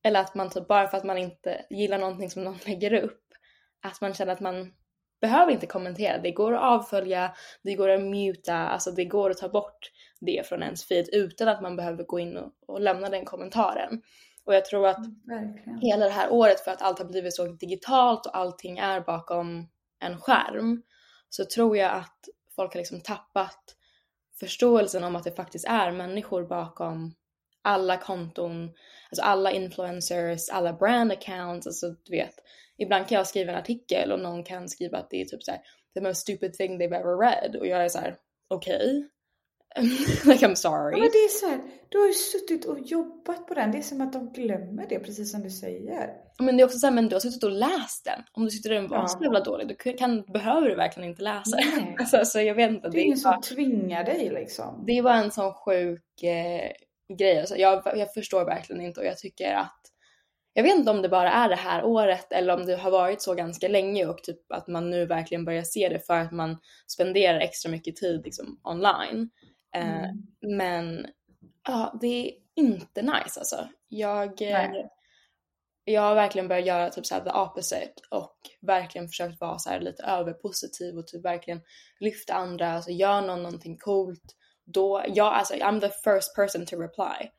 Eller 0.04 0.20
att 0.20 0.36
man 0.36 0.50
typ 0.50 0.68
bara 0.68 0.88
för 0.88 0.98
att 0.98 1.04
man 1.04 1.18
inte 1.18 1.66
gillar 1.70 1.98
någonting 1.98 2.30
som 2.30 2.44
någon 2.44 2.58
lägger 2.66 2.94
upp 2.94 3.22
att 3.82 4.02
man 4.02 4.14
känner 4.14 4.34
att 4.34 4.40
man 4.40 4.74
behöver 5.22 5.52
inte 5.52 5.66
kommentera. 5.66 6.18
Det 6.18 6.32
går 6.32 6.54
att 6.54 6.62
avfölja, 6.62 7.32
det 7.64 7.76
går 7.76 7.90
att 7.90 8.02
muta, 8.02 8.56
alltså 8.56 8.92
det 8.92 9.06
går 9.06 9.30
att 9.30 9.38
ta 9.38 9.50
bort 9.50 9.92
det 10.20 10.48
från 10.48 10.64
ens 10.64 10.86
feed 10.86 11.10
utan 11.12 11.48
att 11.48 11.62
man 11.62 11.76
behöver 11.76 12.04
gå 12.04 12.20
in 12.20 12.38
och, 12.38 12.52
och 12.68 12.82
lämna 12.82 13.10
den 13.10 13.26
kommentaren. 13.26 14.02
Och 14.46 14.56
jag 14.56 14.66
tror 14.66 14.88
att 14.88 14.98
mm, 14.98 15.80
hela 15.82 16.06
det 16.06 16.12
här 16.12 16.32
året 16.32 16.60
för 16.60 16.72
att 16.72 16.82
allt 16.82 17.00
har 17.00 17.06
blivit 17.06 17.36
så 17.36 17.46
digitalt 17.46 18.26
och 18.26 18.38
allting 18.38 18.78
är 18.78 19.02
bakom 19.02 19.68
en 20.00 20.18
skärm 20.18 20.82
så 21.32 21.46
tror 21.46 21.78
jag 21.78 21.92
att 21.92 22.30
folk 22.56 22.74
har 22.74 22.78
liksom 22.78 23.02
tappat 23.02 23.76
förståelsen 24.40 25.04
om 25.04 25.16
att 25.16 25.24
det 25.24 25.32
faktiskt 25.32 25.66
är 25.66 25.92
människor 25.92 26.44
bakom 26.44 27.16
alla 27.62 27.98
konton, 27.98 28.72
alltså 29.10 29.22
alla 29.24 29.52
influencers, 29.52 30.50
alla 30.50 30.74
brand 30.74 31.12
accounts, 31.12 31.68
alltså 31.68 31.90
du 32.04 32.12
vet 32.12 32.36
ibland 32.78 33.08
kan 33.08 33.18
jag 33.18 33.28
skriva 33.28 33.52
en 33.52 33.58
artikel 33.58 34.12
och 34.12 34.20
någon 34.20 34.44
kan 34.44 34.70
skriva 34.70 34.98
att 34.98 35.10
det 35.10 35.22
är 35.22 35.26
typ 35.26 35.44
såhär 35.44 35.62
the 35.94 36.02
most 36.02 36.22
stupid 36.22 36.54
thing 36.54 36.82
they've 36.82 37.00
ever 37.00 37.18
read 37.18 37.56
och 37.56 37.68
jag 37.68 37.86
är 37.86 37.90
såhär 37.90 38.18
okej. 38.48 38.76
Okay. 38.76 39.04
like 40.26 40.46
I'm 40.46 40.56
sorry. 40.56 40.92
Ja, 40.92 40.98
men 40.98 41.12
det 41.12 41.18
är 41.18 41.30
så 41.30 41.48
här, 41.48 41.60
du 41.90 41.98
har 42.00 42.08
ju 42.08 42.14
suttit 42.14 42.66
och 42.66 42.80
jobbat 42.80 43.48
på 43.48 43.54
den. 43.54 43.72
Det 43.72 43.78
är 43.78 43.82
som 43.82 44.02
att 44.02 44.14
de 44.14 44.32
glömmer 44.34 44.86
det 44.90 45.00
precis 45.00 45.32
som 45.32 45.42
du 45.42 45.50
säger. 45.50 46.10
Men 46.40 46.58
det 46.58 46.64
är 46.64 46.66
också 46.66 46.78
såhär, 46.78 46.94
men 46.94 47.10
du 47.10 47.16
har 47.16 47.20
suttit 47.20 47.44
och 47.44 47.52
läst 47.52 48.06
den. 48.06 48.24
Om 48.32 48.46
du 48.46 48.50
tyckte 48.50 48.70
den 48.70 48.88
var 48.88 48.98
ja. 48.98 49.08
så 49.08 49.24
jävla 49.24 49.40
dålig 49.40 49.68
då 49.68 49.92
kan, 49.92 50.24
behöver 50.34 50.70
du 50.70 50.76
verkligen 50.76 51.10
inte 51.10 51.24
läsa 51.24 51.58
den. 51.58 51.96
alltså, 52.00 52.18
alltså, 52.18 52.42
jag 52.42 52.56
vet 52.56 52.70
inte. 52.70 52.90
Det 52.90 52.98
är 52.98 53.04
ingen 53.04 53.18
som 53.18 53.42
tvingar 53.42 54.04
dig 54.04 54.30
liksom. 54.30 54.84
Det 54.88 55.02
var 55.02 55.14
en 55.14 55.32
sån 55.32 55.54
sjuk 55.54 56.24
eh, 56.24 56.72
grej. 57.18 57.40
Alltså, 57.40 57.56
jag, 57.56 57.84
jag 57.96 58.14
förstår 58.14 58.46
verkligen 58.46 58.82
inte 58.82 59.00
och 59.00 59.06
jag 59.06 59.18
tycker 59.18 59.54
att 59.54 59.82
jag 60.54 60.64
vet 60.64 60.76
inte 60.76 60.92
om 60.92 61.02
det 61.02 61.10
bara 61.10 61.32
är 61.32 61.50
det 61.50 61.56
här 61.56 61.84
året 61.84 62.32
eller 62.32 62.54
om 62.54 62.66
det 62.66 62.76
har 62.76 62.92
varit 62.92 63.22
så 63.22 63.34
ganska 63.34 63.68
länge 63.68 64.06
och 64.06 64.24
typ 64.24 64.52
att 64.52 64.68
man 64.68 64.90
nu 64.90 65.06
verkligen 65.06 65.46
börjar 65.46 65.64
se 65.64 65.90
det 65.90 66.00
för 66.00 66.18
att 66.18 66.32
man 66.32 66.58
spenderar 66.88 67.40
extra 67.40 67.72
mycket 67.72 67.96
tid 67.96 68.22
liksom 68.26 68.60
online. 68.64 69.30
Eh, 69.76 70.04
mm. 70.04 70.18
men 70.58 71.08
ja, 71.68 71.98
det 72.02 72.08
är 72.28 72.34
inte 72.56 73.02
nice 73.02 73.40
alltså. 73.40 73.68
Jag, 73.88 74.42
eh, 74.42 74.72
jag 75.84 76.02
har 76.02 76.16
verkligen 76.16 76.48
börjat 76.48 76.66
göra 76.66 76.90
typ 76.90 77.06
såhär 77.06 77.22
the 77.22 77.32
opposite 77.32 77.94
och 78.10 78.38
verkligen 78.62 79.08
försökt 79.08 79.42
vara 79.42 79.60
så 79.60 79.80
lite 79.80 80.04
överpositiv 80.04 80.98
och 80.98 81.08
typ 81.08 81.26
verkligen 81.26 81.62
lyfta 82.00 82.34
andra, 82.34 82.74
alltså 82.74 82.92
gör 82.92 83.22
någon 83.22 83.44
någonting 83.44 83.78
coolt, 83.78 84.36
då, 84.66 85.04
jag 85.08 85.34
alltså 85.34 85.54
I'm 85.54 85.80
the 85.80 85.90
first 85.90 86.36
person 86.36 86.66
to 86.66 86.76
reply 86.76 87.30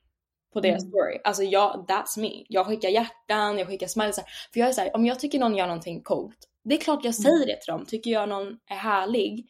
på 0.53 0.61
deras 0.61 0.83
mm. 0.83 0.91
story. 0.91 1.21
Alltså 1.25 1.43
jag, 1.43 1.87
that's 1.89 2.21
me. 2.21 2.45
Jag 2.49 2.67
skickar 2.67 2.89
hjärtan, 2.89 3.59
jag 3.59 3.69
skickar 3.69 3.87
smileys. 3.87 4.21
För 4.53 4.61
jag 4.61 4.69
är 4.69 4.73
såhär, 4.73 4.97
om 4.97 5.07
jag 5.07 5.21
tycker 5.21 5.39
någon 5.39 5.57
gör 5.57 5.67
någonting 5.67 6.03
coolt, 6.03 6.39
det 6.65 6.75
är 6.75 6.81
klart 6.81 7.05
jag 7.05 7.15
säger 7.15 7.37
mm. 7.37 7.47
det 7.47 7.61
till 7.61 7.73
dem. 7.73 7.87
Tycker 7.87 8.11
jag 8.11 8.29
någon 8.29 8.59
är 8.71 8.77
härlig, 8.77 9.47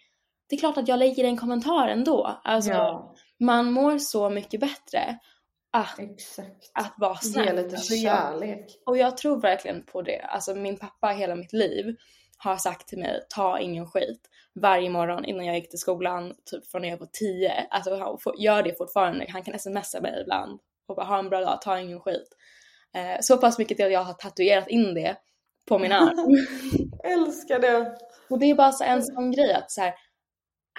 det 0.53 0.57
är 0.57 0.59
klart 0.59 0.77
att 0.77 0.89
jag 0.89 0.99
lägger 0.99 1.25
en 1.25 1.37
kommentar 1.37 1.89
ändå. 1.89 2.41
Alltså 2.45 2.71
ja. 2.71 3.15
man 3.41 3.73
mår 3.73 3.99
så 3.99 4.31
mycket 4.31 4.61
bättre 4.61 5.19
att, 5.73 5.99
Exakt. 5.99 6.71
att 6.75 6.95
vara 6.99 7.15
snäll. 7.15 7.47
Ge 7.47 7.53
lite 7.53 7.77
alltså, 7.77 7.95
kärlek. 7.95 8.67
Jag, 8.69 8.93
och 8.93 8.99
jag 8.99 9.17
tror 9.17 9.41
verkligen 9.41 9.83
på 9.83 10.03
det. 10.03 10.21
Alltså 10.21 10.55
min 10.55 10.79
pappa 10.79 11.09
hela 11.09 11.35
mitt 11.35 11.53
liv 11.53 11.97
har 12.37 12.57
sagt 12.57 12.89
till 12.89 12.99
mig, 12.99 13.21
ta 13.29 13.59
ingen 13.59 13.87
skit 13.87 14.21
varje 14.55 14.91
morgon 14.91 15.25
innan 15.25 15.47
jag 15.47 15.57
gick 15.57 15.71
till 15.71 15.79
skolan, 15.79 16.35
typ 16.51 16.71
från 16.71 16.83
när 16.83 16.89
jag 16.89 16.99
var 16.99 17.09
10. 17.13 17.67
Alltså 17.71 17.97
han 17.97 18.19
gör 18.39 18.63
det 18.63 18.79
fortfarande. 18.79 19.27
Han 19.29 19.43
kan 19.43 19.59
smsa 19.59 20.01
mig 20.01 20.21
ibland 20.23 20.61
och 20.89 20.97
bara 20.97 21.07
ha 21.07 21.19
en 21.19 21.29
bra 21.29 21.41
dag, 21.41 21.63
ta 21.63 21.79
ingen 21.79 22.01
skit. 22.01 22.29
Eh, 22.95 23.21
så 23.21 23.39
pass 23.39 23.59
mycket 23.59 23.77
till 23.77 23.87
att 23.87 23.93
jag 23.93 24.05
har 24.05 24.15
tatuerat 24.15 24.69
in 24.69 24.95
det 24.95 25.17
på 25.69 25.79
min 25.79 25.93
arm. 25.93 26.47
Älskar 27.05 27.59
det! 27.59 27.97
Och 28.31 28.39
det 28.39 28.51
är 28.51 28.55
bara 28.55 28.73
så 28.73 28.85
en 28.85 29.03
sån 29.03 29.33
grej 29.33 29.53
att 29.53 29.71
så 29.71 29.81
här, 29.81 29.95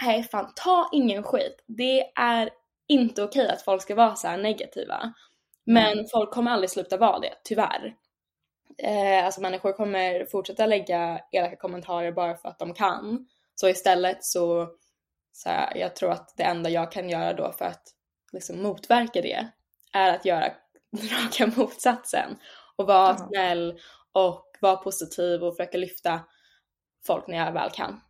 nej 0.02 0.24
fan 0.24 0.54
ta 0.56 0.90
ingen 0.92 1.24
skit. 1.24 1.64
Det 1.68 2.12
är 2.16 2.50
inte 2.88 3.24
okej 3.24 3.50
att 3.50 3.62
folk 3.62 3.82
ska 3.82 3.96
vara 3.96 4.16
så 4.16 4.38
negativa. 4.38 5.14
Men 5.66 5.94
mm. 5.94 6.06
folk 6.12 6.32
kommer 6.32 6.52
aldrig 6.52 6.70
sluta 6.70 6.98
vara 6.98 7.20
det, 7.20 7.34
tyvärr. 7.44 7.96
Eh, 8.78 9.26
alltså 9.26 9.42
människor 9.42 9.74
kommer 9.74 10.26
fortsätta 10.26 10.66
lägga 10.66 11.20
elaka 11.32 11.56
kommentarer 11.56 12.12
bara 12.12 12.36
för 12.36 12.50
att 12.50 12.60
de 12.60 12.74
kan. 12.74 13.28
Så 13.56 13.70
istället 13.70 14.24
så, 14.24 14.70
så 15.32 15.50
här, 15.50 15.78
jag 15.78 15.96
tror 15.96 16.12
att 16.12 16.34
det 16.38 16.44
enda 16.44 16.70
jag 16.70 16.92
kan 16.92 17.10
göra 17.10 17.34
då 17.34 17.52
för 17.52 17.66
att 17.66 17.84
liksom 18.34 18.64
motverka 18.64 19.22
det 19.22 19.48
är 19.94 20.16
att 20.16 20.26
göra 20.26 20.46
raka 20.92 21.52
motsatsen 21.56 22.38
och 22.76 22.88
vara 22.88 23.16
ja. 23.20 23.28
snäll 23.28 23.80
och 24.12 24.58
vara 24.62 24.76
positiv 24.76 25.44
och 25.44 25.56
försöka 25.58 25.78
lyfta 25.78 26.20
folk 27.06 27.28
när 27.28 27.38
jag 27.38 27.52
väl 27.52 27.70
kan. 27.70 28.02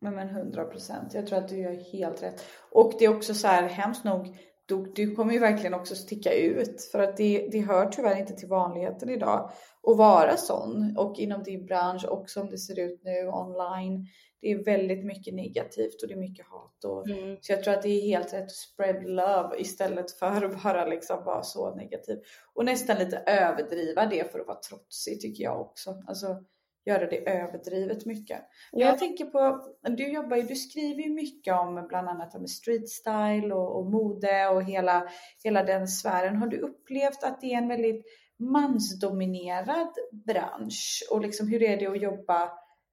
Men, 0.00 0.14
men 0.14 0.28
100 0.28 0.64
procent. 0.64 1.14
Jag 1.14 1.26
tror 1.26 1.38
att 1.38 1.48
du 1.48 1.56
gör 1.56 1.92
helt 1.92 2.22
rätt. 2.22 2.44
Och 2.70 2.92
det 2.98 3.04
är 3.04 3.16
också 3.16 3.34
så 3.34 3.46
här 3.46 3.68
hemskt 3.68 4.04
nog. 4.04 4.38
Du, 4.66 4.92
du 4.94 5.14
kommer 5.14 5.32
ju 5.32 5.38
verkligen 5.38 5.74
också 5.74 5.94
sticka 5.94 6.32
ut 6.32 6.82
för 6.92 6.98
att 6.98 7.16
det, 7.16 7.48
det 7.52 7.60
hör 7.60 7.86
tyvärr 7.86 8.18
inte 8.20 8.32
till 8.32 8.48
vanligheten 8.48 9.10
idag 9.10 9.50
att 9.82 9.96
vara 9.96 10.36
sån 10.36 10.94
och 10.98 11.18
inom 11.18 11.42
din 11.42 11.66
bransch 11.66 12.04
och 12.04 12.30
som 12.30 12.50
det 12.50 12.58
ser 12.58 12.78
ut 12.78 13.00
nu 13.04 13.28
online 13.28 14.06
det 14.40 14.50
är 14.50 14.64
väldigt 14.64 15.04
mycket 15.04 15.34
negativt 15.34 16.02
och 16.02 16.08
det 16.08 16.14
är 16.14 16.18
mycket 16.18 16.46
hat. 16.46 16.84
Och, 16.84 17.08
mm. 17.08 17.36
Så 17.40 17.52
jag 17.52 17.64
tror 17.64 17.74
att 17.74 17.82
det 17.82 17.88
är 17.88 18.00
helt 18.00 18.32
rätt 18.32 18.42
att 18.42 18.50
spread 18.50 19.04
love 19.04 19.60
istället 19.60 20.10
för 20.18 20.44
att 20.44 20.62
bara 20.62 20.86
liksom 20.86 21.24
vara 21.24 21.42
så 21.42 21.74
negativ. 21.74 22.18
Och 22.54 22.64
nästan 22.64 22.98
lite 22.98 23.16
överdriva 23.16 24.06
det 24.06 24.32
för 24.32 24.40
att 24.40 24.46
vara 24.46 24.58
trotsig 24.58 25.20
tycker 25.20 25.44
jag 25.44 25.60
också. 25.60 26.02
Alltså 26.06 26.44
göra 26.84 27.06
det 27.06 27.30
överdrivet 27.30 28.06
mycket. 28.06 28.42
Ja. 28.72 28.86
Jag 28.86 28.98
tänker 28.98 29.24
på, 29.24 29.66
du 29.82 30.12
jobbar 30.12 30.36
ju, 30.36 30.42
du 30.42 30.54
skriver 30.54 31.02
ju 31.02 31.10
mycket 31.10 31.54
om 31.54 31.86
bland 31.88 32.08
annat 32.08 32.34
om 32.34 32.46
street 32.46 32.88
style 32.88 33.54
och, 33.54 33.78
och 33.78 33.86
mode 33.86 34.48
och 34.48 34.62
hela, 34.62 35.08
hela 35.44 35.64
den 35.64 35.88
sfären. 35.88 36.36
Har 36.36 36.46
du 36.46 36.58
upplevt 36.58 37.24
att 37.24 37.40
det 37.40 37.52
är 37.52 37.58
en 37.58 37.68
väldigt 37.68 38.06
mansdominerad 38.38 39.94
bransch 40.26 41.08
och 41.10 41.20
liksom 41.20 41.48
hur 41.48 41.62
är 41.62 41.76
det 41.76 41.86
att 41.86 42.02
jobba 42.02 42.52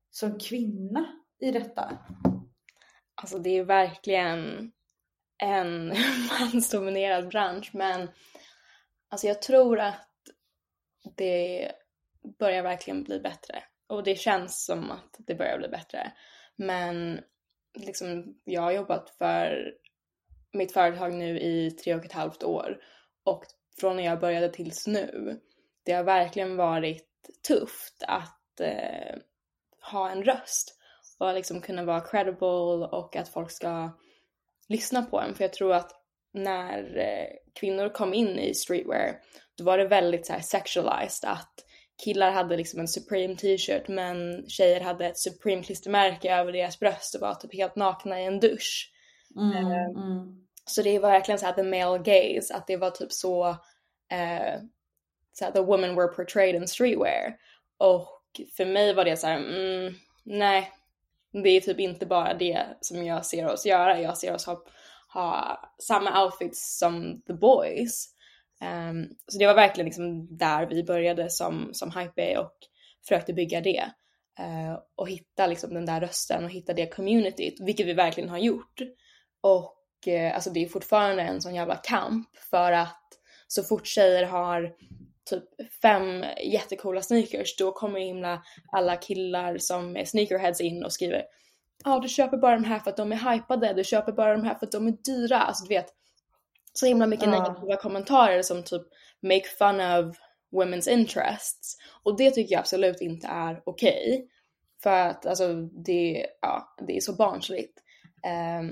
som 0.09 0.39
kvinna 0.39 1.05
i 1.39 1.51
detta? 1.51 1.97
Alltså 3.21 3.37
det 3.37 3.57
är 3.57 3.63
verkligen 3.63 4.71
en 5.43 5.87
mansdominerad 6.39 7.27
bransch 7.27 7.69
men 7.73 8.09
alltså 9.09 9.27
jag 9.27 9.41
tror 9.41 9.79
att 9.79 10.07
det 11.15 11.71
börjar 12.39 12.63
verkligen 12.63 13.03
bli 13.03 13.19
bättre 13.19 13.63
och 13.87 14.03
det 14.03 14.15
känns 14.15 14.65
som 14.65 14.91
att 14.91 15.15
det 15.17 15.35
börjar 15.35 15.57
bli 15.57 15.67
bättre. 15.67 16.11
Men 16.55 17.21
liksom, 17.73 18.39
jag 18.43 18.61
har 18.61 18.71
jobbat 18.71 19.09
för 19.09 19.73
mitt 20.51 20.73
företag 20.73 21.13
nu 21.13 21.39
i 21.39 21.71
tre 21.71 21.95
och 21.95 22.05
ett 22.05 22.11
halvt 22.11 22.43
år 22.43 22.77
och 23.23 23.45
från 23.79 23.95
när 23.95 24.03
jag 24.03 24.19
började 24.19 24.49
tills 24.49 24.87
nu, 24.87 25.39
det 25.83 25.93
har 25.93 26.03
verkligen 26.03 26.57
varit 26.57 27.07
tufft 27.47 28.03
att 28.07 28.59
eh, 28.59 29.15
ha 29.91 30.09
en 30.09 30.23
röst 30.23 30.77
och 31.17 31.33
liksom 31.33 31.61
kunna 31.61 31.83
vara 31.83 32.01
credible 32.01 32.87
och 32.87 33.15
att 33.15 33.29
folk 33.29 33.51
ska 33.51 33.91
lyssna 34.67 35.01
på 35.01 35.21
en. 35.21 35.35
För 35.35 35.43
jag 35.43 35.53
tror 35.53 35.73
att 35.73 35.91
när 36.31 36.97
eh, 36.97 37.59
kvinnor 37.59 37.89
kom 37.89 38.13
in 38.13 38.39
i 38.39 38.53
streetwear 38.53 39.19
då 39.57 39.63
var 39.63 39.77
det 39.77 39.87
väldigt 39.87 40.25
så 40.25 40.33
här 40.33 40.41
sexualized 40.41 41.29
att 41.29 41.66
killar 42.03 42.31
hade 42.31 42.57
liksom 42.57 42.79
en 42.79 42.87
Supreme 42.87 43.35
t-shirt 43.35 43.87
men 43.87 44.49
tjejer 44.49 44.81
hade 44.81 45.05
ett 45.05 45.17
Supreme 45.17 45.63
klistermärke 45.63 46.35
över 46.35 46.51
deras 46.51 46.79
bröst 46.79 47.15
och 47.15 47.21
var 47.21 47.35
typ 47.35 47.53
helt 47.53 47.75
nakna 47.75 48.21
i 48.21 48.25
en 48.25 48.39
dusch. 48.39 48.91
Mm, 49.35 49.65
mm. 49.65 50.47
Så 50.65 50.81
det 50.81 50.99
var 50.99 51.11
verkligen 51.11 51.39
såhär 51.39 51.53
the 51.53 51.63
male 51.63 51.97
gaze, 51.97 52.55
att 52.55 52.67
det 52.67 52.77
var 52.77 52.91
typ 52.91 53.11
så, 53.11 53.49
eh, 54.11 54.61
så 55.33 55.51
the 55.51 55.61
women 55.61 55.95
were 55.95 56.07
portrayed 56.07 56.55
in 56.55 56.67
streetwear. 56.67 57.35
Och 57.77 58.21
för 58.57 58.65
mig 58.65 58.93
var 58.93 59.05
det 59.05 59.17
såhär, 59.17 59.37
mm, 59.37 59.93
nej, 60.23 60.71
det 61.43 61.49
är 61.49 61.61
typ 61.61 61.79
inte 61.79 62.05
bara 62.05 62.33
det 62.33 62.65
som 62.81 63.05
jag 63.05 63.25
ser 63.25 63.47
oss 63.47 63.65
göra. 63.65 64.01
Jag 64.01 64.17
ser 64.17 64.35
oss 64.35 64.45
ha, 64.45 64.63
ha 65.13 65.59
samma 65.83 66.23
outfits 66.23 66.77
som 66.77 67.21
the 67.27 67.33
boys. 67.33 68.16
Um, 68.63 69.09
så 69.27 69.37
det 69.39 69.47
var 69.47 69.55
verkligen 69.55 69.85
liksom 69.85 70.37
där 70.37 70.65
vi 70.65 70.83
började 70.83 71.29
som, 71.29 71.69
som 71.73 71.91
Hypebay 71.91 72.37
och 72.37 72.53
försökte 73.07 73.33
bygga 73.33 73.61
det. 73.61 73.91
Uh, 74.39 74.79
och 74.95 75.09
hitta 75.09 75.47
liksom 75.47 75.73
den 75.73 75.85
där 75.85 76.01
rösten 76.01 76.43
och 76.43 76.49
hitta 76.49 76.73
det 76.73 76.95
communityt, 76.95 77.59
vilket 77.59 77.87
vi 77.87 77.93
verkligen 77.93 78.29
har 78.29 78.37
gjort. 78.37 78.81
Och 79.41 79.77
uh, 80.07 80.35
alltså 80.35 80.49
det 80.49 80.63
är 80.63 80.69
fortfarande 80.69 81.23
en 81.23 81.41
sån 81.41 81.55
jävla 81.55 81.75
kamp 81.75 82.37
för 82.37 82.71
att 82.71 83.03
så 83.47 83.63
fort 83.63 83.87
tjejer 83.87 84.23
har 84.23 84.73
typ 85.29 85.43
fem 85.81 86.25
jättekola 86.43 87.01
sneakers, 87.01 87.55
då 87.57 87.71
kommer 87.71 87.99
himla 87.99 88.43
alla 88.71 88.95
killar 88.95 89.57
som 89.57 89.97
är 89.97 90.05
sneakerheads 90.05 90.61
in 90.61 90.83
och 90.83 90.93
skriver 90.93 91.23
Ja, 91.83 91.95
ah, 91.95 91.99
du 91.99 92.07
köper 92.07 92.37
bara 92.37 92.55
de 92.55 92.63
här 92.63 92.79
för 92.79 92.89
att 92.89 92.97
de 92.97 93.11
är 93.11 93.31
hypade, 93.31 93.73
du 93.73 93.83
köper 93.83 94.11
bara 94.11 94.37
de 94.37 94.43
här 94.43 94.55
för 94.55 94.65
att 94.65 94.71
de 94.71 94.87
är 94.87 94.97
dyra. 95.05 95.37
Alltså 95.37 95.63
du 95.63 95.69
vet, 95.69 95.87
så 96.77 96.85
himla 96.85 97.07
mycket 97.07 97.25
Ja. 97.25 97.31
negativa 97.31 97.75
kommentarer 97.75 98.41
som 98.41 98.63
typ 98.63 98.81
make 99.21 99.47
fun 99.59 99.75
of 99.81 100.17
women's 100.51 100.89
interests. 100.89 101.77
Och 102.03 102.17
det 102.17 102.31
tycker 102.31 102.53
jag 102.53 102.59
absolut 102.59 103.01
inte 103.01 103.27
är 103.27 103.61
okej. 103.65 104.27
För 104.83 104.89
att 105.07 105.25
alltså 105.25 105.53
det, 105.85 106.25
ja, 106.41 106.75
det 106.87 106.97
är 106.97 107.01
så 107.01 107.13
barnsligt. 107.13 107.79
Ehm, 108.27 108.71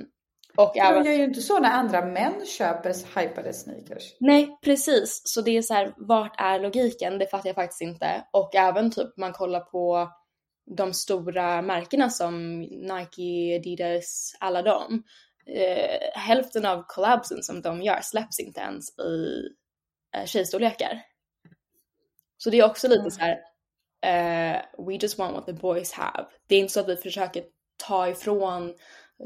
och 0.58 0.72
De 0.74 0.80
även... 0.80 1.06
gör 1.06 1.12
ju 1.14 1.24
inte 1.24 1.42
så 1.42 1.60
när 1.60 1.72
andra 1.72 2.06
män 2.06 2.46
köper 2.58 3.20
hypade 3.22 3.54
sneakers. 3.54 4.04
Nej, 4.20 4.58
precis. 4.64 5.22
Så 5.26 5.42
det 5.42 5.58
är 5.58 5.62
så 5.62 5.74
här, 5.74 5.94
vart 5.98 6.42
är 6.42 6.60
logiken? 6.60 7.18
Det 7.18 7.28
fattar 7.28 7.50
jag 7.50 7.56
faktiskt 7.56 7.82
inte. 7.82 8.24
Och 8.34 8.56
även 8.56 8.92
typ 8.92 9.18
man 9.18 9.34
kollar 9.34 9.60
på 9.60 10.10
de 10.78 10.94
stora 10.94 11.62
märkena 11.62 12.10
som 12.10 12.62
Nike, 12.62 13.56
Adidas, 13.60 14.36
alla 14.40 14.62
dem. 14.62 15.04
Eh, 15.48 16.20
hälften 16.20 16.66
av 16.66 16.84
collabsen 16.88 17.44
som 17.44 17.62
de 17.62 17.82
gör 17.82 18.00
släpps 18.02 18.40
inte 18.40 18.60
ens 18.62 19.00
i 19.00 19.42
eh, 20.16 20.26
tjejstorlekar. 20.26 21.02
Så 22.38 22.50
det 22.50 22.60
är 22.60 22.66
också 22.66 22.88
lite 22.88 23.12
så 23.12 23.20
här. 23.22 23.40
eh, 24.02 24.62
we 24.88 24.94
just 24.94 25.18
want 25.18 25.34
what 25.36 25.46
the 25.46 25.54
boys 25.54 25.92
have. 25.94 26.26
Det 26.48 26.56
är 26.56 26.60
inte 26.60 26.74
så 26.74 26.80
att 26.80 26.90
vi 26.90 26.96
försöker 26.96 27.44
ta 27.78 28.08
ifrån 28.10 28.76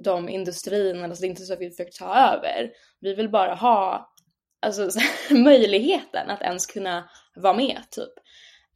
de 0.03 0.29
industrin, 0.29 1.03
alltså 1.03 1.21
det 1.21 1.27
är 1.27 1.29
inte 1.29 1.41
så 1.45 1.53
att 1.53 1.59
vi 1.59 1.69
försöker 1.69 1.91
ta 1.91 2.15
över. 2.15 2.71
Vi 2.99 3.13
vill 3.15 3.29
bara 3.29 3.55
ha 3.55 4.13
alltså, 4.59 4.89
möjligheten 5.35 6.29
att 6.29 6.41
ens 6.41 6.65
kunna 6.65 7.09
vara 7.35 7.53
med 7.53 7.81
typ. 7.91 8.13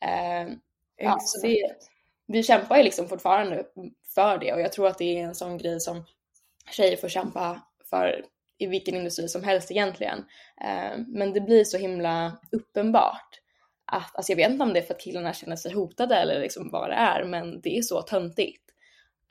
Eh, 0.02 0.54
ja, 0.98 1.18
så 1.20 1.48
det, 1.48 1.76
vi 2.28 2.44
kämpar 2.44 2.78
ju 2.78 2.84
liksom 2.84 3.08
fortfarande 3.08 3.66
för 4.16 4.38
det 4.38 4.54
och 4.54 4.62
jag 4.62 4.72
tror 4.74 4.88
att 4.88 4.98
det 4.98 5.20
är 5.20 5.24
en 5.24 5.36
sån 5.36 5.58
grej 5.58 5.80
som 5.80 6.06
tjejer 6.72 6.98
får 6.98 7.08
kämpa 7.08 7.62
för 7.90 8.26
i 8.58 8.68
vilken 8.68 8.96
industri 8.96 9.28
som 9.28 9.44
helst 9.44 9.72
egentligen. 9.72 10.18
Eh, 10.62 10.98
men 11.08 11.34
det 11.34 11.42
blir 11.42 11.64
så 11.64 11.78
himla 11.78 12.38
uppenbart 12.52 13.40
att, 13.86 14.16
alltså 14.16 14.32
jag 14.32 14.38
vet 14.38 14.52
inte 14.52 14.64
om 14.64 14.74
det 14.74 14.80
är 14.80 14.84
för 14.84 14.94
att 14.94 15.02
killarna 15.02 15.34
känner 15.34 15.56
sig 15.56 15.74
hotade 15.74 16.16
eller 16.16 16.40
liksom 16.40 16.70
vad 16.70 16.90
det 16.90 16.96
är, 16.96 17.24
men 17.26 17.62
det 17.62 17.78
är 17.78 17.82
så 17.82 18.02
töntigt. 18.02 18.64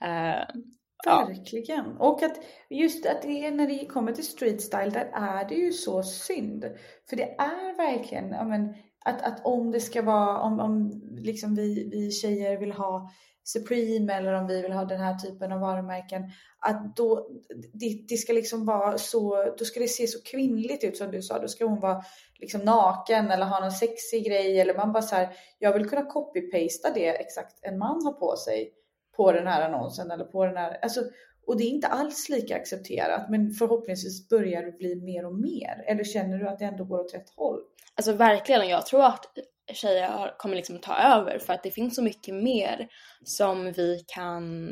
Eh, 0.05 0.59
ja. 1.05 1.27
Verkligen. 1.29 1.97
Och 1.97 2.23
att 2.23 2.37
just 2.71 3.07
att 3.07 3.23
det 3.23 3.47
är 3.47 3.51
när 3.51 3.67
det 3.67 3.87
kommer 3.87 4.13
till 4.13 4.27
street 4.27 4.63
style, 4.63 4.91
där 4.91 5.11
är 5.15 5.49
det 5.49 5.55
ju 5.55 5.73
så 5.73 6.03
synd. 6.03 6.65
För 7.09 7.17
det 7.17 7.35
är 7.39 7.77
verkligen, 7.77 8.29
ja 8.29 8.45
men, 8.45 8.75
att, 9.05 9.23
att 9.23 9.47
om 9.47 9.71
det 9.71 9.81
ska 9.81 10.03
vara, 10.03 10.41
om, 10.41 10.61
om 10.61 11.03
liksom 11.19 11.55
vi, 11.55 11.89
vi 11.91 12.11
tjejer 12.11 12.59
vill 12.59 12.73
ha 12.73 13.11
Supreme 13.45 14.15
eller 14.15 14.33
om 14.33 14.47
vi 14.47 14.63
vill 14.63 14.73
ha 14.73 14.85
den 14.85 15.01
här 15.01 15.19
typen 15.19 15.53
av 15.53 15.61
varumärken, 15.61 16.23
att 16.59 16.97
då, 16.97 17.29
det, 17.73 18.05
det 18.09 18.17
ska 18.17 18.33
liksom 18.33 18.67
vara 18.67 18.99
så, 18.99 19.55
då 19.59 19.65
ska 19.65 19.81
det 19.81 19.89
se 19.89 20.07
så 20.07 20.23
kvinnligt 20.23 20.85
ut 20.85 20.97
som 20.97 21.11
du 21.11 21.23
sa, 21.23 21.39
då 21.39 21.49
ska 21.49 21.65
hon 21.65 21.81
vara 21.81 22.03
liksom 22.41 22.61
naken 22.61 23.31
eller 23.31 23.47
ha 23.47 23.61
någon 23.61 23.73
sexig 23.73 24.27
grej 24.27 24.61
eller 24.61 24.75
man 24.75 24.93
bara 24.93 25.03
så 25.03 25.15
här, 25.15 25.29
jag 25.59 25.73
vill 25.73 25.89
kunna 25.89 26.03
copy-pasta 26.03 26.91
det 26.95 27.09
exakt 27.09 27.59
en 27.63 27.79
man 27.79 28.05
har 28.05 28.13
på 28.13 28.37
sig 28.37 28.73
på 29.17 29.33
den 29.33 29.47
här 29.47 29.69
annonsen 29.69 30.11
eller 30.11 30.25
på 30.25 30.47
den 30.47 30.57
här, 30.57 30.79
alltså 30.83 31.01
och 31.47 31.57
det 31.59 31.65
är 31.65 31.69
inte 31.69 31.87
alls 31.89 32.29
lika 32.29 32.57
accepterat 32.57 33.31
men 33.31 33.51
förhoppningsvis 33.53 34.29
börjar 34.29 34.63
det 34.63 34.73
bli 34.73 34.95
mer 34.95 35.27
och 35.27 35.35
mer. 35.35 35.85
Eller 35.87 36.05
känner 36.05 36.39
du 36.39 36.49
att 36.49 36.59
det 36.59 36.65
ändå 36.65 36.85
går 36.85 37.01
åt 37.01 37.15
rätt 37.15 37.31
håll? 37.37 37.61
Alltså 37.95 38.13
verkligen, 38.13 38.69
jag 38.69 38.87
tror 38.87 39.05
att 39.05 39.27
tjejer 39.73 40.39
kommer 40.39 40.57
liksom 40.57 40.79
ta 40.79 40.95
över 40.97 41.39
för 41.39 41.53
att 41.53 41.63
det 41.63 41.71
finns 41.71 41.95
så 41.97 42.03
mycket 42.03 42.35
mer 42.35 42.89
som 43.25 43.73
vi 43.73 44.05
kan 44.07 44.69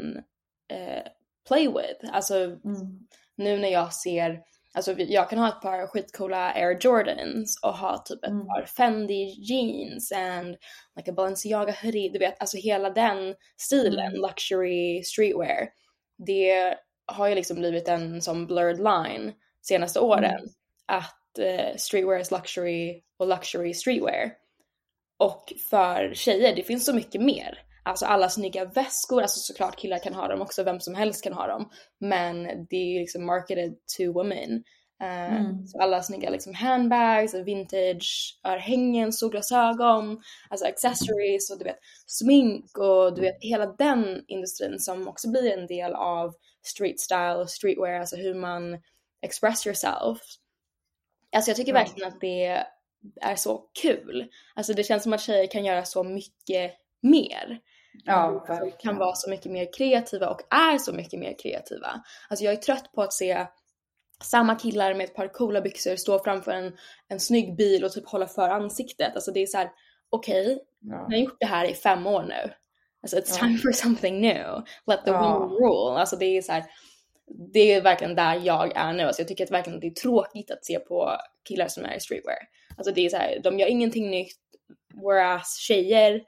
eh, 0.73 1.03
play 1.49 1.69
with. 1.69 2.13
Alltså 2.15 2.35
nu 3.37 3.59
när 3.59 3.69
jag 3.69 3.93
ser, 3.95 4.41
alltså 4.75 4.93
jag 4.99 5.31
kan 5.31 5.39
ha 5.39 5.49
ett 5.49 5.61
par 5.63 5.87
skitcoola 5.87 6.53
Air 6.53 6.79
Jordans 6.81 7.61
och 7.63 7.73
ha 7.79 7.99
typ 7.99 8.25
ett 8.25 8.31
Mm. 8.31 8.47
par 8.47 8.65
Fendi 8.77 9.25
jeans 9.39 10.13
and 10.13 10.57
like 10.97 11.11
a 11.11 11.15
Balenciaga 11.15 11.75
hoodie, 11.83 12.09
du 12.13 12.19
vet 12.19 12.41
alltså 12.41 12.57
hela 12.57 12.91
den 12.91 13.35
stilen, 13.57 14.07
Mm. 14.11 14.21
luxury 14.21 15.03
streetwear. 15.05 15.69
Det 16.27 16.75
har 17.07 17.29
ju 17.29 17.35
liksom 17.35 17.57
blivit 17.57 17.89
en 17.89 18.23
sån 18.23 18.47
blurred 18.47 18.79
line 18.79 19.33
senaste 19.63 20.01
åren 20.01 20.25
Mm. 20.25 20.49
att 20.87 21.39
eh, 21.39 21.77
streetwear 21.77 22.21
is 22.21 22.31
luxury 22.31 23.03
och 23.17 23.29
luxury 23.29 23.75
streetwear. 23.75 24.31
Och 25.19 25.53
för 25.71 26.15
tjejer, 26.15 26.57
det 26.57 26.63
finns 26.63 26.85
så 26.87 26.95
mycket 26.95 27.21
mer. 27.21 27.63
Alltså 27.83 28.07
alla 28.07 28.29
snygga 28.29 28.65
väskor, 28.65 29.23
alltså 29.23 29.39
såklart 29.41 29.77
killar 29.77 29.99
kan 29.99 30.15
ha 30.15 30.29
dem 30.29 30.41
också, 30.43 30.63
vem 30.63 30.81
som 30.81 30.95
helst 30.95 31.25
kan 31.25 31.33
ha 31.33 31.47
dem. 31.47 31.71
Men 31.99 32.43
det 32.71 32.77
är 32.77 32.93
ju 32.93 32.99
liksom 33.01 33.27
marketed 33.27 33.75
to 33.97 34.13
women. 34.13 34.65
Eh, 35.01 35.37
Mm. 35.37 35.67
Så 35.67 35.81
alla 35.81 36.03
snygga 36.03 36.31
liksom 36.31 36.55
handbags, 36.55 37.35
vintage 37.35 38.39
örhängen, 38.45 39.13
solglasögon, 39.13 40.23
alltså 40.51 40.67
accessories 40.67 41.51
och 41.51 41.59
du 41.59 41.65
vet 41.65 41.79
smink 42.07 42.79
och 42.79 43.15
du 43.15 43.21
vet 43.21 43.37
hela 43.41 43.67
den 43.67 44.25
industrin 44.27 44.79
som 44.79 45.09
också 45.09 45.31
blir 45.31 45.59
en 45.59 45.67
del 45.67 45.95
av 45.95 46.35
street 46.63 47.01
style 47.01 47.35
och 47.35 47.51
streetwear, 47.51 48.01
alltså 48.01 48.17
hur 48.17 48.35
man 48.35 48.79
express 49.23 49.67
yourself. 49.67 50.19
Alltså 51.37 51.51
jag 51.51 51.57
tycker 51.57 51.73
Ja. 51.73 51.79
verkligen 51.79 52.09
att 52.13 52.21
det 52.21 52.65
är 53.21 53.37
så 53.37 53.59
kul. 53.83 54.29
Alltså 54.55 54.73
det 54.75 54.85
känns 54.85 55.03
som 55.03 55.13
att 55.13 55.21
tjejer 55.21 55.47
kan 55.47 55.65
göra 55.65 55.85
så 55.85 56.03
mycket 56.05 56.73
mer. 57.03 57.61
Ja, 58.05 58.13
Alltså, 58.15 58.53
verkligen. 58.53 58.79
kan 58.79 58.97
vara 58.97 59.15
så 59.15 59.31
mycket 59.31 59.53
mer 59.53 59.73
kreativa 59.77 60.29
och 60.29 60.41
är 60.55 60.79
så 60.79 60.93
mycket 60.93 61.21
mer 61.21 61.39
kreativa. 61.39 62.03
Alltså 62.29 62.45
jag 62.45 62.53
är 62.55 62.59
trött 62.59 62.93
på 62.95 63.03
att 63.03 63.13
se 63.13 63.47
samma 64.23 64.55
killar 64.55 64.95
med 64.95 65.05
ett 65.05 65.15
par 65.15 65.29
coola 65.29 65.61
byxor 65.61 65.97
stå 65.97 66.19
framför 66.25 66.53
en, 66.53 66.77
en 67.09 67.21
snygg 67.21 67.57
bil 67.57 67.85
och 67.85 67.93
typ 67.93 68.09
hålla 68.09 68.27
för 68.27 68.49
ansiktet. 68.49 69.15
Alltså 69.15 69.33
det 69.33 69.41
är 69.43 69.47
så 69.47 69.59
här: 69.59 69.71
okej, 70.11 70.59
Ja. 70.81 71.07
ni 71.09 71.17
har 71.17 71.25
gjort 71.25 71.37
det 71.41 71.47
här 71.47 71.65
i 71.65 71.75
fem 71.75 72.07
år 72.07 72.23
nu. 72.23 72.53
Alltså 73.03 73.17
it's 73.17 73.29
Ja. 73.29 73.37
time 73.47 73.59
for 73.59 73.73
something 73.73 74.21
new. 74.21 74.63
Let 74.87 75.05
the 75.05 75.11
Ja. 75.11 75.39
woman 75.39 75.51
rule. 75.57 76.01
Alltså 76.01 76.17
det 76.17 76.25
är 76.37 76.43
så 76.43 76.53
här, 76.53 76.65
det 77.53 77.73
är 77.73 77.81
verkligen 77.83 78.15
där 78.15 78.41
jag 78.45 78.77
är 78.77 78.93
nu. 78.93 79.03
Alltså 79.03 79.23
jag 79.23 79.29
tycker 79.29 79.45
att 79.45 79.51
verkligen 79.51 79.81
det 79.81 79.87
är 79.87 79.91
tråkigt 79.91 80.51
att 80.51 80.65
se 80.65 80.79
på 80.79 81.17
killar 81.49 81.69
som 81.69 81.85
är 81.85 81.95
i 81.97 82.01
streetwear. 82.01 82.39
Alltså 82.77 82.93
det 82.93 83.07
är 83.07 83.09
så 83.11 83.17
här, 83.17 83.41
de 83.45 83.59
gör 83.59 83.67
ingenting 83.69 84.11
nytt. 84.11 84.37
Whereas 84.95 85.57
tjejer, 85.57 86.23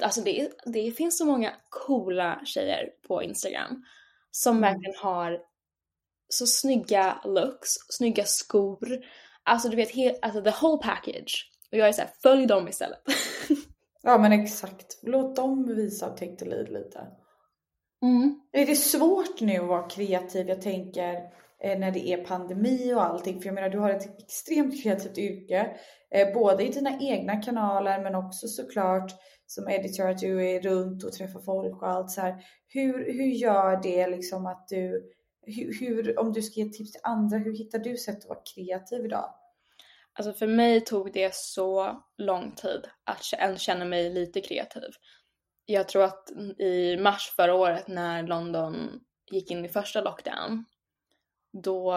alltså 0.00 0.20
det, 0.20 0.48
det 0.66 0.90
finns 0.90 1.18
så 1.18 1.24
många 1.24 1.52
coola 1.68 2.40
tjejer 2.44 2.88
på 3.08 3.22
Instagram 3.22 3.84
som 4.30 4.56
Mm. 4.56 4.72
verkligen 4.72 4.96
har 4.98 5.40
så 6.32 6.46
snygga 6.46 7.20
looks, 7.24 7.70
snygga 7.88 8.24
skor. 8.24 8.98
Alltså 9.44 9.68
du 9.68 9.76
vet, 9.76 9.90
he, 9.90 10.14
alltså 10.22 10.42
the 10.42 10.54
whole 10.60 10.82
package. 10.82 11.50
Och 11.72 11.78
jag 11.78 11.88
är 11.88 11.92
såhär, 11.92 12.10
följ 12.22 12.46
dem 12.46 12.68
istället. 12.68 12.98
ja, 14.02 14.18
men 14.18 14.32
exakt. 14.32 14.98
Låt 15.02 15.36
dem 15.36 15.66
visa 15.66 16.08
take 16.08 16.36
the 16.36 16.44
lead 16.44 16.68
lite. 16.68 17.06
Mm. 18.02 18.40
Är 18.52 18.66
det 18.66 18.76
svårt 18.76 19.40
nu 19.40 19.58
att 19.58 19.68
vara 19.68 19.88
kreativ? 19.88 20.48
Jag 20.48 20.62
tänker 20.62 21.14
eh, 21.64 21.78
när 21.78 21.90
det 21.90 22.08
är 22.08 22.24
pandemi 22.24 22.94
och 22.94 23.04
allting. 23.04 23.40
För 23.40 23.46
jag 23.46 23.54
menar, 23.54 23.68
du 23.68 23.78
har 23.78 23.90
ett 23.90 24.22
extremt 24.22 24.82
kreativt 24.82 25.18
yrke. 25.18 25.76
Eh, 26.14 26.34
både 26.34 26.64
i 26.64 26.68
dina 26.68 26.98
egna 27.00 27.42
kanaler 27.42 28.02
men 28.02 28.14
också 28.14 28.48
såklart 28.48 29.12
som 29.46 29.68
editor 29.68 30.08
att 30.08 30.18
du 30.18 30.50
är 30.50 30.60
runt 30.60 31.04
och 31.04 31.12
träffar 31.12 31.40
folk 31.40 31.82
och 31.82 31.88
allt 31.88 32.10
så 32.10 32.20
här. 32.20 32.44
Hur, 32.68 33.12
hur 33.12 33.26
gör 33.26 33.82
det 33.82 34.06
liksom 34.06 34.46
att 34.46 34.68
du, 34.68 35.10
hur, 35.42 35.80
hur, 35.80 36.18
om 36.18 36.32
du 36.32 36.42
ska 36.42 36.60
ge 36.60 36.68
tips 36.68 36.92
till 36.92 37.00
andra, 37.04 37.38
hur 37.38 37.56
hittar 37.56 37.78
du 37.78 37.96
sätt 37.96 38.18
att 38.18 38.28
vara 38.28 38.42
kreativ 38.54 39.04
idag? 39.04 39.34
Alltså 40.12 40.32
för 40.32 40.46
mig 40.46 40.80
tog 40.80 41.12
det 41.12 41.34
så 41.34 42.02
lång 42.18 42.52
tid 42.54 42.88
att 43.04 43.32
ens 43.38 43.60
känna 43.60 43.84
mig 43.84 44.10
lite 44.10 44.40
kreativ. 44.40 44.90
Jag 45.66 45.88
tror 45.88 46.04
att 46.04 46.30
i 46.58 46.96
mars 46.96 47.32
förra 47.36 47.54
året 47.54 47.88
när 47.88 48.22
London 48.22 49.00
gick 49.30 49.50
in 49.50 49.64
i 49.64 49.68
första 49.68 50.00
lockdown, 50.00 50.64
då, 51.52 51.94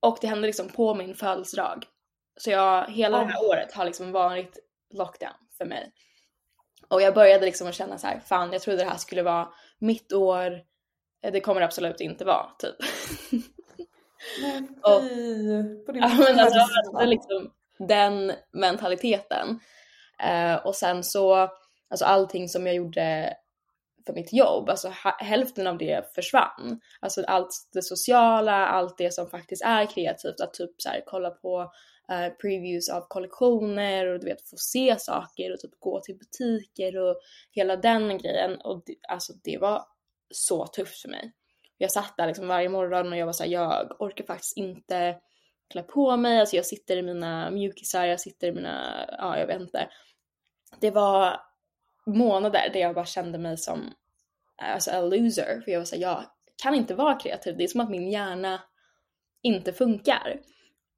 och 0.00 0.18
det 0.20 0.26
hände 0.26 0.46
liksom 0.46 0.68
på 0.68 0.94
min 0.94 1.14
födelsedag. 1.14 1.86
Så 2.36 2.50
jag, 2.50 2.90
hela 2.90 3.18
det 3.18 3.24
här 3.24 3.48
året 3.48 3.72
har 3.72 3.84
liksom 3.84 4.12
varit 4.12 4.58
lockdown 4.94 5.34
för 5.58 5.64
mig. 5.64 5.92
Och 6.88 7.02
jag 7.02 7.14
började 7.14 7.46
liksom 7.46 7.68
att 7.68 7.74
känna 7.74 7.98
så 7.98 8.06
här, 8.06 8.20
fan 8.20 8.52
jag 8.52 8.62
trodde 8.62 8.78
det 8.78 8.90
här 8.90 8.96
skulle 8.96 9.22
vara 9.22 9.48
mitt 9.78 10.12
år, 10.12 10.62
det 11.32 11.40
kommer 11.40 11.60
det 11.60 11.66
absolut 11.66 12.00
inte 12.00 12.24
vara 12.24 12.46
typ. 12.58 12.76
Nej, 14.42 14.62
och, 14.82 15.00
på 15.86 15.92
din 15.92 16.02
ja, 16.02 16.08
men 16.18 16.38
alltså, 16.40 16.58
jag 16.58 16.92
hade 16.92 17.06
liksom 17.06 17.50
den 17.78 18.32
mentaliteten. 18.52 19.60
Uh, 20.24 20.66
och 20.66 20.74
sen 20.74 21.04
så, 21.04 21.48
alltså 21.90 22.04
allting 22.04 22.48
som 22.48 22.66
jag 22.66 22.76
gjorde 22.76 23.34
för 24.06 24.12
mitt 24.12 24.32
jobb, 24.32 24.68
alltså 24.68 24.92
hälften 25.18 25.66
av 25.66 25.78
det 25.78 26.14
försvann. 26.14 26.80
Alltså 27.00 27.24
allt 27.26 27.50
det 27.72 27.82
sociala, 27.82 28.66
allt 28.66 28.98
det 28.98 29.14
som 29.14 29.26
faktiskt 29.26 29.62
är 29.62 29.86
kreativt, 29.86 30.40
att 30.40 30.54
typ 30.54 30.70
så 30.78 30.88
här, 30.88 31.02
kolla 31.06 31.30
på 31.30 31.60
uh, 32.12 32.28
previews 32.40 32.88
av 32.88 33.06
kollektioner 33.08 34.06
och 34.06 34.20
du 34.20 34.26
vet 34.26 34.48
få 34.48 34.56
se 34.56 34.96
saker 34.98 35.52
och 35.52 35.60
typ 35.60 35.80
gå 35.80 36.00
till 36.00 36.18
butiker 36.18 36.96
och 36.98 37.16
hela 37.50 37.76
den 37.76 38.18
grejen. 38.18 38.60
Och 38.60 38.82
det, 38.86 38.94
alltså 39.08 39.32
det 39.44 39.58
var 39.58 39.84
så 40.30 40.66
tufft 40.66 41.02
för 41.02 41.08
mig. 41.08 41.32
Jag 41.78 41.92
satt 41.92 42.16
där 42.16 42.26
liksom 42.26 42.48
varje 42.48 42.68
morgon 42.68 43.12
och 43.12 43.18
jag 43.18 43.26
var 43.26 43.32
såhär, 43.32 43.50
jag 43.50 43.96
orkar 43.98 44.24
faktiskt 44.24 44.56
inte 44.56 45.16
klä 45.70 45.82
på 45.82 46.16
mig, 46.16 46.40
alltså 46.40 46.56
jag 46.56 46.66
sitter 46.66 46.96
i 46.96 47.02
mina 47.02 47.50
mjukisar, 47.50 48.04
jag 48.04 48.20
sitter 48.20 48.46
i 48.46 48.52
mina, 48.52 49.06
ja 49.18 49.38
jag 49.38 49.46
vet 49.46 49.60
inte. 49.60 49.88
Det 50.80 50.90
var 50.90 51.40
månader 52.06 52.70
där 52.72 52.80
jag 52.80 52.94
bara 52.94 53.04
kände 53.04 53.38
mig 53.38 53.58
som 53.58 53.92
alltså 54.62 54.90
a 54.90 55.00
loser, 55.00 55.60
för 55.64 55.72
jag 55.72 55.80
var 55.80 55.84
såhär, 55.84 56.02
jag 56.02 56.24
kan 56.62 56.74
inte 56.74 56.94
vara 56.94 57.14
kreativ, 57.14 57.56
det 57.56 57.64
är 57.64 57.68
som 57.68 57.80
att 57.80 57.90
min 57.90 58.10
hjärna 58.10 58.62
inte 59.42 59.72
funkar. 59.72 60.40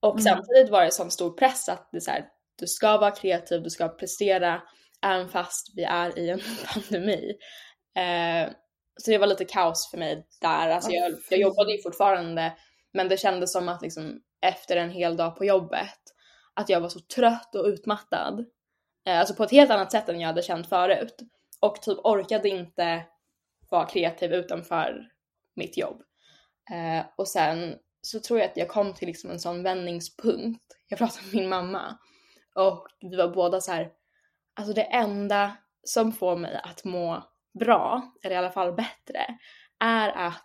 Och 0.01 0.21
mm. 0.21 0.23
samtidigt 0.23 0.71
var 0.71 0.85
det 0.85 0.91
sån 0.91 1.11
stor 1.11 1.31
press 1.31 1.69
att 1.69 1.89
det 1.93 1.97
är 1.97 2.01
så 2.01 2.11
här, 2.11 2.29
du 2.59 2.67
ska 2.67 2.99
vara 2.99 3.11
kreativ, 3.11 3.63
du 3.63 3.71
ska 3.71 3.89
prestera 3.89 4.63
även 5.03 5.29
fast 5.29 5.73
vi 5.77 5.83
är 5.83 6.19
i 6.19 6.31
en 6.31 6.41
pandemi. 6.75 7.37
Eh, 7.97 8.53
så 9.03 9.11
det 9.11 9.19
var 9.19 9.27
lite 9.27 9.45
kaos 9.45 9.91
för 9.91 9.99
mig 9.99 10.27
där. 10.41 10.69
Alltså 10.69 10.91
jag, 10.91 11.13
jag 11.31 11.41
jobbade 11.41 11.73
ju 11.73 11.83
fortfarande 11.83 12.57
men 12.93 13.09
det 13.09 13.17
kändes 13.17 13.53
som 13.53 13.69
att 13.69 13.83
liksom 13.83 14.21
efter 14.41 14.77
en 14.77 14.91
hel 14.91 15.17
dag 15.17 15.37
på 15.37 15.45
jobbet 15.45 16.01
att 16.55 16.69
jag 16.69 16.81
var 16.81 16.89
så 16.89 17.01
trött 17.01 17.55
och 17.55 17.65
utmattad. 17.65 18.47
Eh, 19.07 19.19
alltså 19.19 19.35
på 19.35 19.45
ett 19.45 19.51
helt 19.51 19.71
annat 19.71 19.93
sätt 19.93 20.09
än 20.09 20.21
jag 20.21 20.27
hade 20.27 20.43
känt 20.43 20.69
förut. 20.69 21.17
Och 21.61 21.83
typ 21.83 21.99
orkade 21.99 22.49
inte 22.49 23.05
vara 23.71 23.87
kreativ 23.87 24.33
utanför 24.33 25.09
mitt 25.57 25.77
jobb. 25.77 26.03
Eh, 26.71 27.07
och 27.17 27.29
sen 27.29 27.75
så 28.03 28.21
tror 28.21 28.39
jag 28.39 28.49
att 28.49 28.57
jag 28.57 28.69
kom 28.69 28.95
till 28.95 29.09
liksom 29.09 29.31
en 29.31 29.41
sån 29.41 29.63
vändningspunkt. 29.63 30.65
Jag 30.89 30.99
pratade 30.99 31.25
med 31.25 31.35
min 31.35 31.49
mamma 31.49 31.99
och 32.55 32.87
vi 33.01 33.17
var 33.17 33.29
båda 33.29 33.61
så 33.61 33.73
här. 33.73 33.91
alltså 34.55 34.73
det 34.73 34.83
enda 34.83 35.57
som 35.85 36.13
får 36.13 36.37
mig 36.37 36.61
att 36.65 36.85
må 36.85 37.23
bra, 37.59 38.13
eller 38.23 38.35
i 38.35 38.39
alla 38.39 38.51
fall 38.51 38.73
bättre, 38.73 39.39
är 39.81 40.09
att 40.09 40.43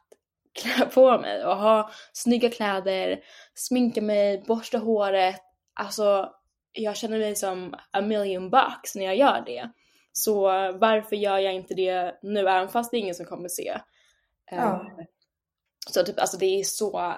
klä 0.62 0.86
på 0.86 1.18
mig 1.18 1.46
och 1.46 1.58
ha 1.58 1.92
snygga 2.14 2.50
kläder, 2.50 3.20
sminka 3.54 4.02
mig, 4.02 4.44
borsta 4.48 4.78
håret. 4.78 5.42
Alltså 5.74 6.30
jag 6.72 6.98
känner 6.98 7.20
mig 7.20 7.36
som 7.36 7.76
a 7.92 8.02
million 8.02 8.50
bucks 8.50 8.96
när 8.96 9.06
jag 9.06 9.16
gör 9.16 9.44
det. 9.46 9.70
Så 10.14 10.42
varför 10.72 11.16
gör 11.16 11.38
jag 11.38 11.54
inte 11.54 11.74
det 11.74 12.20
nu 12.22 12.40
även 12.40 12.70
fast 12.70 12.92
det 12.92 12.98
är 12.98 13.00
ingen 13.00 13.16
som 13.16 13.26
kommer 13.26 13.50
se? 13.50 13.80
Ja. 14.52 14.72
Um, 14.72 15.06
så 15.90 16.04
typ 16.04 16.20
alltså 16.20 16.38
det 16.38 16.46
är 16.46 16.64
så, 16.64 17.14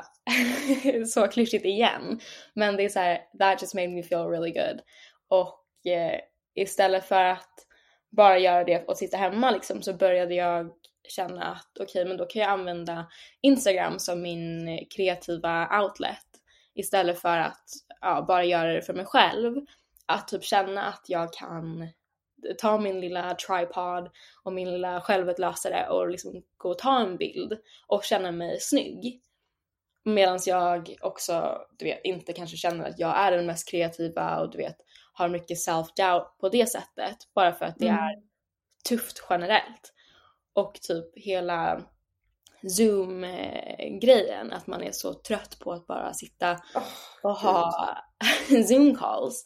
så 1.08 1.28
klyschigt 1.28 1.66
igen. 1.66 2.20
Men 2.54 2.76
det 2.76 2.84
är 2.84 2.90
så 2.90 3.00
här, 3.00 3.20
that 3.40 3.62
just 3.62 3.74
made 3.74 3.88
me 3.88 4.04
feel 4.04 4.28
really 4.28 4.52
good. 4.52 4.82
Och 5.28 5.92
eh, 5.92 6.20
istället 6.56 7.06
för 7.06 7.24
att 7.24 7.68
bara 8.16 8.40
göra 8.40 8.64
det 8.64 8.88
och 8.88 8.98
sitta 8.98 9.18
hemma 9.18 9.52
liksom 9.52 9.82
så 9.82 9.94
började 9.94 10.36
jag 10.36 10.72
känna 11.08 11.44
att 11.44 11.70
okej 11.80 11.84
okay, 11.84 12.06
men 12.06 12.18
då 12.18 12.26
kan 12.26 12.42
jag 12.42 12.52
använda 12.52 13.08
Instagram 13.42 14.00
som 14.00 14.22
min 14.22 14.80
kreativa 14.96 15.82
outlet 15.82 16.28
istället 16.74 17.20
för 17.20 17.38
att 17.38 17.70
ja, 18.02 18.26
bara 18.28 18.44
göra 18.44 18.74
det 18.74 18.82
för 18.82 18.94
mig 18.94 19.06
själv. 19.06 19.66
Att 20.06 20.28
typ 20.28 20.44
känna 20.44 20.84
att 20.84 21.06
jag 21.08 21.34
kan 21.34 21.88
ta 22.58 22.78
min 22.78 23.00
lilla 23.00 23.36
tripod 23.36 24.10
och 24.44 24.54
min 24.54 24.72
lilla 24.72 25.02
självutlösare 25.02 25.90
och 25.90 26.10
liksom 26.10 26.44
gå 26.58 26.70
och 26.70 26.78
ta 26.78 27.00
en 27.00 27.18
bild 27.18 27.58
och 27.88 28.04
känna 28.04 28.32
mig 28.32 28.60
snygg. 28.60 29.22
Medan 30.06 30.40
jag 30.46 30.96
också, 31.02 31.62
du 31.78 31.86
vet, 31.86 32.00
inte 32.04 32.34
kanske 32.34 32.58
känner 32.58 32.90
att 32.90 33.00
jag 33.00 33.18
är 33.18 33.32
den 33.32 33.46
mest 33.46 33.70
kreativa 33.70 34.40
och 34.40 34.52
du 34.52 34.58
vet, 34.58 34.78
har 35.14 35.30
mycket 35.30 35.58
self-doubt 35.58 36.26
på 36.40 36.50
det 36.50 36.70
sättet. 36.70 37.18
Bara 37.36 37.54
för 37.54 37.66
att 37.66 37.80
det 37.80 37.88
mm. 37.88 38.04
är 38.04 38.16
tufft 38.90 39.24
generellt. 39.30 39.94
Och 40.54 40.74
typ 40.82 41.06
hela 41.16 41.82
zoom-grejen, 42.68 44.54
att 44.54 44.68
man 44.68 44.84
är 44.84 44.92
så 44.92 45.14
trött 45.14 45.60
på 45.60 45.72
att 45.72 45.88
bara 45.88 46.14
sitta 46.14 46.60
och 47.24 47.36
ha 47.36 47.98
zoom-calls. 48.50 49.44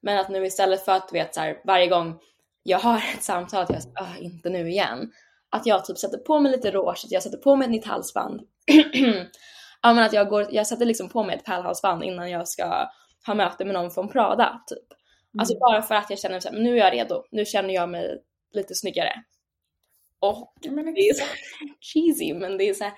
Men 0.00 0.18
att 0.18 0.28
nu 0.28 0.46
istället 0.46 0.84
för 0.84 0.92
att 0.92 1.08
du 1.08 1.12
vet 1.12 1.34
så 1.34 1.40
här, 1.40 1.60
varje 1.64 1.86
gång 1.86 2.18
jag 2.62 2.78
har 2.78 2.96
ett 3.14 3.22
samtal 3.22 3.62
att 3.62 3.70
jag 3.70 3.82
äh, 4.02 4.24
inte 4.24 4.50
nu 4.50 4.70
igen. 4.70 5.12
Att 5.50 5.66
jag 5.66 5.84
typ 5.84 5.98
sätter 5.98 6.18
på 6.18 6.38
mig 6.40 6.52
lite 6.52 6.70
rouge, 6.70 7.04
att 7.04 7.10
jag 7.10 7.22
sätter 7.22 7.38
på 7.38 7.56
mig 7.56 7.64
ett 7.64 7.70
nytt 7.70 7.86
halsband. 7.86 8.40
ja 9.82 9.92
men 9.92 9.98
att 9.98 10.12
jag 10.12 10.28
går, 10.28 10.46
jag 10.50 10.66
sätter 10.66 10.86
liksom 10.86 11.08
på 11.08 11.24
mig 11.24 11.36
ett 11.36 11.44
pärlhalsband 11.44 12.04
innan 12.04 12.30
jag 12.30 12.48
ska 12.48 12.88
ha 13.26 13.34
möte 13.34 13.64
med 13.64 13.74
någon 13.74 13.90
från 13.90 14.08
Prada 14.08 14.62
typ. 14.66 14.78
Alltså 14.78 14.94
mm. 15.34 15.40
Alltså 15.40 15.58
bara 15.58 15.82
för 15.82 15.94
att 15.94 16.10
jag 16.10 16.18
känner 16.18 16.36
att 16.36 16.52
nu 16.52 16.72
är 16.72 16.84
jag 16.84 16.92
redo, 16.92 17.24
nu 17.30 17.44
känner 17.44 17.74
jag 17.74 17.88
mig 17.88 18.18
lite 18.52 18.74
snyggare. 18.74 19.12
Och 20.20 20.54
ja, 20.60 20.70
det 20.70 21.08
är 21.08 21.14
så 21.14 21.24
cheesy 21.80 22.34
men 22.34 22.58
det 22.58 22.68
är 22.68 22.74
såhär. 22.74 22.92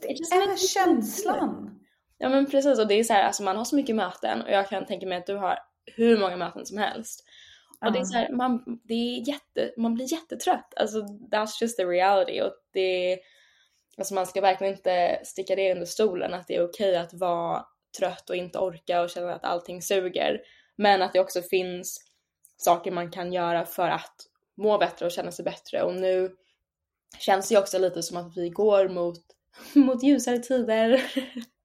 Det 0.00 0.08
är 0.08 0.56
känslan. 0.68 1.80
Ja 2.18 2.28
men 2.28 2.46
precis 2.46 2.78
och 2.78 2.86
det 2.86 2.94
är 2.94 3.04
så 3.04 3.12
här, 3.12 3.22
alltså 3.22 3.42
man 3.42 3.56
har 3.56 3.64
så 3.64 3.76
mycket 3.76 3.96
möten 3.96 4.42
och 4.42 4.50
jag 4.50 4.68
kan 4.68 4.86
tänka 4.86 5.06
mig 5.06 5.18
att 5.18 5.26
du 5.26 5.34
har 5.34 5.58
hur 5.96 6.18
många 6.18 6.36
möten 6.36 6.66
som 6.66 6.78
helst. 6.78 7.24
Och 7.86 7.92
det 7.92 7.98
är 7.98 8.04
så 8.04 8.18
här, 8.18 8.32
man, 8.32 8.80
det 8.84 8.94
är 8.94 9.28
jätte, 9.28 9.72
man 9.76 9.94
blir 9.94 10.12
jättetrött. 10.12 10.74
Alltså 10.76 10.98
that's 11.32 11.62
just 11.62 11.76
the 11.76 11.84
reality. 11.84 12.40
Och 12.40 12.52
det, 12.72 13.18
alltså 13.98 14.14
man 14.14 14.26
ska 14.26 14.40
verkligen 14.40 14.74
inte 14.74 15.20
sticka 15.24 15.56
det 15.56 15.72
under 15.72 15.86
stolen 15.86 16.34
att 16.34 16.46
det 16.46 16.56
är 16.56 16.64
okej 16.64 16.90
okay 16.90 17.02
att 17.02 17.14
vara 17.14 17.64
trött 17.98 18.30
och 18.30 18.36
inte 18.36 18.58
orka 18.58 19.02
och 19.02 19.10
känna 19.10 19.34
att 19.34 19.44
allting 19.44 19.82
suger. 19.82 20.40
Men 20.76 21.02
att 21.02 21.12
det 21.12 21.20
också 21.20 21.42
finns 21.42 21.98
saker 22.56 22.90
man 22.90 23.10
kan 23.10 23.32
göra 23.32 23.64
för 23.64 23.88
att 23.88 24.14
må 24.56 24.78
bättre 24.78 25.06
och 25.06 25.12
känna 25.12 25.32
sig 25.32 25.44
bättre. 25.44 25.82
Och 25.82 25.94
nu 25.94 26.30
känns 27.18 27.48
det 27.48 27.54
ju 27.54 27.60
också 27.60 27.78
lite 27.78 28.02
som 28.02 28.16
att 28.16 28.36
vi 28.36 28.50
går 28.50 28.88
mot, 28.88 29.20
mot 29.74 30.02
ljusare 30.02 30.38
tider. 30.38 31.02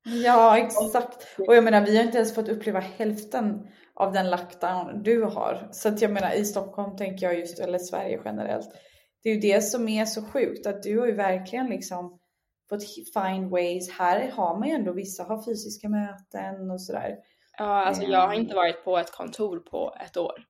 Ja, 0.03 0.57
exakt. 0.57 1.27
Och 1.37 1.55
jag 1.55 1.63
menar, 1.63 1.85
vi 1.85 1.97
har 1.97 2.03
inte 2.03 2.17
ens 2.17 2.35
fått 2.35 2.49
uppleva 2.49 2.79
hälften 2.79 3.67
av 3.93 4.13
den 4.13 4.29
lockdown 4.29 5.03
du 5.03 5.23
har. 5.23 5.69
Så 5.71 5.87
att 5.89 6.01
jag 6.01 6.11
menar 6.11 6.33
i 6.33 6.45
Stockholm 6.45 6.97
tänker 6.97 7.25
jag 7.25 7.39
just, 7.39 7.59
eller 7.59 7.79
Sverige 7.79 8.21
generellt. 8.25 8.69
Det 9.23 9.29
är 9.29 9.33
ju 9.33 9.39
det 9.39 9.61
som 9.61 9.87
är 9.87 10.05
så 10.05 10.21
sjukt 10.25 10.67
att 10.67 10.83
du 10.83 10.99
har 10.99 11.07
ju 11.07 11.15
verkligen 11.15 11.67
liksom 11.67 12.19
fått 12.71 12.83
find 13.13 13.49
ways. 13.49 13.91
Här 13.91 14.31
har 14.31 14.59
man 14.59 14.67
ju 14.67 14.73
ändå, 14.73 14.91
vissa 14.93 15.23
har 15.23 15.43
fysiska 15.43 15.89
möten 15.89 16.71
och 16.71 16.81
sådär. 16.81 17.17
Ja, 17.57 17.85
alltså 17.85 18.03
jag 18.03 18.27
har 18.27 18.33
inte 18.33 18.55
varit 18.55 18.83
på 18.83 18.97
ett 18.97 19.11
kontor 19.11 19.59
på 19.59 19.95
ett 20.05 20.17
år. 20.17 20.45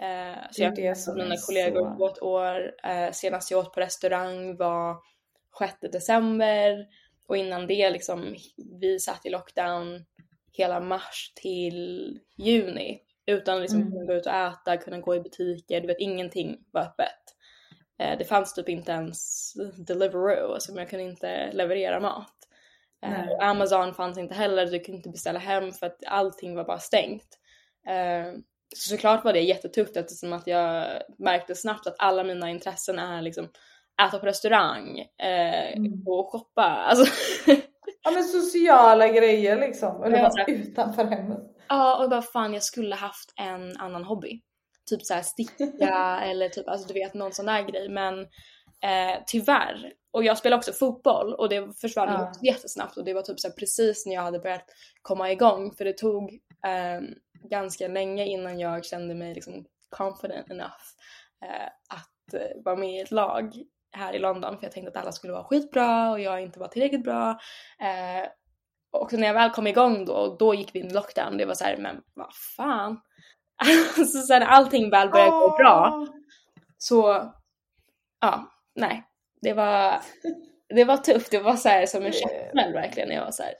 Eh, 0.00 0.38
så 0.50 0.62
jag 0.62 0.70
har 0.70 1.16
mina 1.16 1.36
kollegor 1.46 1.90
så... 1.90 1.96
på 1.96 2.08
ett 2.08 2.22
år. 2.22 2.72
Eh, 2.84 3.12
senast 3.12 3.50
jag 3.50 3.60
åt 3.60 3.74
på 3.74 3.80
restaurang 3.80 4.56
var 4.56 4.96
6 5.58 5.74
december 5.92 6.86
och 7.26 7.36
innan 7.36 7.66
det 7.66 7.90
liksom, 7.90 8.36
vi 8.80 9.00
satt 9.00 9.26
i 9.26 9.30
lockdown 9.30 10.04
hela 10.52 10.80
mars 10.80 11.32
till 11.34 12.20
juni 12.36 13.00
utan 13.26 13.60
liksom 13.60 13.80
mm. 13.80 13.92
kunna 13.92 14.04
gå 14.04 14.12
ut 14.12 14.26
och 14.26 14.32
äta, 14.32 14.76
kunna 14.76 14.98
gå 14.98 15.16
i 15.16 15.20
butiker, 15.20 15.80
du 15.80 15.86
vet 15.86 16.00
ingenting 16.00 16.58
var 16.70 16.80
öppet. 16.80 17.36
Eh, 18.00 18.18
det 18.18 18.24
fanns 18.24 18.54
typ 18.54 18.68
inte 18.68 18.92
ens 18.92 19.52
Deliveroo, 19.76 20.52
alltså 20.52 20.72
jag 20.72 20.90
kunde 20.90 21.04
inte 21.04 21.52
leverera 21.52 22.00
mat. 22.00 22.34
Eh, 23.02 23.28
och 23.30 23.44
Amazon 23.44 23.94
fanns 23.94 24.18
inte 24.18 24.34
heller, 24.34 24.66
du 24.66 24.80
kunde 24.80 24.96
inte 24.96 25.08
beställa 25.08 25.38
hem 25.38 25.72
för 25.72 25.86
att 25.86 25.98
allting 26.06 26.54
var 26.54 26.64
bara 26.64 26.78
stängt. 26.78 27.38
Eh, 27.88 28.32
så 28.76 28.90
såklart 28.90 29.24
var 29.24 29.32
det 29.32 29.40
jättetufft 29.40 29.96
eftersom 29.96 30.32
att 30.32 30.46
jag 30.46 30.86
märkte 31.18 31.54
snabbt 31.54 31.86
att 31.86 31.96
alla 31.98 32.24
mina 32.24 32.50
intressen 32.50 32.98
är 32.98 33.22
liksom 33.22 33.48
äta 34.08 34.18
på 34.18 34.26
restaurang 34.26 35.06
mm. 35.18 36.02
och 36.06 36.32
shoppa. 36.32 36.62
Alltså, 36.62 37.12
Ja 38.02 38.10
men 38.10 38.24
sociala 38.24 39.08
grejer 39.08 39.60
liksom. 39.60 40.02
Eller 40.02 40.18
Ja, 40.18 40.44
utanför 40.46 41.04
hemmet. 41.04 41.38
Ja, 41.68 42.04
och 42.04 42.10
bara 42.10 42.22
fan 42.22 42.54
jag 42.54 42.62
skulle 42.62 42.94
haft 42.94 43.32
en 43.36 43.76
annan 43.76 44.04
hobby. 44.04 44.40
Typ 44.90 45.06
såhär 45.06 45.22
sticka 45.22 45.64
eller 46.22 46.48
typ, 46.48 46.68
alltså 46.68 46.88
du 46.88 46.94
vet 46.94 47.14
någon 47.14 47.32
sån 47.32 47.46
där 47.46 47.62
grej. 47.62 47.88
Men 47.88 48.20
eh, 48.82 49.22
tyvärr, 49.26 49.92
och 50.12 50.24
jag 50.24 50.38
spelar 50.38 50.56
också 50.56 50.72
fotboll 50.72 51.34
och 51.34 51.48
det 51.48 51.80
försvann 51.80 52.08
Ja. 52.08 52.28
också 52.28 52.44
jättesnabbt 52.44 52.96
och 52.96 53.04
det 53.04 53.14
var 53.14 53.22
typ 53.22 53.40
såhär 53.40 53.54
precis 53.54 54.06
när 54.06 54.14
jag 54.14 54.22
hade 54.22 54.38
börjat 54.38 54.64
komma 55.02 55.30
igång 55.32 55.72
för 55.72 55.84
det 55.84 55.92
tog 55.98 56.32
eh, 56.66 57.00
ganska 57.50 57.88
länge 57.88 58.24
innan 58.26 58.58
jag 58.58 58.84
kände 58.84 59.14
mig 59.14 59.34
liksom 59.34 59.64
confident 59.96 60.50
enough 60.50 60.82
eh, 61.44 61.66
att 61.88 62.34
eh, 62.34 62.62
vara 62.64 62.76
med 62.76 62.90
i 62.96 63.00
ett 63.00 63.10
lag 63.10 63.54
här 63.92 64.12
i 64.12 64.18
London 64.18 64.56
för 64.58 64.64
jag 64.64 64.72
tänkte 64.72 64.90
att 64.90 65.02
alla 65.04 65.12
skulle 65.12 65.32
vara 65.32 65.44
skitbra 65.44 66.10
och 66.10 66.20
jag 66.20 66.42
inte 66.42 66.58
var 66.60 66.68
tillräckligt 66.68 67.04
bra. 67.04 67.30
Eh, 67.80 68.28
och 68.92 69.12
när 69.12 69.26
jag 69.26 69.34
väl 69.34 69.50
kom 69.50 69.66
igång 69.66 70.04
då, 70.04 70.36
då 70.38 70.54
gick 70.54 70.74
vi 70.74 70.78
in 70.78 70.86
i 70.86 70.92
lockdown. 70.92 71.36
Det 71.36 71.44
var 71.44 71.54
så 71.54 71.64
här, 71.64 71.76
men 71.76 72.02
vad 72.14 72.34
fan. 72.56 73.00
Alltså 73.98 74.18
sen 74.18 74.42
allting 74.42 74.90
väl 74.90 75.10
började 75.10 75.30
gå 75.30 75.56
bra 75.58 76.06
så, 76.82 77.32
ja, 78.20 78.50
nej. 78.74 79.02
Det 79.42 79.52
var, 79.52 80.00
det 80.68 80.84
var 80.84 80.96
tufft. 80.96 81.30
Det 81.30 81.38
var 81.38 81.56
så 81.56 81.68
här 81.68 81.86
som 81.86 82.04
en 82.04 82.12
käftsmäll 82.12 82.72
verkligen. 82.72 83.10
Jag 83.10 83.24
var 83.24 83.30
så 83.30 83.42
här, 83.42 83.54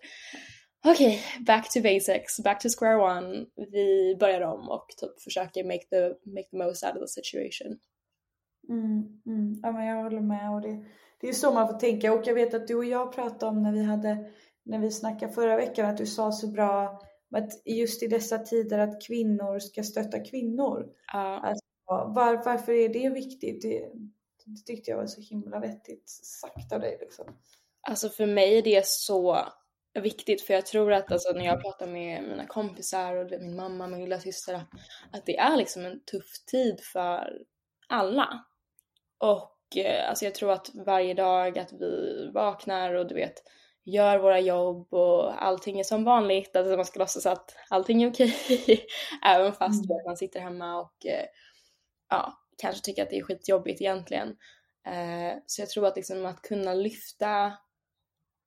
okej, 0.86 1.22
back 1.46 1.72
to 1.72 1.80
basics, 1.80 2.40
back 2.44 2.62
to 2.62 2.68
square 2.78 2.96
one. 2.96 3.46
Vi 3.72 4.16
börjar 4.20 4.40
om 4.40 4.68
och 4.68 4.86
typ 5.00 5.22
försöker 5.22 5.64
make 5.64 5.84
the, 5.90 6.30
make 6.30 6.48
the 6.50 6.56
most 6.56 6.84
out 6.84 6.94
of 6.94 7.00
the 7.00 7.08
situation. 7.08 7.78
Mm, 8.68 9.22
mm. 9.26 9.60
Ja 9.62 9.72
men 9.72 9.86
jag 9.86 10.02
håller 10.02 10.20
med 10.20 10.50
och 10.50 10.60
det, 10.60 10.84
det 11.20 11.28
är 11.28 11.32
så 11.32 11.52
man 11.52 11.68
får 11.68 11.78
tänka 11.78 12.12
och 12.12 12.26
jag 12.26 12.34
vet 12.34 12.54
att 12.54 12.66
du 12.66 12.74
och 12.74 12.84
jag 12.84 13.14
pratade 13.14 13.46
om 13.46 13.62
när 13.62 13.72
vi 13.72 13.82
hade 13.82 14.30
när 14.64 14.78
vi 14.78 14.90
snackade 14.90 15.32
förra 15.32 15.56
veckan 15.56 15.86
att 15.86 15.96
du 15.96 16.06
sa 16.06 16.32
så 16.32 16.46
bra 16.46 17.00
att 17.36 17.62
just 17.64 18.02
i 18.02 18.06
dessa 18.06 18.38
tider 18.38 18.78
att 18.78 19.06
kvinnor 19.06 19.58
ska 19.58 19.82
stötta 19.82 20.20
kvinnor. 20.20 20.86
Ja. 21.12 21.54
Var, 21.86 22.44
varför 22.44 22.72
är 22.72 22.88
det 22.88 23.10
viktigt? 23.10 23.62
Det, 23.62 23.78
det 24.44 24.66
tyckte 24.66 24.90
jag 24.90 24.98
var 24.98 25.06
så 25.06 25.20
himla 25.20 25.60
vettigt 25.60 26.10
sagt 26.10 26.72
av 26.72 26.80
dig 26.80 26.98
liksom. 27.00 27.26
Alltså 27.88 28.08
för 28.08 28.26
mig 28.26 28.58
är 28.58 28.62
det 28.62 28.86
så 28.86 29.38
viktigt 29.94 30.42
för 30.42 30.54
jag 30.54 30.66
tror 30.66 30.92
att 30.92 31.12
alltså, 31.12 31.32
när 31.32 31.44
jag 31.44 31.62
pratar 31.62 31.86
med 31.86 32.22
mina 32.22 32.46
kompisar 32.46 33.16
och 33.16 33.30
min 33.30 33.56
mamma, 33.56 33.86
min 33.86 34.00
lilla 34.00 34.20
syster 34.20 34.54
att, 34.54 34.68
att 35.12 35.26
det 35.26 35.38
är 35.38 35.56
liksom 35.56 35.84
en 35.84 36.04
tuff 36.04 36.44
tid 36.46 36.80
för 36.92 37.38
alla. 37.88 38.44
Och 39.18 39.76
eh, 39.76 40.08
alltså 40.08 40.24
jag 40.24 40.34
tror 40.34 40.52
att 40.52 40.70
varje 40.74 41.14
dag 41.14 41.58
att 41.58 41.72
vi 41.72 42.30
vaknar 42.34 42.94
och 42.94 43.08
du 43.08 43.14
vet 43.14 43.34
gör 43.84 44.18
våra 44.18 44.40
jobb 44.40 44.94
och 44.94 45.44
allting 45.44 45.80
är 45.80 45.84
som 45.84 46.04
vanligt, 46.04 46.56
alltså 46.56 46.76
man 46.76 46.84
ska 46.84 46.98
låtsas 46.98 47.26
att 47.26 47.56
allting 47.70 48.02
är 48.02 48.10
okej 48.10 48.36
även 49.24 49.52
fast 49.52 49.84
Mm. 49.90 50.04
man 50.06 50.16
sitter 50.16 50.40
hemma 50.40 50.80
och 50.80 51.06
eh, 51.06 51.26
ja, 52.10 52.32
kanske 52.58 52.82
tycker 52.82 53.02
att 53.02 53.10
det 53.10 53.18
är 53.18 53.22
skitjobbigt 53.22 53.80
egentligen. 53.80 54.28
Eh, 54.86 55.38
så 55.46 55.62
jag 55.62 55.68
tror 55.70 55.86
att 55.86 55.96
liksom 55.96 56.26
att 56.26 56.42
kunna 56.42 56.74
lyfta 56.74 57.52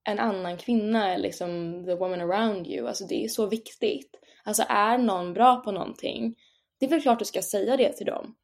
en 0.10 0.20
annan 0.20 0.58
kvinna, 0.58 1.18
liksom 1.18 1.84
the 1.86 1.96
woman 1.96 2.22
around 2.22 2.68
you, 2.68 2.88
alltså 2.88 3.06
det 3.06 3.24
är 3.24 3.28
så 3.28 3.46
viktigt. 3.46 4.16
Alltså 4.44 4.64
är 4.70 4.98
någon 4.98 5.34
bra 5.34 5.56
på 5.56 5.72
någonting, 5.72 6.36
det 6.80 6.86
är 6.86 6.90
väl 6.90 7.02
klart 7.02 7.20
du 7.20 7.26
ska 7.26 7.42
säga 7.42 7.78
det 7.78 7.94
till 7.94 8.06
dem. 8.06 8.36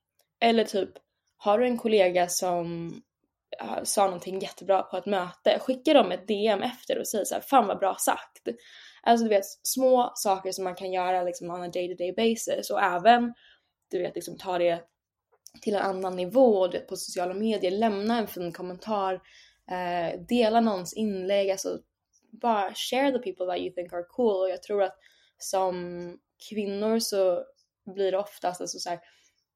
Eller 0.42 0.64
typ, 0.64 0.90
har 1.38 1.60
du 1.60 1.66
en 1.66 1.78
kollega 1.78 2.28
som 2.28 2.94
Eh, 3.62 3.84
sa 3.84 4.06
någonting 4.06 4.40
jättebra 4.40 4.82
på 4.84 4.98
ett 4.98 5.06
möte, 5.06 5.60
skicka 5.60 5.94
dem 5.94 6.12
ett 6.12 6.28
DM 6.28 6.62
efter 6.62 7.00
och 7.00 7.08
säg 7.08 7.26
så 7.26 7.36
här, 7.36 7.42
fan 7.42 7.68
vad 7.68 7.80
bra 7.80 7.96
sagt. 7.96 8.48
Alltså 9.02 9.24
du 9.24 9.30
vet, 9.30 9.46
små 9.64 10.12
saker 10.16 10.52
som 10.52 10.64
man 10.64 10.76
kan 10.76 10.92
göra 10.92 11.24
liksom 11.24 11.50
on 11.50 11.64
a 11.64 11.68
day 11.68 11.88
to 11.88 12.04
day 12.04 12.14
basis 12.14 12.70
och 12.70 12.82
även 12.82 13.34
du 13.92 14.02
vet 14.02 14.16
liksom 14.16 14.38
ta 14.38 14.58
det 14.58 14.84
till 15.62 15.76
en 15.76 15.82
annan 15.82 16.16
nivå 16.16 16.68
du 16.68 16.78
vet, 16.78 16.88
på 16.88 16.96
sociala 16.96 17.34
medier, 17.34 17.72
lämna 17.72 18.18
en 18.18 18.28
fin 18.28 18.52
kommentar, 18.54 19.14
eh, 19.72 20.20
dela 20.20 20.62
någons 20.62 20.94
inlägg, 20.94 21.52
alltså 21.52 21.80
bara 22.32 22.74
share 22.74 23.12
the 23.12 23.20
people 23.20 23.46
that 23.46 23.58
you 23.58 23.74
think 23.74 23.94
are 23.94 24.04
cool 24.04 24.42
och 24.42 24.50
jag 24.50 24.64
tror 24.64 24.84
att 24.84 24.96
som 25.38 26.18
kvinnor 26.50 27.00
så 27.00 27.44
blir 27.86 28.12
det 28.12 28.18
oftast 28.18 28.62
alltså 28.62 28.80
så 28.80 28.90
här, 28.90 29.00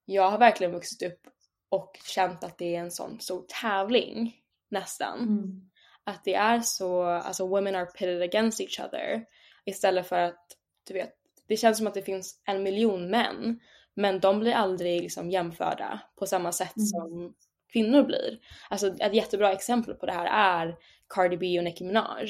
jag 0.05 0.31
har 0.31 0.37
verkligen 0.37 0.73
vuxit 0.73 1.03
upp 1.03 1.32
och 1.73 1.99
känt 2.05 2.43
att 2.43 2.57
det 2.57 2.75
är 2.75 2.79
en 2.79 2.91
sån 2.91 3.19
stor 3.19 3.45
tävling 3.61 4.35
nästan. 4.69 5.19
Mm. 5.19 5.61
Att 6.03 6.23
det 6.23 6.33
är 6.33 6.59
så, 6.59 7.03
alltså 7.03 7.47
women 7.47 7.75
are 7.75 7.85
pitted 7.85 8.21
against 8.21 8.61
each 8.61 8.79
other 8.79 9.25
istället 9.65 10.07
för 10.07 10.19
att, 10.19 10.47
du 10.87 10.93
vet, 10.93 11.13
det 11.47 11.57
känns 11.57 11.77
som 11.77 11.87
att 11.87 11.93
det 11.93 12.01
finns 12.01 12.41
en 12.45 12.63
miljon 12.63 13.09
män 13.09 13.59
men 13.93 14.19
de 14.19 14.39
blir 14.39 14.53
aldrig 14.53 15.01
liksom 15.01 15.29
jämförda 15.29 15.99
på 16.15 16.25
samma 16.25 16.51
sätt 16.51 16.77
Mm. 16.77 16.87
som 16.87 17.33
kvinnor 17.73 18.03
blir. 18.03 18.39
Alltså 18.69 18.87
ett 18.87 19.13
jättebra 19.15 19.51
exempel 19.51 19.93
på 19.93 20.05
det 20.05 20.13
här 20.13 20.25
är 20.25 20.75
Cardi 21.09 21.37
B 21.37 21.57
och 21.57 21.63
Nicki 21.63 21.83
Minaj. 21.83 22.29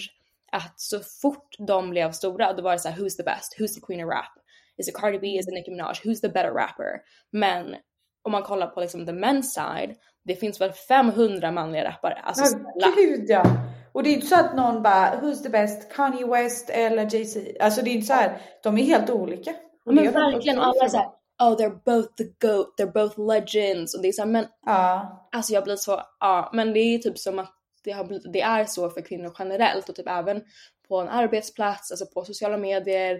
Att 0.52 0.80
så 0.80 1.00
fort 1.00 1.56
de 1.58 1.90
blev 1.90 2.12
stora 2.12 2.54
då 2.54 2.64
var 2.64 2.72
det 2.72 2.80
så 2.80 2.90
här, 2.90 2.98
who's 2.98 3.18
the 3.18 3.24
best? 3.24 3.56
Who's 3.60 3.76
the 3.76 3.82
queen 3.82 4.06
of 4.06 4.10
rap? 4.10 4.34
Is 4.78 4.90
it 4.90 4.96
Cardi 4.96 5.20
B? 5.20 5.28
Is 5.28 5.48
it 5.48 5.54
Nicki 5.54 5.72
Minaj? 5.72 5.96
Who's 6.04 6.22
the 6.22 6.30
better 6.30 6.52
rapper? 6.52 7.02
Men 7.32 7.76
om 8.24 8.32
man 8.32 8.44
kollar 8.44 8.68
på 8.68 8.82
liksom 8.82 9.06
the 9.06 9.12
men's 9.12 9.42
side, 9.42 9.96
det 10.24 10.36
finns 10.36 10.62
väl 10.62 10.72
500 10.72 11.52
manliga 11.52 11.84
rappare. 11.84 12.14
Alltså 12.24 12.46
snälla. 12.46 12.96
gud 12.96 13.26
ja. 13.30 13.44
Och 13.92 14.04
det 14.04 14.10
är 14.10 14.14
inte 14.14 14.28
så 14.28 14.36
att 14.36 14.56
någon 14.56 14.84
bara, 14.84 15.22
who's 15.22 15.44
the 15.44 15.50
best? 15.50 15.94
Kanye 15.94 16.26
West 16.28 16.70
eller 16.70 17.16
Jay-Z? 17.16 17.40
Alltså 17.60 17.82
det 17.82 17.90
är 17.90 17.94
inte 17.94 18.08
så 18.08 18.14
här, 18.14 18.42
de 18.64 18.78
är 18.78 18.84
helt 18.84 19.10
olika. 19.10 19.54
Och 19.86 19.94
Men 19.94 20.14
verkligen, 20.14 20.56
gått 20.56 20.66
alla 20.66 20.90
såhär 20.90 21.08
oh 21.42 21.56
they're 21.58 21.80
both 21.86 22.16
the 22.18 22.24
GOAT, 22.40 22.78
they're 22.78 22.92
both 22.92 23.20
legends 23.20 23.96
och 23.96 24.02
det 24.02 24.08
är 24.08 24.12
såhär 24.12 24.30
men 24.30 24.46
Ja. 24.66 25.30
alltså 25.32 25.54
jag 25.54 25.64
blir 25.64 25.76
så, 25.76 26.02
ja 26.20 26.50
men 26.54 26.74
det 26.74 26.80
är 26.80 26.98
typ 27.00 27.18
som 27.18 27.40
att 27.40 27.54
det, 27.84 27.92
har 27.92 28.32
det 28.34 28.42
är 28.42 28.66
så 28.66 28.90
för 28.90 29.02
kvinnor 29.02 29.36
generellt 29.40 29.90
och 29.90 29.96
typ 29.96 30.08
även 30.10 30.44
på 30.88 31.00
en 31.00 31.10
arbetsplats, 31.10 31.92
alltså 31.92 32.06
på 32.06 32.26
sociala 32.26 32.58
medier, 32.58 33.20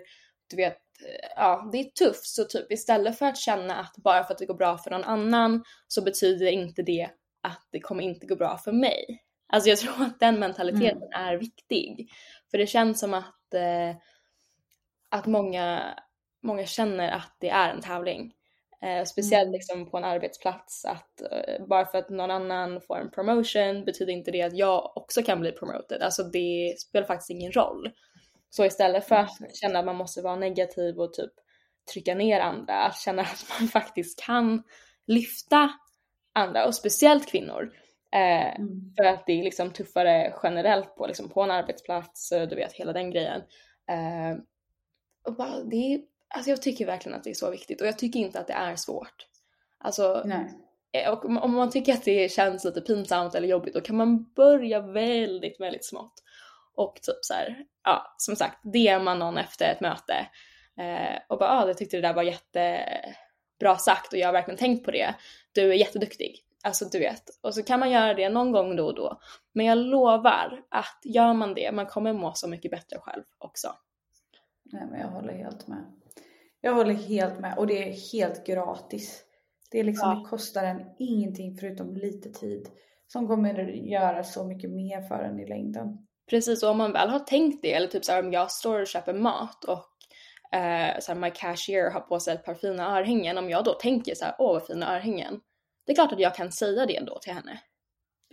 du 0.50 0.56
vet, 0.56 0.78
ja 1.36 1.70
det 1.72 1.78
är 1.78 1.84
tufft 1.84 2.26
så 2.26 2.44
typ 2.44 2.72
istället 2.72 3.18
för 3.18 3.26
att 3.26 3.38
känna 3.38 3.76
att 3.76 3.98
bara 3.98 4.24
för 4.24 4.34
att 4.34 4.38
det 4.38 4.46
går 4.46 4.54
bra 4.54 4.78
för 4.78 4.92
någon 4.92 5.04
annan 5.04 5.64
så 5.88 6.02
betyder 6.02 6.48
inte 6.48 6.82
det 6.82 7.10
att 7.42 7.68
det 7.72 7.80
kommer 7.80 8.04
inte 8.04 8.26
gå 8.26 8.36
bra 8.36 8.58
för 8.58 8.72
mig. 8.72 9.24
Alltså 9.54 9.70
jag 9.70 9.80
tror 9.80 10.02
att 10.06 10.20
den 10.20 10.40
mentaliteten 10.40 11.12
är 11.12 11.36
viktig. 11.38 12.10
För 12.52 12.58
det 12.58 12.68
känns 12.68 13.00
som 13.00 13.14
att, 13.14 13.54
eh, 13.54 13.96
att 15.10 15.26
många, 15.26 15.96
många 16.44 16.66
känner 16.66 17.12
att 17.12 17.36
det 17.40 17.50
är 17.50 17.70
en 17.70 17.82
tävling. 17.82 18.34
Eh, 18.82 19.06
speciellt 19.06 19.48
Mm. 19.48 19.54
liksom 19.54 19.90
på 19.90 19.98
en 19.98 20.04
arbetsplats 20.04 20.86
att 20.86 21.22
eh, 21.22 21.66
bara 21.68 21.86
för 21.86 21.98
att 21.98 22.10
någon 22.10 22.32
annan 22.32 22.82
får 22.82 22.98
en 22.98 23.12
promotion 23.12 23.86
betyder 23.86 24.14
inte 24.14 24.32
det 24.32 24.42
att 24.42 24.58
jag 24.58 24.98
också 24.98 25.24
kan 25.24 25.40
bli 25.40 25.52
promoted. 25.52 26.02
Alltså 26.02 26.24
det 26.24 26.76
spelar 26.80 27.08
faktiskt 27.08 27.30
ingen 27.30 27.52
roll. 27.52 27.92
Så 28.56 28.66
istället 28.66 29.08
för 29.08 29.16
att 29.16 29.56
känna 29.56 29.80
att 29.80 29.86
man 29.86 29.96
måste 29.96 30.22
vara 30.22 30.36
negativ 30.36 31.00
och 31.00 31.14
typ 31.14 31.32
trycka 31.94 32.16
ner 32.16 32.40
andra, 32.40 32.84
att 32.84 32.98
känna 32.98 33.22
att 33.22 33.46
man 33.60 33.68
faktiskt 33.68 34.20
kan 34.24 34.64
lyfta 35.08 35.70
andra 36.34 36.66
och 36.66 36.76
speciellt 36.76 37.28
kvinnor. 37.28 37.72
Eh, 38.12 38.56
Mm. 38.60 38.94
för 38.98 39.04
att 39.04 39.24
det 39.26 39.40
är 39.40 39.44
liksom 39.44 39.72
tuffare 39.74 40.34
generellt 40.44 40.96
på, 40.96 41.08
liksom, 41.08 41.30
på 41.30 41.42
en 41.42 41.52
arbetsplats, 41.52 42.32
eh, 42.32 42.48
du 42.48 42.56
vet 42.56 42.74
hela 42.74 42.94
den 42.94 43.12
grejen. 43.12 43.42
Eh, 43.90 44.38
och 45.28 45.36
bara, 45.36 45.64
det 45.64 45.76
är, 45.94 46.02
alltså 46.36 46.50
jag 46.50 46.62
tycker 46.62 46.86
verkligen 46.86 47.18
att 47.18 47.24
det 47.24 47.30
är 47.30 47.34
så 47.34 47.52
viktigt 47.52 47.82
och 47.82 47.88
jag 47.88 47.98
tycker 48.00 48.20
inte 48.20 48.40
att 48.40 48.48
det 48.48 48.54
är 48.54 48.76
svårt. 48.76 49.28
Alltså, 49.80 50.22
Nej. 50.26 50.46
eh, 50.92 51.12
och 51.14 51.26
om 51.26 51.38
om 51.38 51.54
man 51.56 51.70
tycker 51.72 51.94
att 51.94 52.04
det 52.06 52.32
känns 52.32 52.66
lite 52.66 52.82
pinsamt 52.82 53.36
eller 53.36 53.48
jobbigt 53.48 53.74
då 53.74 53.82
kan 53.82 53.98
man 53.98 54.34
börja 54.34 54.80
väldigt, 54.82 55.60
väldigt 55.60 55.86
smått. 55.86 56.23
Och 56.76 57.00
typ 57.02 57.20
så 57.22 57.34
här, 57.34 57.66
ja 57.84 58.16
som 58.18 58.36
sagt, 58.36 58.64
DMa 58.64 59.14
någon 59.16 59.38
efter 59.38 59.72
ett 59.72 59.82
möte 59.82 60.28
eh, 60.80 61.20
och 61.30 61.40
bara 61.40 61.50
ah, 61.50 61.68
jag 61.68 61.78
tyckte 61.78 61.98
det 61.98 62.08
där 62.08 62.14
var 62.14 62.24
jättebra 62.24 63.78
sagt 63.78 64.14
och 64.14 64.20
jag 64.20 64.28
har 64.28 64.34
verkligen 64.34 64.58
tänkt 64.58 64.86
på 64.86 64.92
det. 64.92 65.16
Du 65.52 65.70
är 65.70 65.74
jätteduktig. 65.74 66.40
Alltså 66.64 66.86
du 66.86 67.00
vet. 67.00 67.24
Och 67.42 67.54
så 67.54 67.64
kan 67.64 67.80
man 67.80 67.92
göra 67.92 68.14
det 68.14 68.30
någon 68.30 68.52
gång 68.52 68.76
då 68.76 68.86
och 68.86 68.96
då. 68.96 69.20
Men 69.54 69.66
jag 69.66 69.78
lovar 69.78 70.64
att 70.70 71.00
gör 71.04 71.34
man 71.34 71.54
det, 71.54 71.72
man 71.72 71.86
kommer 71.86 72.14
må 72.14 72.34
så 72.34 72.48
mycket 72.50 72.72
bättre 72.72 73.00
själv 73.00 73.24
också. 73.38 73.68
Nej 74.64 74.88
men 74.92 75.00
jag 75.00 75.08
håller 75.08 75.34
helt 75.34 75.68
med. 75.68 75.86
Jag 76.62 76.74
håller 76.74 76.94
helt 76.94 77.40
med 77.40 77.58
och 77.58 77.68
det 77.68 77.90
är 77.90 78.12
helt 78.14 78.46
gratis. 78.46 79.24
Det, 79.72 79.80
är 79.80 79.84
liksom, 79.84 80.10
Ja. 80.10 80.16
det 80.16 80.30
kostar 80.30 80.64
en 80.64 80.82
ingenting 81.00 81.58
förutom 81.58 81.98
lite 81.98 82.30
tid. 82.30 82.70
Som 83.08 83.28
kommer 83.28 83.60
göra 83.70 84.24
så 84.24 84.44
mycket 84.44 84.70
mer 84.70 85.02
för 85.02 85.24
en 85.24 85.40
i 85.40 85.48
längden. 85.48 86.08
Precis, 86.30 86.64
och 86.64 86.70
om 86.70 86.78
man 86.78 86.94
väl 86.94 87.10
har 87.10 87.20
tänkt 87.20 87.62
det, 87.62 87.74
eller 87.74 87.88
typ 87.88 88.06
såhär 88.06 88.24
om 88.24 88.34
jag 88.34 88.52
står 88.52 88.82
och 88.82 88.88
köper 88.88 89.14
mat 89.14 89.64
och 89.64 89.86
eh, 90.58 91.00
såhär, 91.00 91.20
my 91.20 91.30
cashier 91.30 91.92
har 91.92 92.00
på 92.00 92.20
sig 92.20 92.34
ett 92.34 92.46
par 92.46 92.56
fina 92.56 92.98
örhängen, 92.98 93.38
om 93.38 93.50
jag 93.50 93.64
då 93.64 93.74
tänker 93.74 94.16
så 94.16 94.26
här, 94.26 94.36
åh 94.40 94.54
vad 94.54 94.68
fina 94.68 94.96
örhängen. 94.96 95.40
Det 95.86 95.92
är 95.92 95.96
klart 95.96 96.12
att 96.12 96.20
jag 96.20 96.36
kan 96.36 96.52
säga 96.52 96.86
det 96.86 97.00
då 97.00 97.20
till 97.20 97.34
henne. 97.34 97.60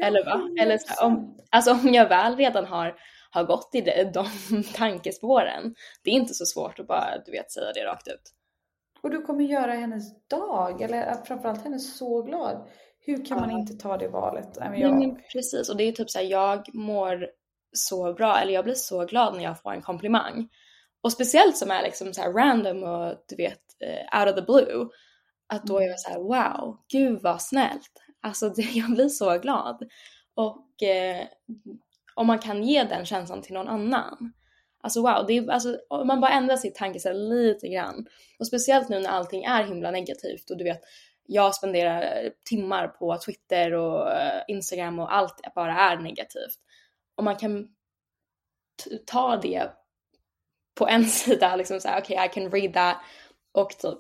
Eller 0.03 0.25
va? 0.25 0.63
Eller 0.63 0.79
så 0.79 0.87
här, 0.89 1.07
om, 1.07 1.39
alltså 1.51 1.73
om 1.73 1.95
jag 1.95 2.09
väl 2.09 2.37
redan 2.37 2.65
har, 2.65 2.97
har 3.31 3.45
gått 3.45 3.71
i 3.73 3.81
de, 3.81 4.05
de 4.53 4.63
tankespåren. 4.63 5.75
Det 6.05 6.11
är 6.11 6.15
inte 6.15 6.35
så 6.35 6.47
svårt 6.47 6.81
att 6.81 6.87
bara, 6.87 7.19
du 7.27 7.33
vet, 7.33 7.53
säga 7.53 7.73
det 7.73 7.85
rakt 7.85 8.09
ut. 8.09 8.35
Och 9.03 9.11
du 9.11 9.23
kommer 9.23 9.45
göra 9.45 9.73
hennes 9.73 10.29
dag, 10.29 10.83
eller 10.83 11.25
framförallt 11.25 11.65
henne 11.65 11.79
så 11.79 12.23
glad. 12.23 12.69
Hur 13.01 13.25
kan 13.25 13.41
man 13.41 13.51
inte 13.51 13.75
ta 13.75 13.97
det 13.97 14.09
valet? 14.09 14.49
jag... 14.57 14.71
Nej, 14.71 14.93
men 14.93 15.23
precis, 15.33 15.69
och 15.69 15.77
det 15.77 15.85
är 15.85 15.93
typ 15.93 16.11
såhär, 16.11 16.27
jag 16.27 16.75
mår 16.75 17.27
så 17.73 18.15
bra, 18.15 18.39
eller 18.39 18.53
jag 18.53 18.65
blir 18.65 18.75
så 18.75 19.05
glad 19.05 19.37
när 19.37 19.45
jag 19.45 19.63
får 19.63 19.73
en 19.73 19.83
komplimang. 19.83 20.49
Och 21.03 21.13
speciellt 21.13 21.57
som 21.57 21.71
är 21.71 21.83
liksom 21.83 22.15
så 22.15 22.23
random 22.23 22.83
och 22.83 23.15
du 23.29 23.37
vet, 23.37 23.61
eh, 23.81 24.21
out 24.21 24.29
of 24.29 24.35
the 24.35 24.53
blue. 24.53 24.89
Att 25.47 25.67
då 25.67 25.79
är 25.79 25.89
jag 25.89 26.01
såhär, 26.01 26.19
wow, 26.19 26.79
gud 26.89 27.23
vad 27.23 27.43
snällt. 27.43 28.03
Alltså 28.23 28.49
det, 28.49 28.63
jag 28.73 28.91
blir 28.91 29.09
så 29.09 29.39
glad. 29.39 29.89
Och 30.35 30.83
eh, 30.83 31.27
om 32.15 32.27
man 32.27 32.39
kan 32.39 32.65
ge 32.65 32.85
den 32.85 33.05
känslan 33.05 33.43
till 33.43 33.55
någon 33.55 33.69
annan. 33.69 34.33
Alltså 34.83 35.03
wow, 35.03 35.27
det 35.27 35.37
är, 35.37 35.51
alltså, 35.51 35.79
om 35.89 36.07
man 36.07 36.21
bara 36.21 36.31
ändrar 36.31 36.57
sitt 36.57 36.75
tankesätt 36.75 37.17
lite 37.17 37.69
grann. 37.69 38.07
Och 38.39 38.47
speciellt 38.47 38.89
nu 38.89 39.01
när 39.01 39.11
allting 39.11 39.45
är 39.45 39.65
himla 39.65 39.91
negativt 39.91 40.51
och 40.51 40.57
du 40.57 40.65
vet, 40.65 40.81
jag 41.27 41.55
spenderar 41.55 42.31
timmar 42.45 42.89
på 42.89 43.19
Twitter 43.27 43.73
och 43.73 44.13
eh, 44.13 44.43
Instagram 44.49 44.99
och 44.99 45.15
allt 45.15 45.35
bara 45.55 45.79
är 45.79 45.97
negativt. 45.97 46.59
Om 47.21 47.25
man 47.25 47.37
kan 47.37 47.69
ta 49.07 49.37
det 49.37 49.71
på 50.75 50.89
en 50.89 51.05
sida, 51.09 51.57
liksom 51.57 51.81
såhär, 51.81 52.01
okej 52.01 52.15
okay, 52.15 52.27
I 52.27 52.29
can 52.29 52.53
read 52.53 52.75
that 52.75 52.97
och 53.53 53.71
typ 53.71 53.99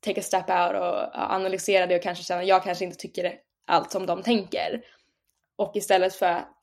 take 0.00 0.20
a 0.20 0.22
step 0.22 0.50
out 0.50 0.80
och 0.80 1.18
analysera 1.34 1.86
det 1.86 1.96
och 1.96 2.02
kanske 2.02 2.24
känna, 2.24 2.44
jag 2.44 2.64
kanske 2.64 2.84
inte 2.84 2.96
tycker 2.96 3.38
allt 3.66 3.90
som 3.90 4.06
de 4.06 4.22
tänker. 4.22 4.82
Och 5.56 5.76
istället 5.76 6.14
för 6.14 6.26
att 6.26 6.58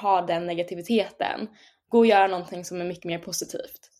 ha 0.00 0.22
den 0.22 0.46
negativiteten, 0.46 1.48
gå 1.88 1.98
och 1.98 2.06
göra 2.06 2.26
någonting 2.26 2.64
som 2.64 2.80
är 2.80 2.84
mycket 2.84 3.04
mer 3.04 3.18
positivt. 3.18 3.90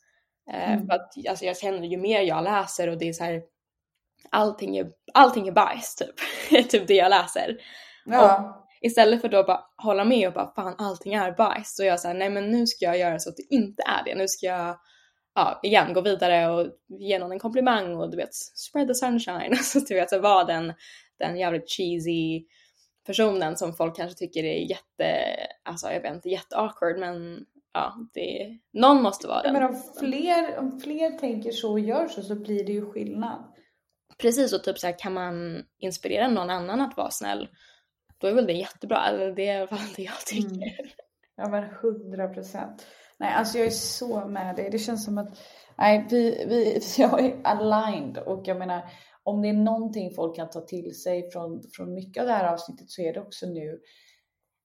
Eh, 0.51 0.72
mm. 0.72 0.86
För 0.86 0.95
att 0.95 1.12
alltså, 1.28 1.45
jag 1.45 1.57
känner 1.59 1.86
ju 1.86 1.97
mer 1.97 2.20
jag 2.20 2.45
läser 2.45 2.88
och 2.88 2.99
det 2.99 3.09
är 3.09 3.12
så 3.12 3.24
här, 3.24 3.43
allting 4.30 4.76
är, 4.76 4.93
allting 5.14 5.49
är 5.49 5.53
bajs 5.53 5.95
typ. 5.95 6.70
typ 6.70 6.86
det 6.86 6.95
jag 6.95 7.11
läser. 7.11 7.57
Ja. 8.05 8.66
Istället 8.80 9.20
för 9.20 9.28
då 9.28 9.42
bara 9.42 9.64
hålla 9.76 10.04
med 10.04 10.28
och 10.28 10.34
bara 10.34 10.52
fan 10.54 10.74
allting 10.78 11.14
är 11.14 11.32
bajs. 11.32 11.76
Så 11.76 11.84
jag 11.84 12.00
säger 12.00 12.14
nej 12.14 12.30
men 12.30 12.50
nu 12.50 12.66
ska 12.66 12.84
jag 12.84 12.98
göra 12.98 13.18
så 13.18 13.30
att 13.30 13.36
det 13.36 13.54
inte 13.54 13.82
är 13.82 14.04
det. 14.04 14.14
Nu 14.14 14.28
ska 14.28 14.46
jag 14.46 14.76
ja, 15.34 15.60
igen 15.62 15.92
gå 15.92 16.00
vidare 16.00 16.48
och 16.48 16.66
ge 16.88 17.18
någon 17.18 17.32
en 17.32 17.38
komplimang 17.38 17.96
och 17.96 18.10
du 18.10 18.16
vet 18.16 18.34
spread 18.34 18.88
the 18.88 18.94
sunshine. 18.94 19.50
Alltså 19.50 19.80
du 19.80 19.94
vet 19.94 20.10
så 20.10 20.20
vara 20.20 20.44
den, 20.44 20.72
den 21.18 21.36
jävligt 21.36 21.70
cheesy 21.70 22.44
personen 23.06 23.56
som 23.56 23.74
folk 23.74 23.96
kanske 23.96 24.18
tycker 24.18 24.44
är 24.44 24.70
jätte, 24.70 25.36
alltså 25.62 25.90
jag 25.90 26.00
vet 26.00 26.14
inte, 26.14 26.28
jätteawkward 26.28 26.98
men 26.98 27.46
ja, 27.72 27.96
det, 28.14 28.58
någon 28.72 29.02
måste 29.02 29.28
vara 29.28 29.42
den. 29.42 29.52
Men 29.52 29.62
om 29.62 29.82
fler, 29.98 30.58
om 30.58 30.80
fler 30.80 31.18
tänker 31.18 31.50
så 31.50 31.70
och 31.70 31.80
gör 31.80 32.08
så 32.08 32.22
så 32.22 32.34
blir 32.34 32.64
det 32.64 32.72
ju 32.72 32.90
skillnad. 32.90 33.44
Precis 34.18 34.52
och 34.52 34.64
typ 34.64 34.78
så 34.78 34.86
här, 34.86 34.98
kan 34.98 35.14
man 35.14 35.64
inspirera 35.78 36.28
någon 36.28 36.50
annan 36.50 36.80
att 36.80 36.96
vara 36.96 37.10
snäll 37.10 37.48
då 38.20 38.26
är 38.26 38.32
väl 38.32 38.46
det 38.46 38.52
jättebra, 38.52 39.06
eller 39.06 39.32
det 39.32 39.48
är 39.48 39.54
i 39.54 39.58
alla 39.58 39.66
fall 39.66 39.94
det 39.96 40.02
jag 40.02 40.20
tycker. 40.26 40.80
Mm. 40.80 40.90
Ja 41.36 41.48
men 41.48 41.64
hundra 41.64 42.28
procent. 42.28 42.86
Nej 43.18 43.32
alltså 43.34 43.58
jag 43.58 43.66
är 43.66 43.70
så 43.70 44.28
med 44.28 44.56
dig. 44.56 44.70
Det 44.70 44.78
känns 44.78 45.04
som 45.04 45.18
att 45.18 45.38
nej, 45.78 46.06
vi, 46.10 46.44
vi, 46.48 46.80
jag 47.02 47.24
är 47.24 47.40
aligned 47.44 48.18
och 48.18 48.42
jag 48.44 48.58
menar 48.58 48.90
om 49.22 49.42
det 49.42 49.48
är 49.48 49.52
någonting 49.52 50.14
folk 50.14 50.36
kan 50.36 50.50
ta 50.50 50.60
till 50.60 50.94
sig 50.94 51.30
från, 51.30 51.62
från 51.72 51.94
mycket 51.94 52.20
av 52.20 52.26
det 52.26 52.32
här 52.32 52.52
avsnittet 52.52 52.90
så 52.90 53.02
är 53.02 53.12
det 53.12 53.20
också 53.20 53.46
nu 53.46 53.80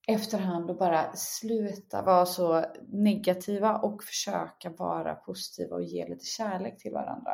efterhand 0.07 0.69
och 0.69 0.77
bara 0.77 1.15
sluta 1.15 2.01
vara 2.01 2.25
så 2.25 2.65
negativa 2.87 3.77
och 3.77 4.03
försöka 4.03 4.69
vara 4.69 5.15
positiva 5.15 5.75
och 5.75 5.83
ge 5.83 6.07
lite 6.07 6.25
kärlek 6.25 6.77
till 6.77 6.91
varandra. 6.91 7.31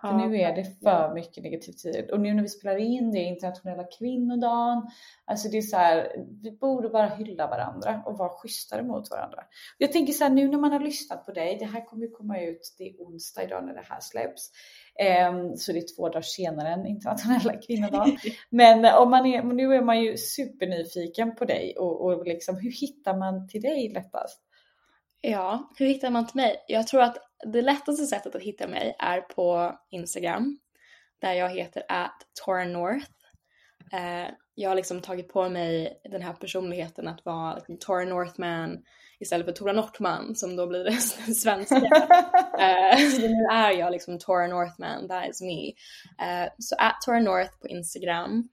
För 0.00 0.12
nu 0.12 0.36
är 0.36 0.56
det 0.56 0.64
för 0.64 1.14
mycket 1.14 1.44
negativitet. 1.44 2.10
Och 2.10 2.20
nu 2.20 2.34
när 2.34 2.42
vi 2.42 2.48
spelar 2.48 2.76
in 2.76 3.12
det 3.12 3.18
internationella 3.18 3.84
kvinnodagen. 3.98 4.82
Alltså 5.24 5.48
det 5.48 5.58
är 5.58 5.62
så 5.62 5.76
här, 5.76 6.12
vi 6.42 6.50
borde 6.50 6.88
bara 6.88 7.08
hylla 7.08 7.46
varandra 7.46 8.02
och 8.06 8.18
vara 8.18 8.28
schysstare 8.28 8.82
mot 8.82 9.10
varandra. 9.10 9.44
Jag 9.78 9.92
tänker 9.92 10.12
så 10.12 10.24
här 10.24 10.30
nu 10.30 10.48
när 10.48 10.58
man 10.58 10.72
har 10.72 10.80
lyssnat 10.80 11.26
på 11.26 11.32
dig. 11.32 11.56
Det 11.58 11.64
här 11.64 11.84
kommer 11.84 12.02
ju 12.02 12.10
komma 12.10 12.40
ut, 12.40 12.74
det 12.78 12.84
är 12.84 12.94
onsdag 12.98 13.42
idag 13.42 13.64
när 13.64 13.74
det 13.74 13.84
här 13.88 14.00
släpps. 14.00 14.50
Um, 15.30 15.56
så 15.56 15.72
det 15.72 15.78
är 15.78 15.96
två 15.96 16.08
dagar 16.08 16.22
senare 16.22 16.68
än 16.68 16.86
internationella 16.86 17.56
kvinnodagen. 17.56 18.16
Men 18.50 18.94
om 18.94 19.10
man 19.10 19.26
är, 19.26 19.42
nu 19.42 19.74
är 19.74 19.82
man 19.82 20.00
ju 20.00 20.16
supernyfiken 20.16 21.34
på 21.34 21.44
dig 21.44 21.76
och, 21.78 22.04
och 22.04 22.26
liksom, 22.26 22.56
hur 22.56 22.72
hittar 22.72 23.16
man 23.16 23.48
till 23.48 23.62
dig 23.62 23.92
lättast? 23.94 24.40
Ja, 25.20 25.70
hur 25.78 25.86
hittar 25.86 26.10
man 26.10 26.26
till 26.26 26.36
mig? 26.36 26.56
Jag 26.68 26.86
tror 26.86 27.02
att 27.02 27.29
det 27.46 27.62
lättaste 27.62 28.06
sättet 28.06 28.34
att 28.34 28.42
hitta 28.42 28.68
mig 28.68 28.96
är 28.98 29.20
på 29.20 29.78
Instagram 29.90 30.58
där 31.20 31.32
jag 31.32 31.50
heter 31.50 31.82
at 31.88 32.26
North. 32.68 33.10
Eh, 33.92 34.30
jag 34.54 34.70
har 34.70 34.76
liksom 34.76 35.00
tagit 35.00 35.28
på 35.28 35.48
mig 35.48 36.00
den 36.04 36.22
här 36.22 36.32
personligheten 36.32 37.08
att 37.08 37.24
vara 37.24 37.54
liksom, 37.54 37.78
Tora 37.78 38.04
Northman 38.04 38.78
istället 39.20 39.46
för 39.46 39.52
Tora 39.52 39.72
Northman 39.72 40.36
som 40.36 40.56
då 40.56 40.66
blir 40.66 40.84
det 41.26 41.34
svenska. 41.34 41.76
eh, 42.58 42.98
så 43.10 43.20
nu 43.20 43.46
är 43.52 43.70
jag 43.70 43.92
liksom 43.92 44.18
Tora 44.18 44.46
Northman, 44.46 45.08
that 45.08 45.28
is 45.28 45.40
me. 45.40 45.66
Eh, 46.26 46.48
så 46.58 46.76
at 46.78 47.00
Tora 47.04 47.20
North 47.20 47.60
på 47.60 47.68
Instagram. 47.68 48.48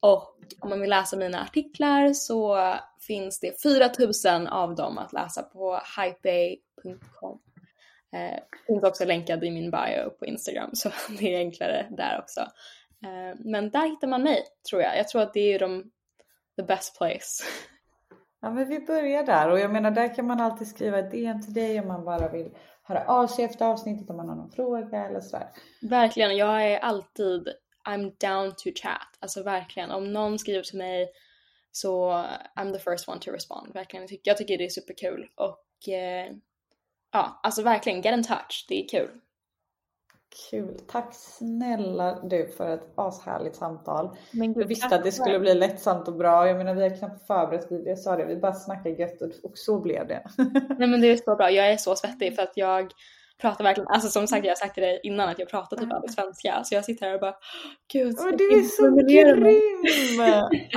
Och 0.00 0.38
om 0.60 0.68
man 0.68 0.80
vill 0.80 0.90
läsa 0.90 1.16
mina 1.16 1.42
artiklar 1.42 2.12
så 2.12 2.58
finns 3.06 3.40
det 3.40 3.62
4000 3.62 4.46
av 4.46 4.74
dem 4.74 4.98
att 4.98 5.12
läsa 5.12 5.42
på 5.42 5.80
hypebay.com. 5.96 7.38
Eh, 8.12 8.38
finns 8.66 8.84
också 8.84 9.04
länkad 9.04 9.44
i 9.44 9.50
min 9.50 9.70
bio 9.70 10.10
på 10.10 10.26
Instagram 10.26 10.70
så 10.72 10.90
det 11.18 11.34
är 11.34 11.38
enklare 11.38 11.86
där 11.90 12.18
också. 12.18 12.40
Eh, 13.04 13.38
men 13.38 13.70
där 13.70 13.88
hittar 13.88 14.08
man 14.08 14.22
mig 14.22 14.44
tror 14.70 14.82
jag. 14.82 14.98
Jag 14.98 15.08
tror 15.08 15.22
att 15.22 15.34
det 15.34 15.54
är 15.54 15.58
de, 15.58 15.90
the 16.56 16.62
best 16.62 16.98
place. 16.98 17.44
Ja 18.40 18.50
men 18.50 18.68
vi 18.68 18.80
börjar 18.80 19.22
där 19.22 19.50
och 19.50 19.60
jag 19.60 19.72
menar 19.72 19.90
där 19.90 20.14
kan 20.14 20.26
man 20.26 20.40
alltid 20.40 20.68
skriva 20.68 20.98
ett 20.98 21.10
DM 21.10 21.42
till 21.42 21.54
dig 21.54 21.80
om 21.80 21.88
man 21.88 22.04
bara 22.04 22.28
vill 22.28 22.50
höra 22.82 23.04
av 23.04 23.26
sig 23.26 23.44
efter 23.44 23.66
avsnittet 23.66 24.10
om 24.10 24.16
man 24.16 24.28
har 24.28 24.36
någon 24.36 24.50
fråga 24.50 25.06
eller 25.06 25.20
sådär. 25.20 25.48
Verkligen, 25.82 26.36
jag 26.36 26.72
är 26.72 26.78
alltid 26.78 27.48
I'm 27.88 28.12
down 28.20 28.50
to 28.50 28.70
chat. 28.82 29.18
Alltså 29.20 29.42
verkligen, 29.42 29.90
om 29.90 30.12
någon 30.12 30.38
skriver 30.38 30.62
till 30.62 30.78
mig 30.78 31.12
så 31.72 32.12
I'm 32.56 32.72
the 32.72 32.78
first 32.78 33.08
one 33.08 33.20
to 33.20 33.30
respond. 33.30 33.72
Verkligen, 33.74 34.08
jag 34.22 34.36
tycker 34.36 34.58
det 34.58 34.64
är 34.64 34.68
superkul 34.68 35.28
och 35.34 35.88
eh, 35.88 36.32
ja, 37.12 37.40
alltså 37.42 37.62
verkligen 37.62 38.00
get 38.00 38.14
in 38.14 38.24
touch. 38.24 38.66
Det 38.68 38.84
är 38.84 38.88
kul. 38.88 39.10
Kul. 40.50 40.80
Tack 40.86 41.14
snälla 41.14 42.20
du 42.22 42.46
för 42.56 42.74
ett 42.74 42.92
ashärligt 42.94 43.56
samtal. 43.56 44.16
Men 44.30 44.52
jag 44.52 44.66
visste 44.66 44.96
att 44.96 45.04
det 45.04 45.12
skulle 45.12 45.38
bli 45.40 45.54
lättsamt 45.54 46.08
och 46.08 46.14
bra. 46.14 46.46
Jag 46.46 46.56
menar 46.56 46.74
vi 46.74 46.82
har 46.82 46.96
knappt 46.96 47.26
förberett. 47.26 47.66
Jag 47.86 47.98
sa 47.98 48.16
det, 48.16 48.24
vi 48.24 48.36
bara 48.36 48.54
snackade 48.54 48.90
gött 48.90 49.22
och 49.42 49.58
så 49.58 49.80
blev 49.80 50.08
det. 50.08 50.22
Nej 50.78 50.88
men 50.88 51.00
det 51.00 51.06
är 51.06 51.16
så 51.16 51.36
bra. 51.36 51.50
Jag 51.50 51.72
är 51.72 51.76
så 51.76 51.96
svettig 51.96 52.34
för 52.34 52.42
att 52.42 52.56
jag 52.56 52.92
pratar 53.40 53.64
verkligen, 53.64 53.88
alltså 53.88 54.08
som 54.08 54.26
sagt 54.26 54.44
jag 54.44 54.50
har 54.50 54.56
sagt 54.56 54.74
till 54.74 54.82
dig 54.82 55.00
innan 55.02 55.28
att 55.28 55.38
jag 55.38 55.48
pratar 55.48 55.76
typ 55.76 55.92
aldrig 55.92 56.10
svenska 56.10 56.64
så 56.64 56.74
jag 56.74 56.84
sitter 56.84 57.06
här 57.06 57.14
och 57.14 57.20
bara 57.20 57.34
gud. 57.92 58.16
Men 58.24 58.36
du 58.36 58.44
är 58.44 58.62
så 58.62 58.90
grym! 59.12 60.20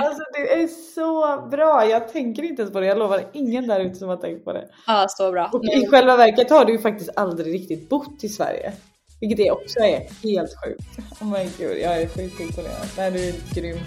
Alltså 0.06 0.22
du 0.34 0.48
är 0.48 0.66
så 0.94 1.40
bra. 1.50 1.86
Jag 1.86 2.12
tänker 2.12 2.42
inte 2.42 2.62
ens 2.62 2.72
på 2.72 2.80
det. 2.80 2.86
Jag 2.86 2.98
lovar 2.98 3.22
ingen 3.32 3.66
där 3.66 3.80
ute 3.80 3.94
som 3.94 4.08
har 4.08 4.16
tänkt 4.16 4.44
på 4.44 4.52
det. 4.52 4.68
Ja 4.86 5.06
så 5.08 5.32
bra. 5.32 5.50
Och 5.52 5.64
i 5.64 5.86
själva 5.86 6.16
verket 6.16 6.50
har 6.50 6.64
du 6.64 6.72
ju 6.72 6.78
faktiskt 6.78 7.10
aldrig 7.16 7.54
riktigt 7.54 7.88
bott 7.88 8.24
i 8.24 8.28
Sverige. 8.28 8.72
Vilket 9.20 9.36
det 9.38 9.50
också 9.50 9.78
är 9.78 10.00
helt 10.22 10.54
sjukt. 10.64 11.20
Oh 11.20 11.32
my 11.32 11.44
god, 11.58 11.76
jag 11.76 12.02
är 12.02 12.08
sjukt 12.08 12.40
imponerad. 12.40 12.86
Nej 12.96 13.10
du 13.10 13.28
är 13.28 13.34
grym. 13.54 13.78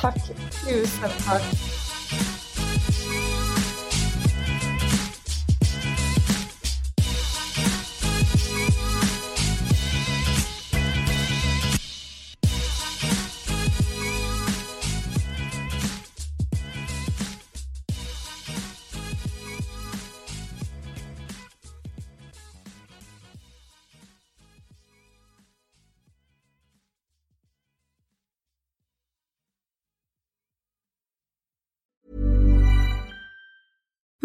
Tack, 0.00 0.16
tusen 0.68 1.10
tack. 1.26 1.83